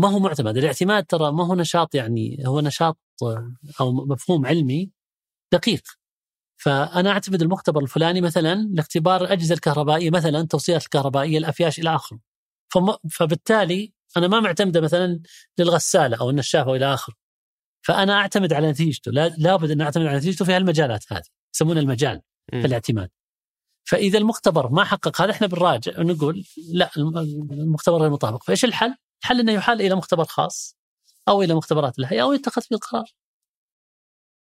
ما 0.00 0.08
هو 0.08 0.18
معتمد. 0.18 0.56
الاعتماد 0.56 1.06
ترى 1.06 1.32
ما 1.32 1.46
هو 1.46 1.54
نشاط 1.54 1.94
يعني 1.94 2.42
هو 2.46 2.60
نشاط 2.60 2.98
أو 3.80 3.92
مفهوم 3.92 4.46
علمي 4.46 4.90
دقيق. 5.52 5.82
فأنا 6.56 7.10
اعتمد 7.10 7.42
المختبر 7.42 7.82
الفلاني 7.82 8.20
مثلا 8.20 8.54
لاختبار 8.54 9.24
الأجهزة 9.24 9.54
الكهربائية 9.54 10.10
مثلا 10.10 10.40
التوصيلات 10.40 10.84
الكهربائية 10.84 11.38
الأفياش 11.38 11.78
إلى 11.78 11.94
آخره. 11.94 12.20
فم- 12.72 13.08
فبالتالي 13.10 13.92
أنا 14.16 14.28
ما 14.28 14.40
معتمدة 14.40 14.80
مثلا 14.80 15.20
للغسالة 15.58 16.16
أو 16.20 16.30
النشافة 16.30 16.70
والى 16.70 16.94
آخره. 16.94 17.14
فأنا 17.82 18.12
أعتمد 18.14 18.52
على 18.52 18.70
نتيجته 18.70 19.10
لا 19.12 19.28
لابد 19.38 19.70
أن 19.70 19.80
أعتمد 19.80 20.06
على 20.06 20.16
نتيجته 20.18 20.44
في 20.44 20.52
هالمجالات 20.52 21.04
هذه 21.12 21.22
يسمونها 21.54 21.80
المجال. 21.82 22.20
في 22.50 22.66
الاعتماد 22.66 23.10
فإذا 23.84 24.18
المختبر 24.18 24.68
ما 24.68 24.84
حقق 24.84 25.22
هذا 25.22 25.30
إحنا 25.30 25.46
بنراجع 25.46 26.00
ونقول 26.00 26.44
لا 26.72 26.90
الم- 26.96 27.18
المختبر 27.52 27.96
غير 27.98 28.10
مطابق 28.10 28.42
فإيش 28.44 28.64
الحل؟ 28.64 28.94
الحل 29.22 29.40
أنه 29.40 29.52
يحال 29.52 29.80
إلى 29.82 29.94
مختبر 29.94 30.24
خاص 30.24 30.76
أو 31.28 31.42
إلى 31.42 31.54
مختبرات 31.54 31.98
الهيئة 31.98 32.22
أو 32.22 32.32
يتخذ 32.32 32.62
فيه 32.62 32.76
القرار 32.76 33.04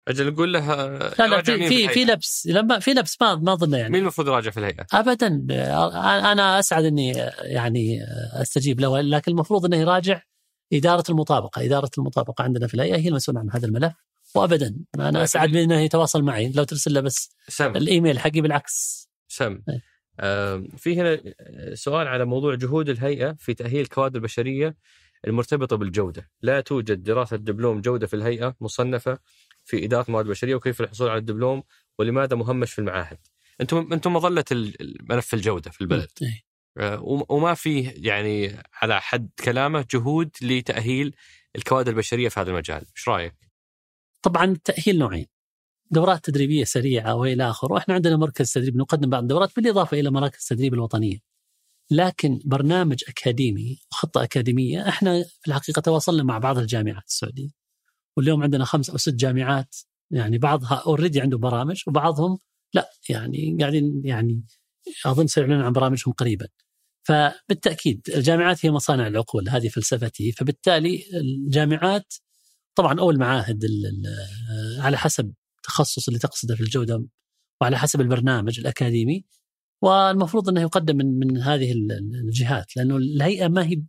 أجل 0.09 0.32
نقول 0.32 0.53
له 0.53 0.72
آه، 0.72 1.14
لا 1.18 1.26
لا 1.26 1.43
في 1.43 1.68
في؟ 1.68 1.89
في 1.89 2.05
لبس 2.05 2.47
لما 2.47 2.78
في 2.78 2.91
لبس 2.91 3.16
ما 3.22 3.35
ما 3.35 3.53
اظن 3.53 3.74
يعني 3.74 3.93
مين 3.93 4.01
المفروض 4.03 4.28
يراجع 4.28 4.51
في 4.51 4.61
الهيئة؟ 4.61 4.87
ابدا 4.93 5.26
أنا 6.32 6.59
أسعد 6.59 6.85
أني 6.85 7.11
يعني 7.43 7.99
أستجيب 8.43 8.80
له 8.80 9.01
لكن 9.01 9.32
المفروض 9.32 9.64
أنه 9.64 9.76
يراجع 9.76 10.22
إدارة 10.73 11.05
المطابقة، 11.11 11.65
إدارة 11.65 11.91
المطابقة 11.99 12.45
عندنا 12.45 12.67
في 12.67 12.75
الهيئة 12.75 12.97
هي 12.97 13.09
المسؤولة 13.09 13.41
عن 13.41 13.51
هذا 13.51 13.67
الملف. 13.67 13.93
وابدا 14.35 14.77
أنا 14.95 15.23
أسعد 15.23 15.51
من 15.51 15.57
إنه 15.57 15.81
يتواصل 15.81 16.23
معي. 16.23 16.53
لو 16.53 16.65
ترسل 16.65 16.95
له 16.95 17.01
بس 17.01 17.31
سم. 17.49 17.77
الإيميل 17.77 18.19
حقي 18.19 18.41
بالعكس. 18.41 19.09
سم. 19.29 19.62
آم، 20.21 20.69
في 20.77 21.01
هنا 21.01 21.21
سؤال 21.75 22.09
على 22.09 22.25
موضوع 22.25 22.55
جهود 22.55 22.89
الهيئة 22.89 23.33
في 23.39 23.55
تأهيل 23.55 23.81
الكوادر 23.81 24.17
البشريه 24.17 24.77
المرتبطة 25.27 25.77
بالجودة، 25.77 26.31
لا 26.43 26.61
توجد 26.61 27.03
دراسة 27.03 27.37
دبلوم 27.37 27.81
جودة 27.81 28.07
في 28.07 28.17
الهيئة 28.17 28.57
مصنفة 28.61 29.19
في 29.65 29.85
إدارة 29.85 30.05
الموارد 30.07 30.27
البشريه 30.27 30.55
وكيف 30.55 30.81
الحصول 30.81 31.09
على 31.09 31.19
الدبلوم 31.19 31.62
ولماذا 31.99 32.37
مهمش 32.37 32.73
في 32.73 32.79
المعاهد؟ 32.79 33.19
أنتم 33.61 34.12
مظلة 34.12 34.45
ال- 34.53 34.97
ملف 35.01 35.35
الجودة 35.35 35.71
في 35.71 35.81
البلد. 35.81 36.09
إيه. 36.23 36.29
آه، 36.29 36.53
وما 37.29 37.55
فيه 37.55 37.95
يعني 37.97 38.62
على 38.72 39.01
حد 39.01 39.31
كلامه 39.45 39.87
جهود 39.91 40.31
لتأهيل 40.43 41.14
الكوادر 41.57 41.93
البشرية 41.93 42.29
في 42.29 42.41
هذا 42.41 42.51
المجال، 42.51 42.85
إيش 42.97 43.09
رأيك؟ 43.09 43.35
طبعا 44.22 44.45
التاهيل 44.45 44.99
نوعين 44.99 45.27
دورات 45.91 46.25
تدريبية 46.25 46.64
سريعة 46.64 47.14
وإلى 47.14 47.51
آخره، 47.51 47.72
وإحنا 47.72 47.95
عندنا 47.95 48.16
مركز 48.16 48.53
تدريب 48.53 48.77
نقدم 48.77 49.11
بعض 49.11 49.22
الدورات 49.22 49.57
بالإضافة 49.57 50.01
إلى 50.01 50.11
مراكز 50.11 50.39
التدريب 50.43 50.75
الوطنية. 50.75 51.18
لكن 51.91 52.41
برنامج 52.45 53.05
أكاديمي 53.09 53.79
وخطة 53.93 54.22
أكاديمية 54.22 54.89
إحنا 54.89 55.22
في 55.22 55.49
الحقيقة 55.49 55.81
تواصلنا 55.81 56.22
مع 56.22 56.39
بعض 56.39 56.59
الجامعات 56.59 57.05
السعودية. 57.07 57.49
واليوم 58.16 58.43
عندنا 58.43 58.64
خمس 58.64 58.91
أو 58.91 58.97
ست 58.97 59.14
جامعات 59.14 59.77
يعني 60.11 60.39
بعضها 60.39 60.83
اوريدي 60.87 61.20
عنده 61.20 61.39
برامج 61.39 61.83
وبعضهم 61.87 62.39
لا 62.75 62.91
يعني 63.09 63.57
قاعدين 63.61 64.03
يعني 64.05 64.45
أظن 65.07 65.27
سيعلنون 65.27 65.61
عن 65.62 65.72
برامجهم 65.72 66.12
قريبا. 66.12 66.47
فبالتأكيد 67.05 68.11
الجامعات 68.14 68.66
هي 68.66 68.70
مصانع 68.70 69.07
العقول 69.07 69.48
هذه 69.48 69.68
فلسفتي 69.68 70.32
فبالتالي 70.32 71.05
الجامعات 71.14 72.14
طبعا 72.74 73.00
أو 73.00 73.11
المعاهد 73.11 73.64
ال- 73.64 73.86
ال- 73.86 74.80
على 74.80 74.96
حسب 74.96 75.32
التخصص 75.57 76.09
اللي 76.09 76.20
تقصده 76.20 76.55
في 76.55 76.61
الجودة 76.61 77.05
وعلى 77.61 77.78
حسب 77.78 78.00
البرنامج 78.00 78.59
الأكاديمي 78.61 79.24
والمفروض 79.82 80.48
إنه 80.48 80.61
يقدم 80.61 80.96
من 80.96 81.18
من 81.18 81.38
هذه 81.42 81.72
ال- 81.72 81.92
ال- 81.92 82.16
الجهات 82.24 82.76
لأنه 82.76 82.96
الهيئة 82.96 83.48
ما 83.48 83.66
هي 83.66 83.82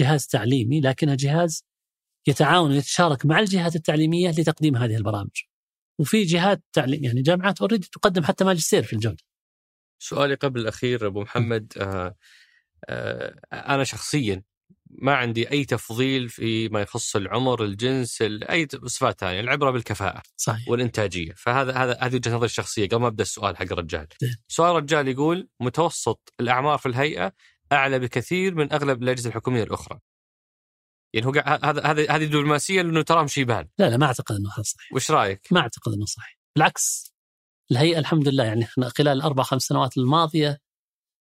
جهاز 0.00 0.26
تعليمي 0.26 0.80
لكنها 0.80 1.14
جهاز 1.14 1.64
يتعاون 2.26 2.70
ويتشارك 2.70 3.26
مع 3.26 3.38
الجهات 3.40 3.76
التعليمية 3.76 4.30
لتقديم 4.30 4.76
هذه 4.76 4.96
البرامج. 4.96 5.42
وفي 5.98 6.22
جهات 6.24 6.62
تعليم 6.72 7.04
يعني 7.04 7.22
جامعات 7.22 7.60
اوريدي 7.60 7.88
تقدم 7.92 8.24
حتى 8.24 8.44
ماجستير 8.44 8.82
في 8.82 8.92
الجودة. 8.92 9.22
سؤالي 9.98 10.34
قبل 10.34 10.60
الأخير 10.60 11.06
أبو 11.06 11.20
محمد 11.22 11.72
آه 11.80 12.16
أنا 13.52 13.84
شخصيا 13.84 14.42
ما 14.90 15.14
عندي 15.14 15.50
أي 15.50 15.64
تفضيل 15.64 16.28
في 16.28 16.68
ما 16.68 16.80
يخص 16.80 17.16
العمر، 17.16 17.64
الجنس، 17.64 18.22
ال- 18.22 18.44
أي 18.44 18.68
صفات 18.86 19.20
ثانية، 19.20 19.40
العبرة 19.40 19.70
بالكفاءة 19.70 20.22
صحيح. 20.36 20.68
والإنتاجية، 20.68 21.32
فهذا 21.36 21.72
هذا 21.72 21.98
هذه 22.00 22.14
وجهة 22.14 22.34
نظري 22.34 22.46
الشخصية 22.46 22.88
قبل 22.88 23.00
ما 23.00 23.06
أبدأ 23.06 23.22
السؤال 23.22 23.56
حق 23.56 23.62
الرجال. 23.62 24.06
زين. 24.20 24.36
سؤال 24.48 24.70
الرجال 24.70 25.08
يقول 25.08 25.48
متوسط 25.60 26.32
الأعمار 26.40 26.78
في 26.78 26.86
الهيئة 26.86 27.32
أعلى 27.72 27.98
بكثير 27.98 28.54
من 28.54 28.72
أغلب 28.72 29.02
الأجهزة 29.02 29.28
الحكومية 29.28 29.62
الأخرى. 29.62 29.98
يعني 31.14 31.26
هو 31.26 31.32
هذا 31.46 31.82
هذه 31.86 32.16
هذه 32.16 32.24
دبلوماسية 32.24 32.82
لأنه 32.82 33.02
تراهم 33.02 33.26
شيبان، 33.26 33.68
لا 33.78 33.90
لا 33.90 33.96
ما 33.96 34.06
أعتقد 34.06 34.36
إنه 34.36 34.50
هذا 34.54 34.62
صحيح. 34.62 34.92
وش 34.92 35.10
رأيك؟ 35.10 35.48
ما 35.50 35.60
أعتقد 35.60 35.92
إنه 35.92 36.04
صحيح. 36.04 36.38
بالعكس 36.56 37.14
الهيئة 37.70 37.98
الحمد 37.98 38.28
لله 38.28 38.44
يعني 38.44 38.64
إحنا 38.64 38.88
خلال 38.88 39.16
الاربع 39.16 39.42
خمس 39.42 39.62
سنوات 39.62 39.96
الماضية 39.96 40.60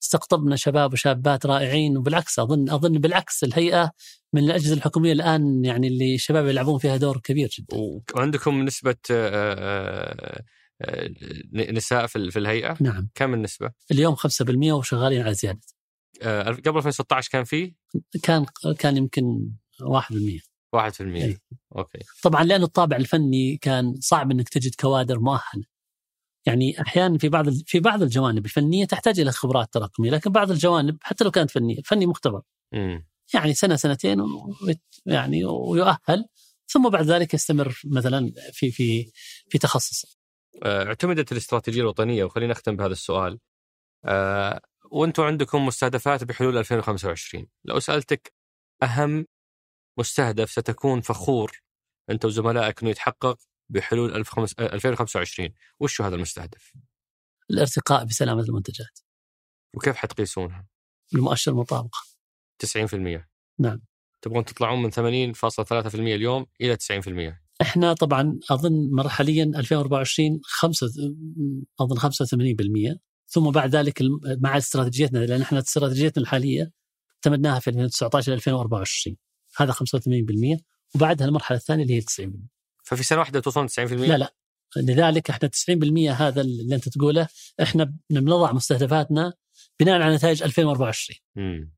استقطبنا 0.03 0.55
شباب 0.55 0.93
وشابات 0.93 1.45
رائعين 1.45 1.97
وبالعكس 1.97 2.39
اظن 2.39 2.69
أظن 2.69 2.91
بالعكس 2.91 3.43
الهيئة 3.43 3.91
من 4.33 4.43
الأجهزة 4.43 4.73
الحكومية 4.73 5.11
الآن 5.11 5.65
يعني 5.65 5.87
اللي 5.87 6.15
الشباب 6.15 6.47
يلعبون 6.47 6.79
فيها 6.79 6.97
دور 6.97 7.17
كبير 7.23 7.49
جدا. 7.59 7.77
وعندكم 8.15 8.61
نسبة 8.61 8.95
آه، 9.11 9.53
آه، 9.55 10.43
آه، 10.81 11.09
نساء 11.53 12.07
في 12.07 12.15
ال- 12.15 12.31
في 12.31 12.39
الهيئة؟ 12.39 12.77
نعم 12.81 13.09
كم 13.15 13.33
النسبة؟ 13.33 13.71
اليوم 13.91 14.15
5% 14.15 14.71
وشغالين 14.73 15.21
على 15.21 15.33
زيادة. 15.33 15.61
قبل 16.21 16.77
2016 16.77 17.29
كان 17.31 17.43
فيه 17.43 17.73
كان 18.23 18.45
كان 18.79 18.97
يمكن 18.97 19.51
1%. 19.81 20.39
1% 20.75 21.23
أي. 21.23 21.37
أوكي 21.77 21.99
طبعا 22.23 22.43
لأن 22.43 22.63
الطابع 22.63 22.97
الفني 22.97 23.57
كان 23.57 23.93
صعب 23.99 24.31
إنك 24.31 24.49
تجد 24.49 24.75
كوادر 24.75 25.19
مؤهلة. 25.19 25.63
يعني 26.45 26.81
أحيانا 26.81 27.17
في 27.17 27.29
بعض 27.29 27.49
في 27.49 27.79
بعض 27.79 28.01
الجوانب 28.01 28.45
الفنية 28.45 28.85
تحتاج 28.85 29.19
إلى 29.19 29.31
خبرات 29.31 29.73
تراكمية، 29.73 30.11
لكن 30.11 30.31
بعض 30.31 30.51
الجوانب 30.51 30.97
حتى 31.01 31.23
لو 31.23 31.31
كانت 31.31 31.51
فنية، 31.51 31.81
فني 31.85 32.05
مختبر، 32.05 32.41
يعني 33.33 33.53
سنة 33.53 33.75
سنتين 33.75 34.23
يعني 35.05 35.45
ويؤهل 35.45 36.25
ثم 36.67 36.89
بعد 36.89 37.05
ذلك 37.05 37.33
يستمر 37.33 37.81
مثلا 37.85 38.31
في 38.53 38.71
في 38.71 39.11
في 39.49 39.57
تخصصه. 39.57 40.07
آه، 40.63 40.85
اعتمدت 40.85 41.31
الاستراتيجية 41.31 41.81
الوطنية 41.81 42.23
وخلينا 42.23 42.51
نختم 42.51 42.75
بهذا 42.75 42.91
السؤال. 42.91 43.39
آه، 44.05 44.61
وأنتم 44.91 45.23
عندكم 45.23 45.65
مستهدفات 45.65 46.23
بحلول 46.23 46.57
2025 46.57 47.47
لو 47.65 47.79
سألتك 47.79 48.33
أهم 48.83 49.25
مستهدف 49.99 50.51
ستكون 50.51 51.01
فخور 51.01 51.61
أنت 52.09 52.25
وزملائك 52.25 52.81
إنه 52.81 52.91
يتحقق 52.91 53.37
بحلول 53.71 54.15
2005 54.15 54.55
آه، 54.59 54.73
2025 54.73 55.49
وش 55.79 56.01
هو 56.01 56.07
هذا 56.07 56.15
المستهدف؟ 56.15 56.73
الارتقاء 57.51 58.05
بسلامة 58.05 58.41
المنتجات. 58.41 58.99
وكيف 59.73 59.95
حتقيسونها؟ 59.95 60.67
بالمؤشر 61.13 61.51
المطابقه. 61.51 61.99
90% 62.59 63.27
نعم. 63.59 63.81
تبغون 64.21 64.45
تطلعون 64.45 64.81
من 64.81 64.91
80.3% 64.91 65.95
اليوم 65.95 66.45
إلى 66.61 66.77
90% 66.77 67.41
إحنا 67.61 67.93
طبعا 67.93 68.39
أظن 68.51 68.89
مرحليا 68.91 69.43
2024 69.43 70.39
خمسة 70.43 70.87
أظن 71.79 71.99
85% 71.99 72.99
ثم 73.27 73.51
بعد 73.51 73.75
ذلك 73.75 74.01
مع 74.41 74.57
استراتيجيتنا 74.57 75.19
لأن 75.19 75.41
إحنا 75.41 75.59
استراتيجيتنا 75.59 76.23
الحالية 76.23 76.71
اعتمدناها 77.15 77.59
في 77.59 77.69
2019 77.69 78.33
2024 78.33 79.17
هذا 79.57 79.71
85% 79.71 80.59
وبعدها 80.95 81.27
المرحلة 81.27 81.57
الثانية 81.57 81.83
اللي 81.83 81.95
هي 81.95 82.01
90% 82.01 82.05
ففي 82.83 83.03
سنة 83.03 83.19
واحدة 83.19 83.39
توصلون 83.39 83.67
90% 83.67 83.79
لا 83.79 84.17
لا. 84.17 84.35
لذلك 84.77 85.29
إحنا 85.29 85.49
90% 85.49 86.21
هذا 86.21 86.41
اللي 86.41 86.75
أنت 86.75 86.89
تقوله 86.89 87.27
إحنا 87.61 87.93
بنضع 88.09 88.51
مستهدفاتنا 88.51 89.33
بناء 89.79 90.01
على 90.01 90.15
نتائج 90.15 90.43
2024 90.43 91.19
مم. 91.35 91.73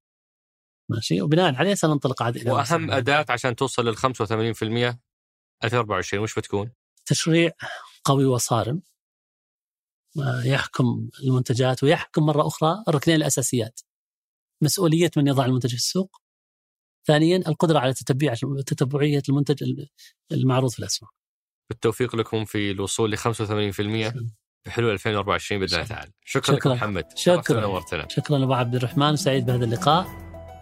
ماشي؟ 0.89 1.21
وبناء 1.21 1.55
عليه 1.55 1.73
سننطلق 1.73 2.23
عاد 2.23 2.47
وأهم 2.47 2.91
أداة 2.91 3.25
عشان 3.29 3.55
توصل 3.55 3.85
لل 3.87 3.97
85% 3.97 4.01
2024 5.63 6.23
وش 6.23 6.39
بتكون؟ 6.39 6.71
تشريع 7.05 7.51
قوي 8.05 8.25
وصارم 8.25 8.81
آه، 10.19 10.43
يحكم 10.45 11.09
المنتجات 11.23 11.83
ويحكم 11.83 12.25
مرة 12.25 12.47
أخرى 12.47 12.83
الركنين 12.87 13.17
الأساسيات. 13.17 13.79
مسؤولية 14.61 15.11
من 15.17 15.27
يضع 15.27 15.45
المنتج 15.45 15.69
في 15.69 15.75
السوق 15.75 16.21
ثانيا 17.07 17.37
القدرة 17.47 17.79
على 17.79 17.93
تتبع 17.93 18.33
تتبعية 18.65 19.21
المنتج 19.29 19.63
المعروض 20.31 20.71
في 20.71 20.79
الأسواق. 20.79 21.11
بالتوفيق 21.69 22.15
لكم 22.15 22.45
في 22.45 22.71
الوصول 22.71 23.11
ل 23.11 23.17
85% 23.17 23.21
في 24.63 24.71
حلول 24.71 24.93
2024 24.93 25.61
بإذن 25.61 25.75
الله 25.75 25.87
تعالى. 25.87 26.11
شكرا, 26.25 26.55
لك 26.55 26.61
شكراً. 26.61 26.73
محمد. 26.73 27.05
شكراً. 27.15 27.57
ونورتنا 27.57 28.07
شكرا 28.09 28.43
أبو 28.43 28.53
عبد 28.53 28.75
الرحمن. 28.75 29.15
سعيد 29.15 29.45
بهذا 29.45 29.65
اللقاء. 29.65 30.07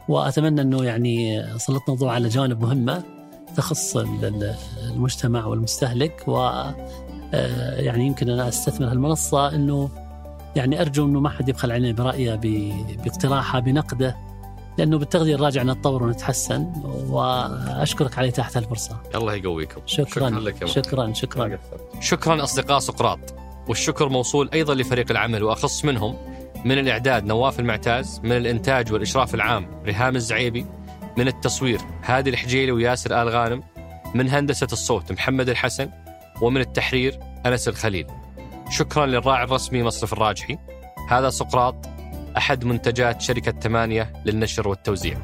وأتمنى 0.10 0.62
أنه 0.62 0.84
يعني 0.86 1.44
سلطنا 1.60 1.94
الضوء 1.94 2.10
على 2.10 2.28
جوانب 2.30 2.62
مهمة 2.62 3.04
تخص 3.58 3.98
ال- 3.98 4.26
ال- 4.26 4.56
المجتمع 4.84 5.46
والمستهلك. 5.46 6.24
و 6.28 6.38
آه، 7.34 7.80
يعني 7.82 8.06
يمكن 8.06 8.30
أنا 8.30 8.48
أستثمر 8.48 8.92
هالمنصة. 8.92 9.56
أنه 9.56 9.90
يعني 10.56 10.82
أرجو 10.82 11.06
أنه 11.06 11.20
ما 11.20 11.30
حد 11.30 11.50
يبخل 11.50 11.72
علينا 11.72 11.92
برأيه 12.04 12.36
ب- 12.36 13.02
باقتراحه 13.04 13.60
بنقده. 13.60 14.18
لأنه 14.78 14.98
بالتغذية 14.98 15.36
الراجع 15.36 15.64
نتطور 15.64 16.04
ونتحسن 16.04 16.74
وأشكرك 17.10 18.18
على 18.18 18.28
إتاحة 18.28 18.52
الفرصة 18.56 19.02
الله 19.16 19.34
يقويكم. 19.34 19.82
شكرا 19.86 20.30
لك 20.30 20.62
يا 20.62 20.68
شكرا 20.68 21.14
شكرا. 21.14 21.60
شكرا 22.00 22.44
أصدقاء 22.44 22.80
سقراط. 22.80 23.20
والشكر 23.68 24.10
موصول 24.10 24.50
أيضا 24.54 24.76
لفريق 24.76 25.12
العمل 25.12 25.44
وأخص 25.44 25.86
منهم 25.86 26.18
من 26.66 26.80
الإعداد 26.80 27.26
نواف 27.26 27.60
المعتاز 27.60 28.20
من 28.24 28.32
الإنتاج 28.32 28.94
والإشراف 28.94 29.36
العام 29.36 29.82
ريهام 29.86 30.16
الزعيبي 30.16 30.66
من 31.18 31.28
التصوير 31.28 31.82
هادي 32.04 32.30
الحجيلي 32.30 32.72
وياسر 32.72 33.22
آل 33.22 33.30
غانم 33.30 33.64
من 34.16 34.30
هندسة 34.30 34.68
الصوت 34.72 35.12
محمد 35.12 35.50
الحسن 35.50 35.90
ومن 36.42 36.62
التحرير 36.62 37.20
أنس 37.46 37.68
الخليل. 37.68 38.08
شكرا 38.70 39.06
للراعي 39.06 39.44
الرسمي 39.44 39.84
مصرف 39.84 40.14
الراجحي. 40.14 40.58
هذا 41.10 41.30
سقراط 41.30 41.76
أحد 42.38 42.66
منتجات 42.66 43.22
شركة 43.22 43.60
ثمانية 43.60 44.14
للنشر 44.26 44.68
والتوزيع. 44.68 45.18